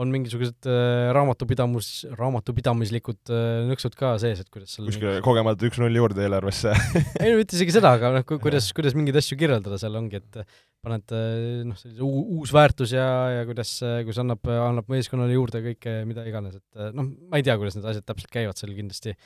on 0.00 0.10
mingisugused 0.12 0.68
äh, 0.70 1.08
raamatupidamus, 1.16 1.86
raamatupidamislikud 2.18 3.32
äh, 3.34 3.46
nõksud 3.70 3.96
ka 3.98 4.12
sees, 4.22 4.42
et 4.44 4.50
kuidas 4.52 4.74
seal 4.76 4.86
kuskile 4.90 5.16
kogemata 5.24 5.66
üks-null 5.66 5.96
juurde 5.98 6.22
eelarvesse 6.26 6.72
ei 7.24 7.32
no 7.32 7.40
mitte 7.40 7.56
isegi 7.58 7.74
seda, 7.74 7.94
aga 7.98 8.12
noh, 8.18 8.26
kuidas, 8.30 8.68
kuidas 8.76 8.94
mingeid 8.98 9.18
asju 9.20 9.38
kirjeldada 9.40 9.80
seal 9.82 9.96
ongi, 9.98 10.20
et 10.20 10.40
paned 10.84 11.16
äh, 11.16 11.64
noh, 11.68 11.76
sellise 11.80 12.04
uu- 12.06 12.38
uus 12.38 12.52
väärtus 12.54 12.94
ja, 12.96 13.08
ja 13.40 13.42
kuidas, 13.48 13.74
kuidas 14.06 14.20
annab, 14.22 14.46
annab 14.68 14.92
meeskonnale 14.92 15.34
juurde 15.36 15.64
kõike, 15.70 15.96
mida 16.08 16.24
iganes, 16.28 16.60
et 16.60 16.80
äh, 16.86 16.92
noh, 16.96 17.10
ma 17.32 17.40
ei 17.40 17.46
tea, 17.48 17.56
kuidas 17.60 17.76
need 17.80 17.88
asjad 17.90 18.06
täpselt 18.12 18.32
käivad 18.36 18.60
seal 18.60 18.76
kindlasti, 18.78 19.16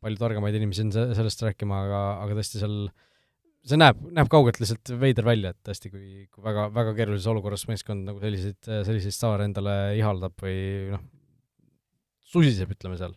palju 0.00 0.18
targemaid 0.20 0.56
inimesi 0.58 0.86
on 0.88 0.94
se- 0.96 1.10
sellest 1.18 1.44
rääkima, 1.46 1.84
aga, 1.86 2.00
aga 2.24 2.40
tõesti 2.40 2.60
seal 2.64 2.80
see 3.66 3.78
näeb, 3.80 4.00
näeb 4.16 4.30
kaugelt 4.32 4.60
lihtsalt 4.60 4.92
veider 5.00 5.26
välja, 5.26 5.52
et 5.52 5.68
tõesti, 5.68 5.90
kui, 5.92 6.24
kui 6.32 6.44
väga, 6.44 6.68
väga 6.74 6.94
keerulises 6.96 7.28
olukorras 7.32 7.66
meeskond 7.68 8.08
nagu 8.08 8.22
selliseid, 8.22 8.58
selliseid 8.86 9.16
staare 9.16 9.46
endale 9.48 9.76
ihaldab 9.98 10.36
või 10.40 10.56
noh, 10.94 11.04
susiseb, 12.30 12.72
ütleme 12.76 12.96
seal 13.00 13.14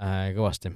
äh, 0.00 0.32
kõvasti 0.36 0.72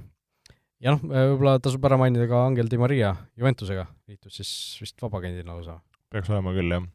ja 0.85 0.95
noh, 0.95 1.03
võib-olla 1.03 1.57
tasub 1.63 1.85
ära 1.89 1.99
mainida 2.01 2.29
ka 2.31 2.45
Angel 2.47 2.71
Di 2.71 2.81
Maria 2.81 3.15
Juventusega, 3.39 3.89
liitus 4.11 4.39
siis 4.41 4.53
vist 4.83 5.03
vabaagendina 5.03 5.55
lausa, 5.55 5.81
peaks 6.13 6.31
olema 6.33 6.55
küll, 6.57 6.77
jah. 6.77 6.87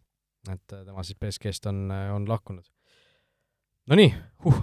et 0.53 0.77
äh, 0.77 0.85
tema 0.87 1.05
siis 1.05 1.19
BSG-st 1.19 1.69
on, 1.71 1.85
on 2.19 2.29
lahkunud. 2.29 2.67
Nonii 3.91 4.13
huh., 4.45 4.61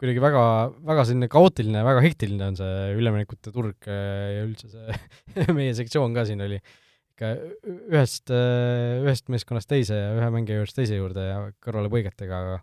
kuidagi 0.00 0.22
väga, 0.24 0.44
väga 0.90 1.06
selline 1.08 1.30
kaootiline, 1.32 1.84
väga 1.86 2.04
hektiline 2.06 2.50
on 2.50 2.58
see 2.58 2.90
üleminekute 2.96 3.52
turg 3.54 3.90
äh, 3.90 4.38
ja 4.38 4.46
üldse 4.46 4.72
see 4.72 5.46
meie 5.58 5.76
sektsioon 5.76 6.16
ka 6.16 6.26
siin 6.28 6.42
oli. 6.46 6.60
Ikka 7.14 7.34
ühest, 7.92 8.32
ühest 8.32 9.26
meeskonnast 9.28 9.68
teise 9.68 9.96
ja 9.98 10.12
ühe 10.16 10.28
mängija 10.32 10.60
juurest 10.60 10.78
teise 10.78 10.96
juurde 10.96 11.26
ja 11.26 11.40
kõrvalepõigetega, 11.60 12.38
aga 12.46 12.60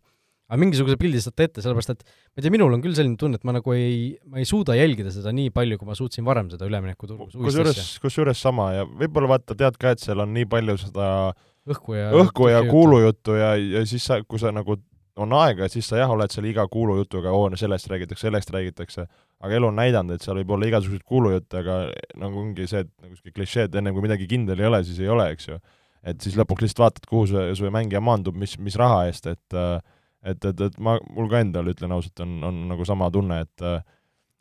aga 0.48 0.60
mingisuguse 0.62 0.96
pildi 1.00 1.20
saate 1.22 1.48
ette, 1.50 1.64
sellepärast 1.64 1.92
et 1.92 2.04
ma 2.08 2.40
ei 2.40 2.46
tea, 2.46 2.52
minul 2.56 2.76
on 2.76 2.84
küll 2.84 2.96
selline 2.96 3.20
tunne, 3.20 3.40
et 3.40 3.48
ma 3.48 3.54
nagu 3.58 3.74
ei, 3.76 4.14
ma 4.32 4.40
ei 4.40 4.48
suuda 4.48 4.78
jälgida 4.78 5.12
seda 5.12 5.34
nii 5.36 5.52
palju, 5.56 5.80
kui 5.80 5.90
ma 5.90 5.96
suutsin 5.98 6.26
varem 6.28 6.48
seda 6.54 6.70
üleminekuturgu 6.70 7.28
kusjuures, 7.34 7.82
kusjuures 8.04 8.44
sama 8.48 8.70
ja 8.78 8.86
võib-olla 8.88 9.34
vaata, 9.36 9.58
tead 9.60 9.80
ka, 9.82 9.92
et 9.96 10.04
seal 10.04 10.24
on 10.24 10.32
nii 10.36 10.48
palju 10.50 10.78
seda 10.86 11.10
õhku 11.68 11.98
ja 11.98 12.14
õhku 12.16 12.48
ja 12.48 12.62
kuulujuttu 12.68 13.36
ja, 13.36 13.52
ja 13.60 13.84
siis 13.90 14.08
sa, 14.08 14.22
kui 14.24 14.40
sa 14.40 14.54
nagu 14.56 14.80
on 15.18 15.34
aega, 15.38 15.68
siis 15.72 15.88
sa 15.90 16.02
jah, 16.02 16.12
oled 16.14 16.32
seal 16.34 16.46
iga 16.50 16.68
kuulujutuga, 16.72 17.34
oo, 17.34 17.50
sellest 17.60 17.90
räägitakse, 17.92 18.28
sellest 18.28 18.54
räägitakse, 18.54 19.08
aga 19.44 19.58
elu 19.58 19.70
on 19.72 19.78
näidanud, 19.80 20.18
et 20.18 20.26
seal 20.26 20.40
võib 20.40 20.54
olla 20.56 20.70
igasuguseid 20.70 21.06
kuulujutte, 21.08 21.64
aga 21.64 21.78
nagu 22.22 22.42
ongi 22.44 22.68
see, 22.70 22.86
et 22.86 22.92
nagu 23.04 23.18
sihuke 23.18 23.36
klišee, 23.36 23.68
et 23.68 23.78
ennem 23.80 23.96
kui 23.98 24.06
midagi 24.06 24.30
kindel 24.30 24.62
ei 24.62 24.70
ole, 24.70 24.84
siis 24.88 25.02
ei 25.04 25.12
ole, 25.14 25.30
eks 25.36 25.50
ju. 25.50 25.60
et 26.08 26.22
siis 26.24 26.38
lõpuks 26.40 26.64
lihtsalt 26.64 26.86
vaatad, 26.86 27.08
kuhu 27.10 27.26
see, 27.32 27.46
see 27.58 27.74
mängija 27.74 28.02
maandub, 28.04 28.38
mis, 28.38 28.56
mis 28.62 28.78
raha 28.80 29.06
eest, 29.10 29.30
et 29.34 29.58
äh, 29.58 29.78
et, 30.28 30.44
et, 30.46 30.62
et 30.62 30.78
ma, 30.84 30.98
mul 31.14 31.30
ka 31.32 31.42
endal, 31.44 31.70
ütlen 31.72 31.94
ausalt, 31.96 32.20
on, 32.26 32.38
on 32.44 32.62
nagu 32.72 32.86
sama 32.88 33.10
tunne, 33.14 33.42
et 33.46 33.66
äh, 33.66 33.82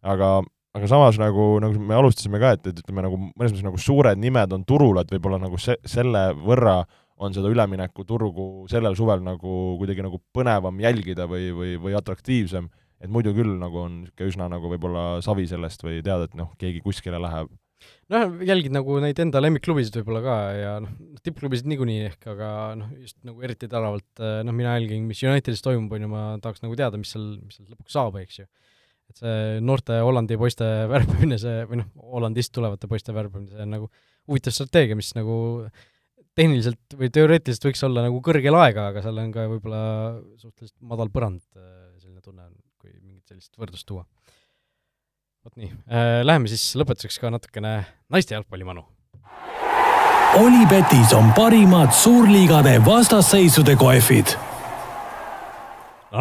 aga 0.07 0.39
aga 0.77 0.89
samas 0.91 1.16
nagu, 1.20 1.57
nagu 1.62 1.81
me 1.81 1.97
alustasime 1.97 2.41
ka, 2.43 2.53
et, 2.57 2.66
et 2.68 2.81
ütleme 2.83 3.05
nagu 3.07 3.18
mõnes 3.20 3.53
mõttes 3.55 3.64
nagu 3.64 3.81
suured 3.81 4.20
nimed 4.20 4.53
on 4.53 4.64
turul, 4.68 5.01
et 5.01 5.12
võib-olla 5.12 5.39
nagu 5.41 5.57
se-, 5.61 5.79
selle 5.89 6.29
võrra 6.37 6.83
on 7.17 7.37
seda 7.37 7.51
üleminekuturgu 7.53 8.67
sellel 8.71 8.97
suvel 8.99 9.23
nagu 9.25 9.53
kuidagi 9.81 10.05
nagu 10.05 10.21
põnevam 10.37 10.81
jälgida 10.83 11.29
või, 11.31 11.49
või, 11.57 11.77
või 11.81 11.95
atraktiivsem, 11.97 12.69
et 13.01 13.12
muidu 13.12 13.33
küll 13.37 13.57
nagu 13.61 13.85
on 13.85 14.03
niisugune 14.03 14.33
üsna 14.33 14.49
nagu 14.53 14.73
võib-olla 14.73 15.07
savi 15.25 15.47
sellest 15.49 15.85
või 15.85 16.03
tead, 16.05 16.29
et 16.29 16.37
noh, 16.37 16.53
keegi 16.61 16.83
kuskile 16.85 17.21
läheb. 17.23 17.49
noh, 18.12 18.37
jälgid 18.49 18.73
nagu 18.73 18.99
neid 19.01 19.19
enda 19.21 19.41
lemmikklubisid 19.43 19.97
võib-olla 20.01 20.23
ka 20.25 20.37
ja 20.57 20.77
noh, 20.85 20.93
tippklubisid 21.25 21.69
niikuinii 21.73 22.05
ehk, 22.11 22.29
aga 22.35 22.51
noh, 22.83 22.93
just 23.01 23.19
nagu 23.25 23.45
eriti 23.45 23.69
teravalt 23.69 24.25
noh, 24.45 24.57
mina 24.57 24.77
jälgin, 24.77 25.09
mis 25.09 25.25
Unitedis 25.25 25.64
toimub, 25.64 25.93
on 25.97 26.07
ju, 26.07 26.12
ma 26.12 26.23
tahaks 26.43 26.64
nagu 26.64 26.77
teada, 26.77 27.01
mis 27.01 27.12
seal, 27.17 27.35
mis 27.45 27.57
seal 27.59 27.69
lõpuks 27.73 27.97
saab, 27.97 28.17
eks 28.21 28.41
ju. 28.43 28.49
et 29.12 29.21
see 29.25 29.61
noorte 29.64 30.01
Hollandi 30.05 30.41
poiste 30.41 30.69
värbamine, 30.93 31.41
see 31.41 31.64
või 31.69 31.81
noh, 31.81 31.93
Hollandist 32.17 32.53
tulevate 32.57 32.89
poiste 32.93 33.17
värbamine, 33.17 33.53
see 33.53 33.69
on 33.69 33.77
nagu 33.79 33.93
huvitav 34.27 34.57
strateegia, 34.57 34.99
mis 34.99 35.12
nagu 35.17 35.37
tehniliselt 36.37 36.97
või 36.99 37.11
teoreetiliselt 37.12 37.70
võiks 37.70 37.84
olla 37.87 38.07
nagu 38.07 38.20
kõrge 38.24 38.53
laega, 38.53 38.91
aga 38.93 39.03
seal 39.05 39.20
on 39.22 39.30
ka 39.34 39.47
võib-olla 39.51 39.82
suhteliselt 40.41 40.76
madal 40.84 41.12
põrand, 41.12 41.43
selline 42.01 42.20
tunne 42.20 42.45
on, 42.45 42.53
kui 42.82 42.93
mingit 43.01 43.32
sellist 43.32 43.55
võrdlust 43.57 43.89
tuua. 43.89 44.05
Vot 45.47 45.57
nii. 45.57 45.70
Äh,, 45.87 46.20
läheme 46.26 46.51
siis 46.51 46.68
lõpetuseks 46.78 47.20
ka 47.22 47.30
natukene 47.32 47.78
naiste 48.12 48.37
jalgpalli 48.37 48.66
manu. 48.68 48.84
Olipetis 50.37 51.14
on 51.16 51.30
parimad 51.37 51.95
suurliigade 51.97 52.76
vastasseisude 52.84 53.78
kohvid 53.80 54.34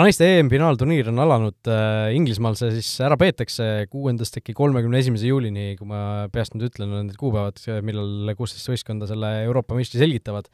naiste 0.02 0.28
EM-finaalturniir 0.40 1.10
on 1.12 1.22
alanud 1.24 1.70
äh,, 1.72 2.14
Inglismaal 2.18 2.56
see 2.60 2.72
siis 2.78 2.88
ära 3.06 3.18
peetakse 3.20 3.86
kuuendast 3.92 4.40
äkki 4.40 4.56
kolmekümne 4.58 5.00
esimese 5.02 5.30
juulini, 5.30 5.76
kui 5.80 5.88
ma 5.90 6.00
peast 6.34 6.56
nüüd 6.56 6.68
ütlen, 6.72 6.92
on 6.92 7.10
need 7.10 7.20
kuupäevad, 7.20 7.62
millal 7.86 8.34
kuusteist 8.38 8.72
võistkonda 8.72 9.08
selle 9.10 9.32
Euroopa 9.46 9.78
meistri 9.78 10.02
selgitavad. 10.02 10.50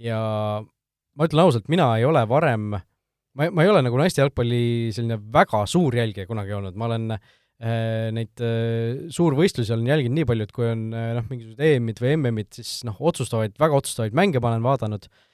ja 0.00 0.20
ma 0.62 1.28
ütlen 1.28 1.42
ausalt, 1.42 1.66
mina 1.72 1.90
ei 1.98 2.06
ole 2.08 2.22
varem, 2.30 2.70
ma, 2.72 3.48
ma 3.50 3.66
ei 3.66 3.72
ole 3.72 3.82
nagu 3.84 3.98
naiste 4.00 4.22
jalgpalli 4.22 4.62
selline 4.96 5.18
väga 5.34 5.64
suur 5.68 5.96
jälgija 5.98 6.28
kunagi 6.30 6.54
olnud, 6.56 6.78
ma 6.78 6.88
olen 6.88 7.16
äh, 7.16 8.08
neid 8.16 8.44
äh, 8.44 9.08
suurvõistlusi 9.12 9.74
olen 9.76 9.90
jälginud 9.90 10.20
nii 10.20 10.28
palju, 10.30 10.46
et 10.46 10.54
kui 10.56 10.70
on 10.70 10.86
äh, 10.94 11.10
noh, 11.18 11.26
mingisugused 11.32 11.66
EM-id 11.72 12.00
või 12.00 12.14
MM-id, 12.16 12.54
siis 12.62 12.78
noh, 12.88 12.96
otsustavaid, 13.12 13.58
väga 13.60 13.82
otsustavaid 13.82 14.16
mänge 14.16 14.40
ma 14.40 14.54
olen 14.54 14.64
vaadanud 14.70 15.10
äh, 15.10 15.26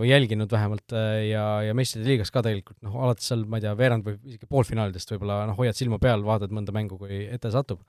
või 0.00 0.10
jälginud 0.10 0.50
vähemalt 0.52 0.92
äh, 0.92 1.24
ja, 1.30 1.44
ja 1.64 1.74
meistrite 1.76 2.08
liigas 2.08 2.32
ka 2.34 2.42
tegelikult 2.44 2.80
noh, 2.84 2.98
alates 3.06 3.30
seal 3.30 3.46
ma 3.48 3.60
ei 3.60 3.64
tea, 3.64 3.74
veerand 3.78 4.04
või 4.04 4.18
isegi 4.28 4.48
poolfinaalidest 4.50 5.14
võib-olla 5.14 5.44
noh, 5.48 5.56
hoiad 5.60 5.78
silma 5.78 6.00
peal, 6.02 6.24
vaatad 6.26 6.52
mõnda 6.52 6.74
mängu, 6.76 6.98
kui 7.00 7.24
ette 7.32 7.52
satub. 7.54 7.80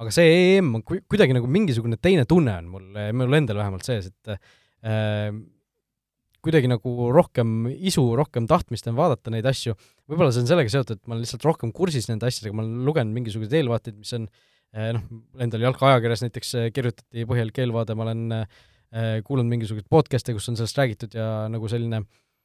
aga 0.00 0.12
see 0.12 0.56
EM 0.56 0.74
on 0.80 0.84
ku- 0.84 1.00
kuidagi 1.08 1.36
nagu 1.36 1.48
mingisugune 1.48 1.96
teine 2.00 2.26
tunne 2.28 2.58
on 2.62 2.68
mul, 2.74 3.00
mul 3.16 3.40
endal 3.40 3.62
vähemalt 3.62 3.88
sees, 3.88 4.12
et 4.12 4.36
äh, 4.36 5.32
kuidagi 6.44 6.70
nagu 6.70 7.10
rohkem 7.12 7.68
isu, 7.72 8.04
rohkem 8.18 8.46
tahtmist 8.48 8.88
on 8.88 8.96
vaadata 8.98 9.32
neid 9.32 9.46
asju, 9.48 9.74
võib-olla 10.08 10.32
see 10.34 10.44
on 10.44 10.48
sellega 10.48 10.72
seotud, 10.72 11.00
et 11.00 11.08
ma 11.08 11.14
olen 11.16 11.24
lihtsalt 11.24 11.44
rohkem 11.44 11.72
kursis 11.76 12.08
nende 12.08 12.28
asjadega, 12.28 12.56
ma 12.56 12.64
olen 12.64 12.86
lugenud 12.88 13.16
mingisuguseid 13.16 13.58
eelvaateid, 13.60 13.98
mis 14.00 14.12
on 14.16 14.26
eh, 14.72 14.90
noh, 14.96 15.04
endal 15.44 15.66
jalkaajakirjas 15.68 16.24
näiteks 16.24 16.54
eh, 16.56 16.68
kirjutati 16.76 17.26
põhjalik 17.28 17.60
eelvaade, 17.64 17.96
ma 17.98 18.06
olen 18.08 18.24
eh, 18.38 18.60
kuulanud 18.90 19.52
mingisuguseid 19.52 19.86
podcast'e, 19.92 20.34
kus 20.34 20.48
on 20.50 20.56
sellest 20.58 20.78
räägitud 20.80 21.14
ja 21.14 21.46
nagu 21.52 21.68
selline 21.70 22.00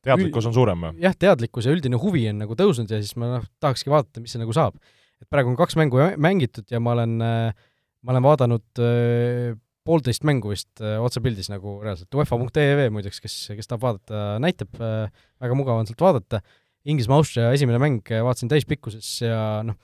teadlikkus 0.06 0.46
on 0.46 0.54
suurem 0.54 0.84
või? 0.86 1.00
jah, 1.02 1.16
teadlikkus 1.18 1.66
ja 1.66 1.74
üldine 1.74 1.98
huvi 2.02 2.28
on 2.30 2.44
nagu 2.44 2.58
tõusnud 2.60 2.92
ja 2.94 3.00
siis 3.02 3.16
ma 3.18 3.32
noh, 3.38 3.48
tahakski 3.64 3.90
vaadata, 3.90 4.22
mis 4.22 4.36
see 4.36 4.42
nagu 4.44 4.54
saab. 4.54 4.78
et 5.22 5.30
praegu 5.32 5.50
on 5.50 5.58
kaks 5.58 5.78
mängu 5.80 6.02
mängitud 6.22 6.70
ja 6.70 6.82
ma 6.84 6.94
olen, 6.94 7.18
ma 7.18 8.14
olen 8.14 8.28
vaadanud 8.28 8.84
äh, 8.86 9.56
poolteist 9.86 10.26
mängu 10.26 10.52
vist 10.52 10.82
äh, 10.82 10.98
otsepildis 11.04 11.50
nagu 11.54 11.78
reaalselt, 11.84 12.10
UEFA.ee 12.18 12.90
muideks, 12.94 13.22
kes, 13.24 13.36
kes 13.58 13.70
tahab 13.70 13.86
vaadata, 13.86 14.24
näitab 14.42 14.82
äh,, 14.82 15.12
väga 15.42 15.58
mugav 15.58 15.82
on 15.82 15.90
sealt 15.90 16.02
vaadata, 16.02 16.42
Inglismaa-Austria 16.90 17.52
esimene 17.56 17.80
mäng 17.82 18.02
äh, 18.14 18.24
vaatasin 18.26 18.50
täispikkuses 18.52 19.10
ja 19.24 19.38
noh, 19.66 19.78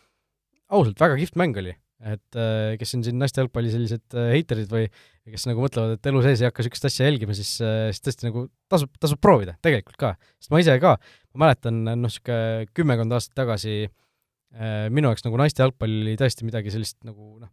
ausalt 0.74 1.00
väga 1.02 1.20
kihvt 1.22 1.38
mäng 1.40 1.58
oli, 1.62 1.76
et 2.02 2.40
äh, 2.40 2.74
kes 2.82 2.98
on 2.98 3.06
siin 3.06 3.22
naiste 3.22 3.44
jalgpalli 3.44 3.74
sellised 3.74 4.18
äh, 4.18 4.34
heiterid 4.36 4.74
või 4.74 4.88
kes 5.34 5.48
nagu 5.50 5.64
mõtlevad, 5.64 5.96
et 5.98 6.12
elu 6.12 6.22
sees 6.26 6.44
ei 6.44 6.50
hakka 6.50 6.64
niisugust 6.64 6.88
asja 6.90 7.08
jälgima, 7.08 7.36
siis, 7.38 7.54
siis 7.60 8.04
tõesti 8.04 8.28
nagu 8.28 8.46
tasub, 8.72 8.92
tasub 9.02 9.22
proovida, 9.24 9.56
tegelikult 9.66 9.98
ka. 10.02 10.14
sest 10.42 10.54
ma 10.54 10.62
ise 10.64 10.78
ka, 10.84 10.98
ma 11.34 11.46
mäletan, 11.46 11.82
noh, 11.88 11.98
niisugune 12.06 12.70
kümmekond 12.78 13.18
aastat 13.18 13.38
tagasi 13.44 13.76
minu 14.92 15.08
jaoks 15.08 15.24
nagu 15.24 15.40
naiste 15.40 15.64
jalgpall 15.64 16.02
oli 16.04 16.18
tõesti 16.20 16.44
midagi 16.44 16.74
sellist 16.74 16.98
nagu 17.08 17.38
noh, 17.40 17.52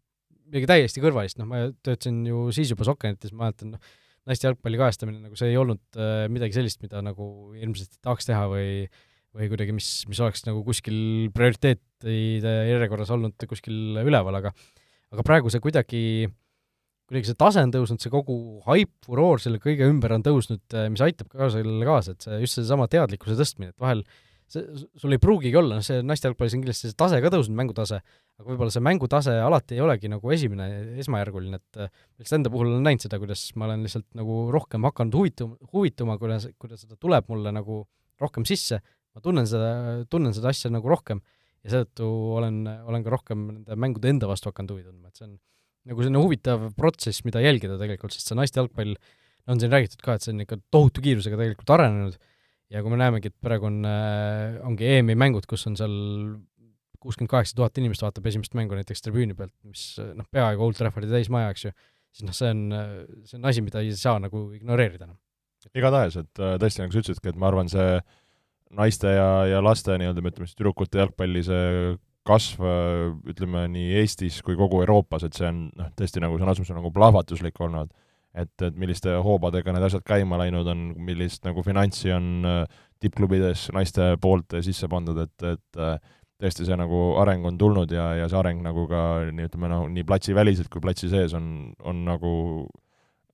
midagi 0.49 0.71
täiesti 0.71 1.03
kõrvalist, 1.05 1.39
noh, 1.39 1.47
ma 1.51 1.69
töötasin 1.87 2.25
ju 2.27 2.49
siis 2.55 2.73
juba 2.73 2.87
Sokkenites, 2.89 3.35
ma 3.35 3.47
mäletan, 3.47 3.77
noh, 3.77 3.99
naiste 4.29 4.49
jalgpalli 4.49 4.81
kajastamine, 4.81 5.21
nagu 5.25 5.39
see 5.39 5.53
ei 5.53 5.61
olnud 5.61 6.01
äh, 6.01 6.25
midagi 6.33 6.59
sellist, 6.59 6.83
mida 6.85 7.01
nagu 7.05 7.53
ilmselt 7.57 8.01
tahaks 8.03 8.29
teha 8.29 8.49
või 8.51 8.73
või 9.37 9.51
kuidagi, 9.53 9.75
mis, 9.77 9.89
mis 10.09 10.19
oleks 10.25 10.43
nagu 10.47 10.63
kuskil 10.67 11.29
prioriteetide 11.37 12.55
järjekorras 12.71 13.13
olnud 13.15 13.45
kuskil 13.47 14.01
üleval, 14.01 14.39
aga 14.41 14.55
aga 15.13 15.25
praegu 15.25 15.53
see 15.53 15.63
kuidagi, 15.63 16.01
kuidagi 17.09 17.31
see 17.31 17.39
tase 17.41 17.65
on 17.65 17.73
tõusnud, 17.73 18.03
see 18.03 18.13
kogu 18.13 18.39
haip, 18.67 18.91
furoor 19.07 19.41
selle 19.41 19.61
kõige 19.63 19.89
ümber 19.89 20.13
on 20.19 20.25
tõusnud, 20.27 20.65
äh, 20.77 20.89
mis 20.93 21.03
aitab 21.05 21.31
ka 21.33 21.49
sellele 21.55 21.87
kaasa, 21.89 22.15
et 22.15 22.27
see, 22.27 22.41
just 22.45 22.59
seesama 22.59 22.89
teadlikkuse 22.93 23.39
tõstmine, 23.39 23.73
et 23.73 23.81
vahel 23.81 24.03
see, 24.53 24.65
sul 25.01 25.17
ei 25.17 25.21
pruugigi 25.23 25.57
olla, 25.61 25.79
noh 25.79 25.87
see 25.87 26.03
naiste 26.05 26.29
jalgpallis 26.29 26.57
on 26.57 26.65
kindlasti 26.65 26.91
see 26.91 26.99
tase 27.01 27.21
ka 27.25 27.33
tõusnud, 27.33 27.57
mängutase, 27.57 28.03
aga 28.39 28.51
võib-olla 28.51 28.75
see 28.75 28.85
mängutase 28.85 29.39
alati 29.41 29.79
ei 29.79 29.83
olegi 29.85 30.13
nagu 30.13 30.35
esimene, 30.37 30.69
esmajärguline, 31.05 31.63
et 31.63 31.81
äh, 31.87 31.93
lihtsalt 32.21 32.41
enda 32.43 32.53
puhul 32.53 32.75
olen 32.75 32.85
näinud 32.91 33.07
seda, 33.07 33.21
kuidas 33.23 33.47
ma 33.57 33.71
olen 33.71 33.89
lihtsalt 33.89 34.09
nagu 34.19 34.39
rohkem 34.55 34.85
hakanud 34.89 35.17
huvituma, 35.17 35.59
huvituma, 35.73 36.21
kuidas, 36.21 36.49
kuidas 36.61 36.85
seda 36.85 37.01
tuleb 37.01 37.29
mulle 37.33 37.57
nagu 37.57 37.83
rohkem 38.21 38.45
sisse, 38.49 38.83
ma 39.17 39.25
tunnen 39.25 39.49
seda, 39.49 39.73
tunnen 40.13 40.37
seda 40.37 40.53
asja 40.53 40.73
nagu 40.73 40.93
rohkem 40.93 41.25
ja 41.65 41.73
seetõttu 41.73 42.09
olen, 42.39 42.65
olen 42.89 43.05
ka 43.05 43.17
rohkem 43.17 43.45
nende 43.53 43.81
mängude 43.81 44.13
enda 44.13 44.29
vastu 44.31 44.53
hakanud 44.53 44.77
huvi 44.77 44.85
tundma, 44.87 45.09
et 45.09 45.19
see 45.19 45.29
on 45.29 45.39
nagu 45.89 46.05
selline 46.05 46.21
huvitav 46.23 46.69
protsess, 46.79 47.25
mida 47.27 47.43
jälgida 47.43 47.79
tegelikult, 47.81 48.15
sest 48.15 48.31
see 48.31 48.39
naiste 48.39 48.61
jalgpall, 48.61 48.97
on 49.49 49.61
siin 49.61 49.73
räägitud 49.73 50.03
ka, 50.05 50.19
et 50.19 50.25
see 50.25 50.35
on 50.35 50.45
ikka 50.45 50.59
tohutu 50.75 51.05
kiirusega 51.05 51.39
tegelikult 51.41 51.73
arenenud 51.79 52.19
ja 52.73 52.83
kui 52.85 52.93
me 52.93 53.01
näemegi, 53.01 53.33
et 53.33 53.37
praegu 53.45 53.69
on 53.71 53.81
äh,, 53.89 54.59
ongi 54.69 54.89
EM-i 54.99 55.17
mängud, 55.19 55.47
kus 55.49 55.65
on 55.71 55.79
seal 55.79 55.95
kuuskümmend 56.99 57.31
kaheksa 57.31 57.57
tuhat 57.57 57.79
inimest 57.81 58.03
vaatab 58.05 58.27
esimest 58.29 58.57
mängu 58.59 58.77
näiteks 58.77 59.05
tribüüni 59.05 59.37
pealt, 59.39 59.55
mis 59.67 59.85
noh, 60.19 60.27
peaaegu 60.35 60.67
Old 60.67 60.79
Traffordi 60.79 61.11
täismaja, 61.11 61.53
eks 61.55 61.69
ju, 61.69 61.73
siis 62.13 62.27
noh, 62.27 62.37
see 62.37 62.51
on, 62.53 62.63
see 63.29 63.39
on 63.39 63.49
asi, 63.49 63.65
mida 63.65 63.83
ei 63.85 63.95
saa 63.97 64.19
nagu 64.23 64.49
ignoreerida 64.57 65.07
enam. 65.07 65.19
igatahes, 65.75 66.19
et 66.21 66.43
äh, 66.43 66.57
tõesti, 66.61 66.83
nagu 66.83 66.95
sa 66.95 67.05
ütlesidki, 67.05 67.33
et 67.33 67.39
ma 67.41 67.49
arvan, 67.51 67.71
see 67.71 68.01
naiste 68.79 69.15
ja, 69.15 69.31
ja 69.49 69.63
laste 69.65 69.97
nii-öelda, 70.01 70.25
ütleme 70.27 70.49
siis 70.49 70.59
tüdrukute 70.59 71.01
jalgpalli 71.01 71.45
see 71.47 71.95
kasv, 72.29 72.65
äh, 72.65 73.07
ütleme 73.33 73.65
nii 73.73 73.97
Eestis 74.03 74.43
kui 74.45 74.59
kogu 74.59 74.83
Euroopas, 74.85 75.25
et 75.27 75.39
see 75.39 75.49
on 75.49 75.65
noh, 75.79 75.89
tõesti 75.99 76.23
nagu 76.23 76.39
sõna 76.41 76.55
otseses 76.55 76.77
nagu 76.77 76.93
plahvatuslik 76.95 77.59
olnud. 77.65 77.95
Et, 78.39 78.53
et 78.63 78.77
milliste 78.79 79.15
hoobadega 79.25 79.73
need 79.73 79.87
asjad 79.87 80.05
käima 80.07 80.37
läinud 80.39 80.69
on, 80.71 80.83
millist 81.03 81.47
nagu 81.49 81.65
finantsi 81.67 82.13
on 82.15 82.47
äh, 82.47 82.61
tippklubides 83.03 83.69
naiste 83.75 84.13
poolt 84.23 84.59
sisse 84.65 84.89
pandud, 84.91 85.19
et, 85.25 85.47
et 85.49 85.81
äh, 85.81 85.97
tõesti 86.39 86.67
see 86.69 86.77
nagu 86.79 87.01
areng 87.23 87.47
on 87.49 87.57
tulnud 87.59 87.91
ja, 87.95 88.11
ja 88.21 88.29
see 88.31 88.39
areng 88.39 88.61
nagu 88.63 88.85
ka 88.91 89.05
nii 89.35 89.49
ütleme, 89.49 89.71
noh, 89.73 89.87
nii 89.91 90.07
platsiväliselt 90.07 90.71
kui 90.71 90.85
platsi 90.85 91.11
sees 91.11 91.35
on, 91.35 91.73
on 91.83 92.05
nagu 92.07 92.35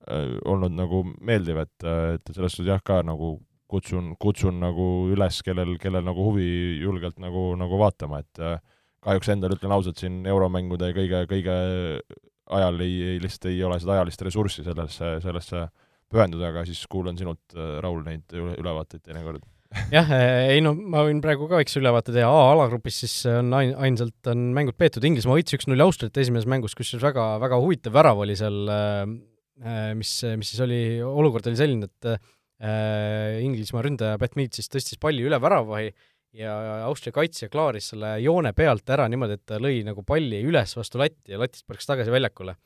äh, 0.08 0.38
olnud 0.46 0.78
nagu 0.78 1.02
meeldiv, 1.20 1.60
et, 1.66 1.88
et 2.14 2.32
selles 2.32 2.54
suhtes 2.54 2.70
jah, 2.70 2.80
ka 2.84 3.02
nagu 3.04 3.36
kutsun, 3.74 4.14
kutsun 4.20 4.60
nagu 4.62 4.86
üles, 5.12 5.40
kellel, 5.44 5.76
kellel 5.82 6.04
nagu 6.06 6.28
huvi 6.28 6.46
julgelt 6.82 7.18
nagu, 7.22 7.50
nagu 7.58 7.80
vaatama, 7.80 8.22
et 8.24 8.42
äh, 8.42 8.56
kahjuks 9.04 9.32
endal 9.34 9.54
ütlen 9.56 9.74
ausalt, 9.76 10.00
siin 10.00 10.22
euromängude 10.30 10.90
kõige, 10.96 11.24
kõige 11.30 11.56
ajal 12.54 12.84
ei, 12.84 12.94
ei, 13.14 13.16
lihtsalt 13.22 13.48
ei 13.50 13.62
ole 13.64 13.78
seda 13.80 13.98
ajalist 13.98 14.22
ressurssi 14.26 14.64
sellesse, 14.66 15.16
sellesse 15.24 15.64
pühenduda, 16.12 16.50
aga 16.52 16.64
siis 16.68 16.84
kuulan 16.90 17.18
sinult, 17.18 17.42
äh, 17.56 17.76
Raul, 17.84 18.02
neid 18.06 18.34
ülevaateid 18.34 19.04
teinekord. 19.04 19.44
jah, 19.90 20.10
äh, 20.14 20.52
ei 20.54 20.62
no 20.62 20.74
ma 20.76 21.02
võin 21.06 21.22
praegu 21.24 21.48
ka 21.50 21.58
väikse 21.58 21.80
ülevaate 21.80 22.14
teha, 22.14 22.28
A-alagrupis 22.28 23.00
siis 23.04 23.16
on 23.30 23.50
ain-, 23.58 23.74
ainsalt 23.88 24.30
on 24.30 24.46
mängud 24.56 24.78
peetud, 24.78 25.06
Inglismaa 25.08 25.40
võitis 25.40 25.58
üks-null 25.58 25.82
Austriat 25.86 26.22
esimeses 26.22 26.48
mängus, 26.50 26.76
kusjuures 26.78 27.04
väga, 27.08 27.26
väga 27.42 27.58
huvitav 27.62 27.96
värav 27.96 28.22
oli 28.22 28.38
seal, 28.38 28.60
äh, 28.70 29.90
mis, 29.98 30.16
mis 30.38 30.54
siis 30.54 30.62
oli, 30.64 30.80
olukord 31.06 31.46
oli 31.50 31.60
selline, 31.60 31.90
et 31.90 32.32
Inglismaa 33.44 33.82
ründaja 33.84 34.16
Beth 34.18 34.38
Mead 34.38 34.54
siis 34.56 34.70
tõstis 34.70 34.96
palli 35.02 35.24
üle 35.26 35.36
väravahi 35.42 35.90
ja 36.34 36.52
Austria 36.88 37.14
kaitsja 37.14 37.48
klaaris 37.52 37.92
selle 37.92 38.16
joone 38.22 38.52
pealt 38.56 38.90
ära 38.90 39.06
niimoodi, 39.10 39.38
et 39.38 39.46
ta 39.46 39.60
lõi 39.62 39.82
nagu 39.86 40.02
palli 40.06 40.42
üles 40.46 40.74
vastu 40.76 41.00
latti 41.00 41.34
ja 41.34 41.40
latist 41.40 41.66
põrkas 41.68 41.86
tagasi 41.90 42.14
väljakule. 42.14 42.56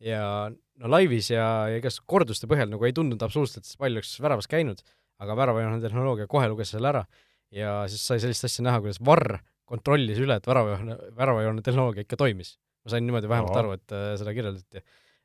ja 0.00 0.22
no 0.50 0.88
laivis 0.88 1.28
ja, 1.30 1.68
ja 1.68 1.80
igas 1.80 2.00
korduste 2.08 2.48
põhjal 2.48 2.70
nagu 2.72 2.86
ei 2.88 2.96
tundunud 2.96 3.22
absoluutselt, 3.22 3.66
et 3.66 3.72
see 3.72 3.80
pall 3.80 3.98
oleks 3.98 4.14
väravas 4.24 4.48
käinud, 4.48 4.80
aga 5.20 5.36
väravajoone 5.36 5.82
tehnoloogia 5.84 6.30
kohe 6.30 6.48
luges 6.48 6.72
selle 6.72 6.88
ära 6.88 7.04
ja 7.52 7.82
siis 7.90 8.06
sai 8.06 8.20
sellist 8.22 8.46
asja 8.48 8.64
näha, 8.64 8.80
kuidas 8.80 9.00
Varr 9.04 9.36
kontrollis 9.70 10.18
üle, 10.22 10.38
et 10.40 10.48
väravajoone, 10.48 10.96
väravajoone 11.18 11.62
tehnoloogia 11.66 12.06
ikka 12.06 12.18
toimis. 12.20 12.56
ma 12.80 12.94
sain 12.94 13.04
niimoodi 13.04 13.28
vähemalt 13.28 13.56
aru, 13.60 13.74
et 13.76 13.92
äh, 13.92 14.12
seda 14.16 14.32
kirjeldati. 14.32 14.80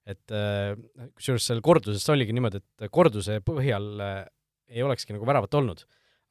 et 0.05 0.33
äh, 0.35 0.75
kusjuures 1.15 1.45
seal 1.47 1.61
korduses 1.65 2.09
oligi 2.11 2.35
niimoodi, 2.35 2.59
et 2.59 2.91
korduse 2.91 3.39
põhjal 3.45 3.87
äh, 4.03 4.17
ei 4.67 4.83
olekski 4.83 5.15
nagu 5.15 5.25
väravat 5.25 5.53
olnud 5.55 5.85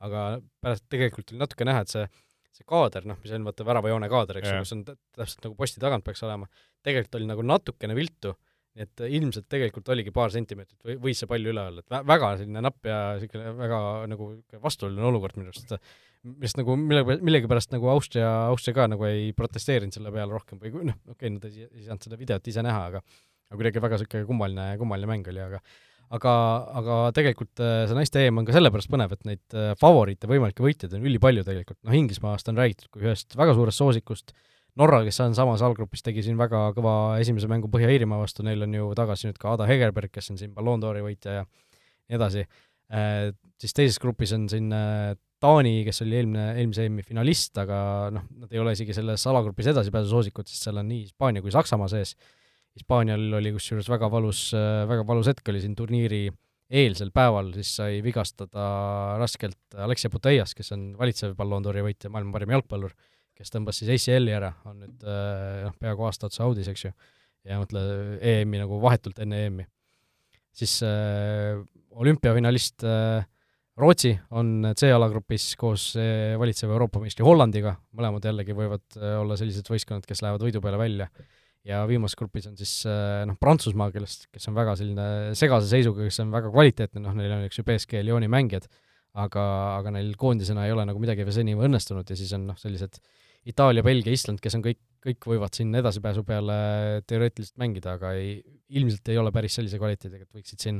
aga 0.05 0.25
pärast 0.63 0.87
tegelikult 0.93 1.35
oli 1.35 1.43
natuke 1.43 1.67
näha, 1.69 1.85
et 1.85 1.93
see, 1.93 2.07
see 2.55 2.67
kaader, 2.69 3.07
noh, 3.09 3.21
mis 3.23 3.35
on 3.37 3.47
vaata 3.49 3.67
väravajoone 3.67 4.11
kaader, 4.13 4.41
eks 4.41 4.51
ju, 4.51 4.65
kus 4.65 4.75
on 4.77 4.83
täpselt 4.89 5.47
nagu 5.49 5.57
posti 5.59 5.83
tagant 5.83 6.07
peaks 6.07 6.25
olema, 6.27 6.49
tegelikult 6.87 7.21
oli 7.21 7.31
nagu 7.31 7.47
natukene 7.47 7.97
viltu, 7.99 8.35
nii 8.75 8.87
et 8.89 9.05
ilmselt 9.19 9.47
tegelikult 9.51 9.91
oligi 9.95 10.11
paar 10.15 10.33
sentimeetrit 10.35 10.81
või 10.83 10.97
võis 11.09 11.21
see 11.23 11.31
pall 11.31 11.47
üle 11.47 11.63
olla, 11.63 11.83
et 11.85 11.93
vä-, 11.95 12.03
väga 12.11 12.33
selline 12.41 12.63
napp 12.65 12.89
ja 12.91 12.97
niisugune 13.15 13.53
väga 13.61 13.79
nagu 14.11 14.31
vastuoluline 14.65 15.07
olukord 15.13 15.39
minu 15.39 15.53
arust, 15.53 15.77
millest 16.27 16.59
nagu 16.59 16.75
mille, 16.81 17.05
millegipärast 17.21 17.71
nagu 17.75 17.87
Austria, 17.93 18.33
Austria 18.49 18.75
ka 18.75 18.89
nagu 18.91 19.07
ei 19.07 19.31
protesteerinud 19.37 19.95
selle 19.95 20.11
peale 20.15 20.35
rohkem 20.35 20.59
või 20.59 20.89
noh, 20.91 20.99
okei 21.07 21.31
okay,, 21.31 21.35
nad 21.37 21.47
ei, 21.51 21.69
ei 21.71 21.87
saanud 21.87 22.09
seda 22.09 22.19
videot 22.19 22.51
ise 22.51 22.67
näha, 22.67 22.83
aga 22.91 23.05
aga 23.05 23.61
kuidagi 23.61 23.83
väga 23.85 24.01
niisugune 24.01 24.29
kummaline, 24.29 24.67
kummaline 24.81 25.11
mäng 25.11 25.31
oli, 25.31 25.43
aga 25.45 25.61
aga, 26.15 26.33
aga 26.81 26.97
tegelikult 27.17 27.63
äh, 27.63 27.85
see 27.89 27.99
naiste 27.99 28.25
EM 28.25 28.41
on 28.43 28.49
ka 28.49 28.55
sellepärast 28.57 28.91
põnev, 28.93 29.15
et 29.17 29.29
neid 29.29 29.57
äh, 29.57 29.73
favoriite, 29.81 30.29
võimalikke 30.31 30.65
võitjaid 30.65 30.97
on 30.97 31.07
ülipalju 31.09 31.45
tegelikult, 31.47 31.81
noh 31.87 31.97
Inglismaast 31.97 32.51
on 32.53 32.61
räägitud 32.61 32.91
kui 32.93 33.07
ühest 33.07 33.37
väga 33.39 33.57
suurest 33.57 33.81
soosikust, 33.81 34.37
Norra, 34.75 35.05
kes 35.07 35.21
on 35.23 35.37
samas 35.39 35.63
allgrupis, 35.63 36.03
tegi 36.03 36.25
siin 36.27 36.35
väga 36.35 36.73
kõva 36.75 37.21
esimese 37.23 37.47
mängu 37.47 37.69
Põhja-Iirimaa 37.71 38.19
vastu, 38.25 38.43
neil 38.43 38.65
on 38.67 38.73
ju 38.75 38.89
tagasi 38.99 39.29
nüüd 39.29 39.37
ka 39.39 39.53
Ada 39.55 39.69
Hegerberg, 39.71 40.11
kes 40.11 40.33
on 40.33 40.41
siin 40.41 40.51
Ballon 40.57 40.83
d'Ori 40.83 41.05
võitja 41.05 41.37
ja 41.37 41.45
nii 41.45 42.19
edasi. 42.19 42.43
Eh,, 42.91 43.29
siis 43.63 43.77
teises 43.79 44.01
grupis 44.03 44.35
on 44.35 44.49
siin 44.51 44.67
Taani, 45.45 45.77
kes 45.87 46.03
oli 46.03 46.19
eelmine, 46.19 46.49
eelmise 46.59 46.89
EM-i 46.89 47.05
finalist, 47.07 47.55
aga 47.63 47.79
noh, 48.17 48.27
nad 48.43 48.51
ei 48.51 48.59
ole 48.65 48.75
isegi 48.75 48.97
selles 48.97 49.23
alagrupis 49.31 49.71
edasipääsu 49.71 50.11
soosikud, 50.11 50.51
sest 50.51 50.67
seal 50.67 50.83
on 50.83 50.91
nii 50.91 51.05
Hispaania 51.05 51.45
kui 51.45 51.55
Saksamaa 51.55 51.91
sees 51.93 52.17
Hispaanial 52.75 53.29
oli 53.39 53.53
kusjuures 53.55 53.87
väga 53.87 54.09
valus, 54.11 54.49
väga 54.91 55.05
valus 55.07 55.29
hetk 55.31 55.51
oli 55.53 55.61
siin 55.63 55.77
turniiri 55.79 56.25
eelsel 56.75 57.13
päeval, 57.15 57.53
siis 57.55 57.71
sai 57.79 58.01
vigastada 58.03 58.65
raskelt 59.21 59.77
Alexia 59.85 60.11
Putellas, 60.11 60.57
kes 60.59 60.73
on 60.75 60.89
valitsev 60.99 61.37
Ballon 61.39 61.63
d'Ori 61.63 61.85
võitja, 61.87 62.11
maailma 62.11 62.35
parim 62.35 62.55
jalgpallur, 62.57 62.97
kes 63.39 63.55
tõmbas 63.55 63.79
siis 63.79 63.93
ACL-i 63.95 64.35
ära, 64.35 64.51
on 64.67 64.81
nüüd 64.83 65.05
noh, 65.05 65.77
peaaegu 65.79 66.09
aasta 66.09 66.27
otsa 66.27 66.43
audis, 66.49 66.71
eks 66.73 66.87
ju, 66.89 66.91
ja 67.47 67.61
mõtle, 67.61 67.85
EM-i 68.19 68.65
nagu 68.65 68.81
vahetult 68.83 69.21
enne 69.23 69.45
EM-i. 69.47 69.69
siis 70.55 70.81
äh, 70.87 71.63
olümpiafinalist 71.95 72.85
äh, 72.89 73.25
Rootsi 73.77 74.13
on 74.39 74.71
C-alagrupis 74.79 75.55
koos 75.59 75.93
äh, 75.99 76.35
valitseva 76.39 76.77
Euroopa 76.77 77.01
meistri 77.03 77.27
Hollandiga, 77.27 77.75
mõlemad 77.97 78.27
jällegi 78.27 78.55
võivad 78.55 78.99
äh, 79.01 79.17
olla 79.19 79.39
sellised 79.39 79.67
võistkonnad, 79.71 80.07
kes 80.07 80.23
lähevad 80.23 80.45
võidu 80.47 80.63
peale 80.63 80.79
välja 80.79 81.09
ja 81.69 81.83
viimases 81.89 82.19
grupis 82.21 82.49
on 82.51 82.57
siis 82.61 82.73
äh, 82.89 83.25
noh, 83.29 83.39
Prantsusmaa, 83.41 83.91
kellest, 83.95 84.29
kes 84.33 84.51
on 84.51 84.57
väga 84.57 84.77
selline 84.81 85.07
segase 85.39 85.71
seisuga, 85.71 86.07
kes 86.07 86.21
on 86.25 86.33
väga 86.35 86.53
kvaliteetne, 86.53 87.03
noh, 87.05 87.15
neil 87.17 87.37
on 87.39 87.45
üks 87.49 87.61
ju 87.61 87.67
BSG 87.67 88.05
Lyoni 88.05 88.29
mängijad, 88.33 88.69
aga, 89.21 89.45
aga 89.81 89.95
neil 89.97 90.13
koondisena 90.21 90.67
ei 90.67 90.75
ole 90.75 90.87
nagu 90.89 91.01
midagi 91.03 91.25
veel 91.27 91.39
seni 91.39 91.55
õnnestunud 91.57 92.11
ja 92.11 92.19
siis 92.19 92.35
on 92.37 92.49
noh, 92.51 92.59
sellised 92.61 93.01
Itaalia, 93.49 93.85
Belgia, 93.85 94.13
Island, 94.17 94.41
kes 94.41 94.57
on 94.57 94.63
kõik, 94.65 94.79
kõik 95.05 95.27
võivad 95.29 95.57
siin 95.57 95.73
edasipääsu 95.77 96.23
peale 96.25 96.55
teoreetiliselt 97.09 97.59
mängida, 97.61 97.99
aga 97.99 98.15
ei, 98.17 98.39
ilmselt 98.73 99.11
ei 99.13 99.19
ole 99.21 99.33
päris 99.37 99.59
sellise 99.59 99.81
kvaliteediga, 99.81 100.25
et 100.25 100.39
võiksid 100.39 100.65
siin 100.65 100.79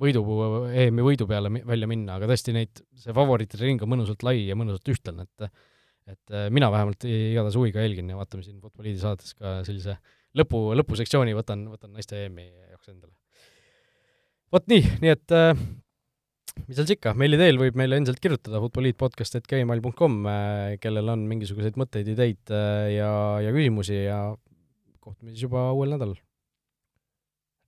võidu, 0.00 0.20
EM-i 0.68 1.06
võidu 1.06 1.28
peale 1.30 1.52
välja 1.64 1.88
minna, 1.88 2.18
aga 2.18 2.28
tõesti 2.28 2.52
neid, 2.56 2.82
see 3.00 3.14
favoriitide 3.16 3.64
ring 3.64 3.84
on 3.84 3.92
mõnusalt 3.94 4.24
lai 4.26 4.42
ja 4.42 4.56
mõnusalt 4.58 4.90
ühtlane, 4.92 5.24
et 5.24 5.48
et 6.10 6.34
äh, 6.34 6.50
mina 6.52 6.68
vähemalt 6.72 7.06
igatahes 7.08 7.56
huviga 7.58 7.84
jälgin 7.84 8.10
ja 8.12 8.18
vaatame 8.18 8.44
siin 8.44 8.60
Futboliidi 8.60 9.00
saates 9.00 9.32
ka 9.38 9.56
sellise 9.66 9.96
lõpu, 10.36 10.66
lõpusektsiooni 10.76 11.36
võtan, 11.36 11.64
võtan 11.72 11.94
naiste 11.96 12.26
EM-i 12.26 12.50
jaoks 12.72 12.90
endale. 12.92 13.14
vot 14.52 14.68
nii, 14.70 14.84
nii 15.04 15.12
et 15.14 15.34
äh, 15.34 15.54
mis 16.66 16.76
seal 16.76 16.84
siis 16.84 16.98
ikka, 16.98 17.14
meili 17.18 17.40
teel 17.40 17.58
võib 17.60 17.78
meile 17.80 17.96
endiselt 18.00 18.20
kirjutada 18.22 18.60
futboliitpodcast.gmail.com, 18.66 20.18
äh, 20.28 20.74
kellel 20.82 21.08
on 21.14 21.24
mingisuguseid 21.30 21.80
mõtteid, 21.80 22.12
ideid 22.12 22.52
ja, 22.52 23.10
ja 23.40 23.54
küsimusi 23.56 24.04
ja 24.04 24.20
kohtume 25.04 25.32
siis 25.32 25.46
juba 25.46 25.70
uuel 25.72 25.96
nädalal. 25.96 26.18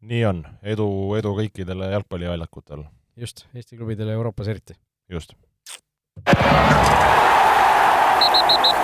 nii 0.06 0.24
on, 0.28 0.44
edu, 0.74 0.88
edu 1.18 1.32
kõikidele 1.40 1.88
jalgpalliväljakutel. 1.94 2.84
just, 3.16 3.46
Eesti 3.54 3.80
klubidele 3.80 4.12
Euroopas 4.12 4.52
eriti. 4.52 4.76
just. 5.08 5.32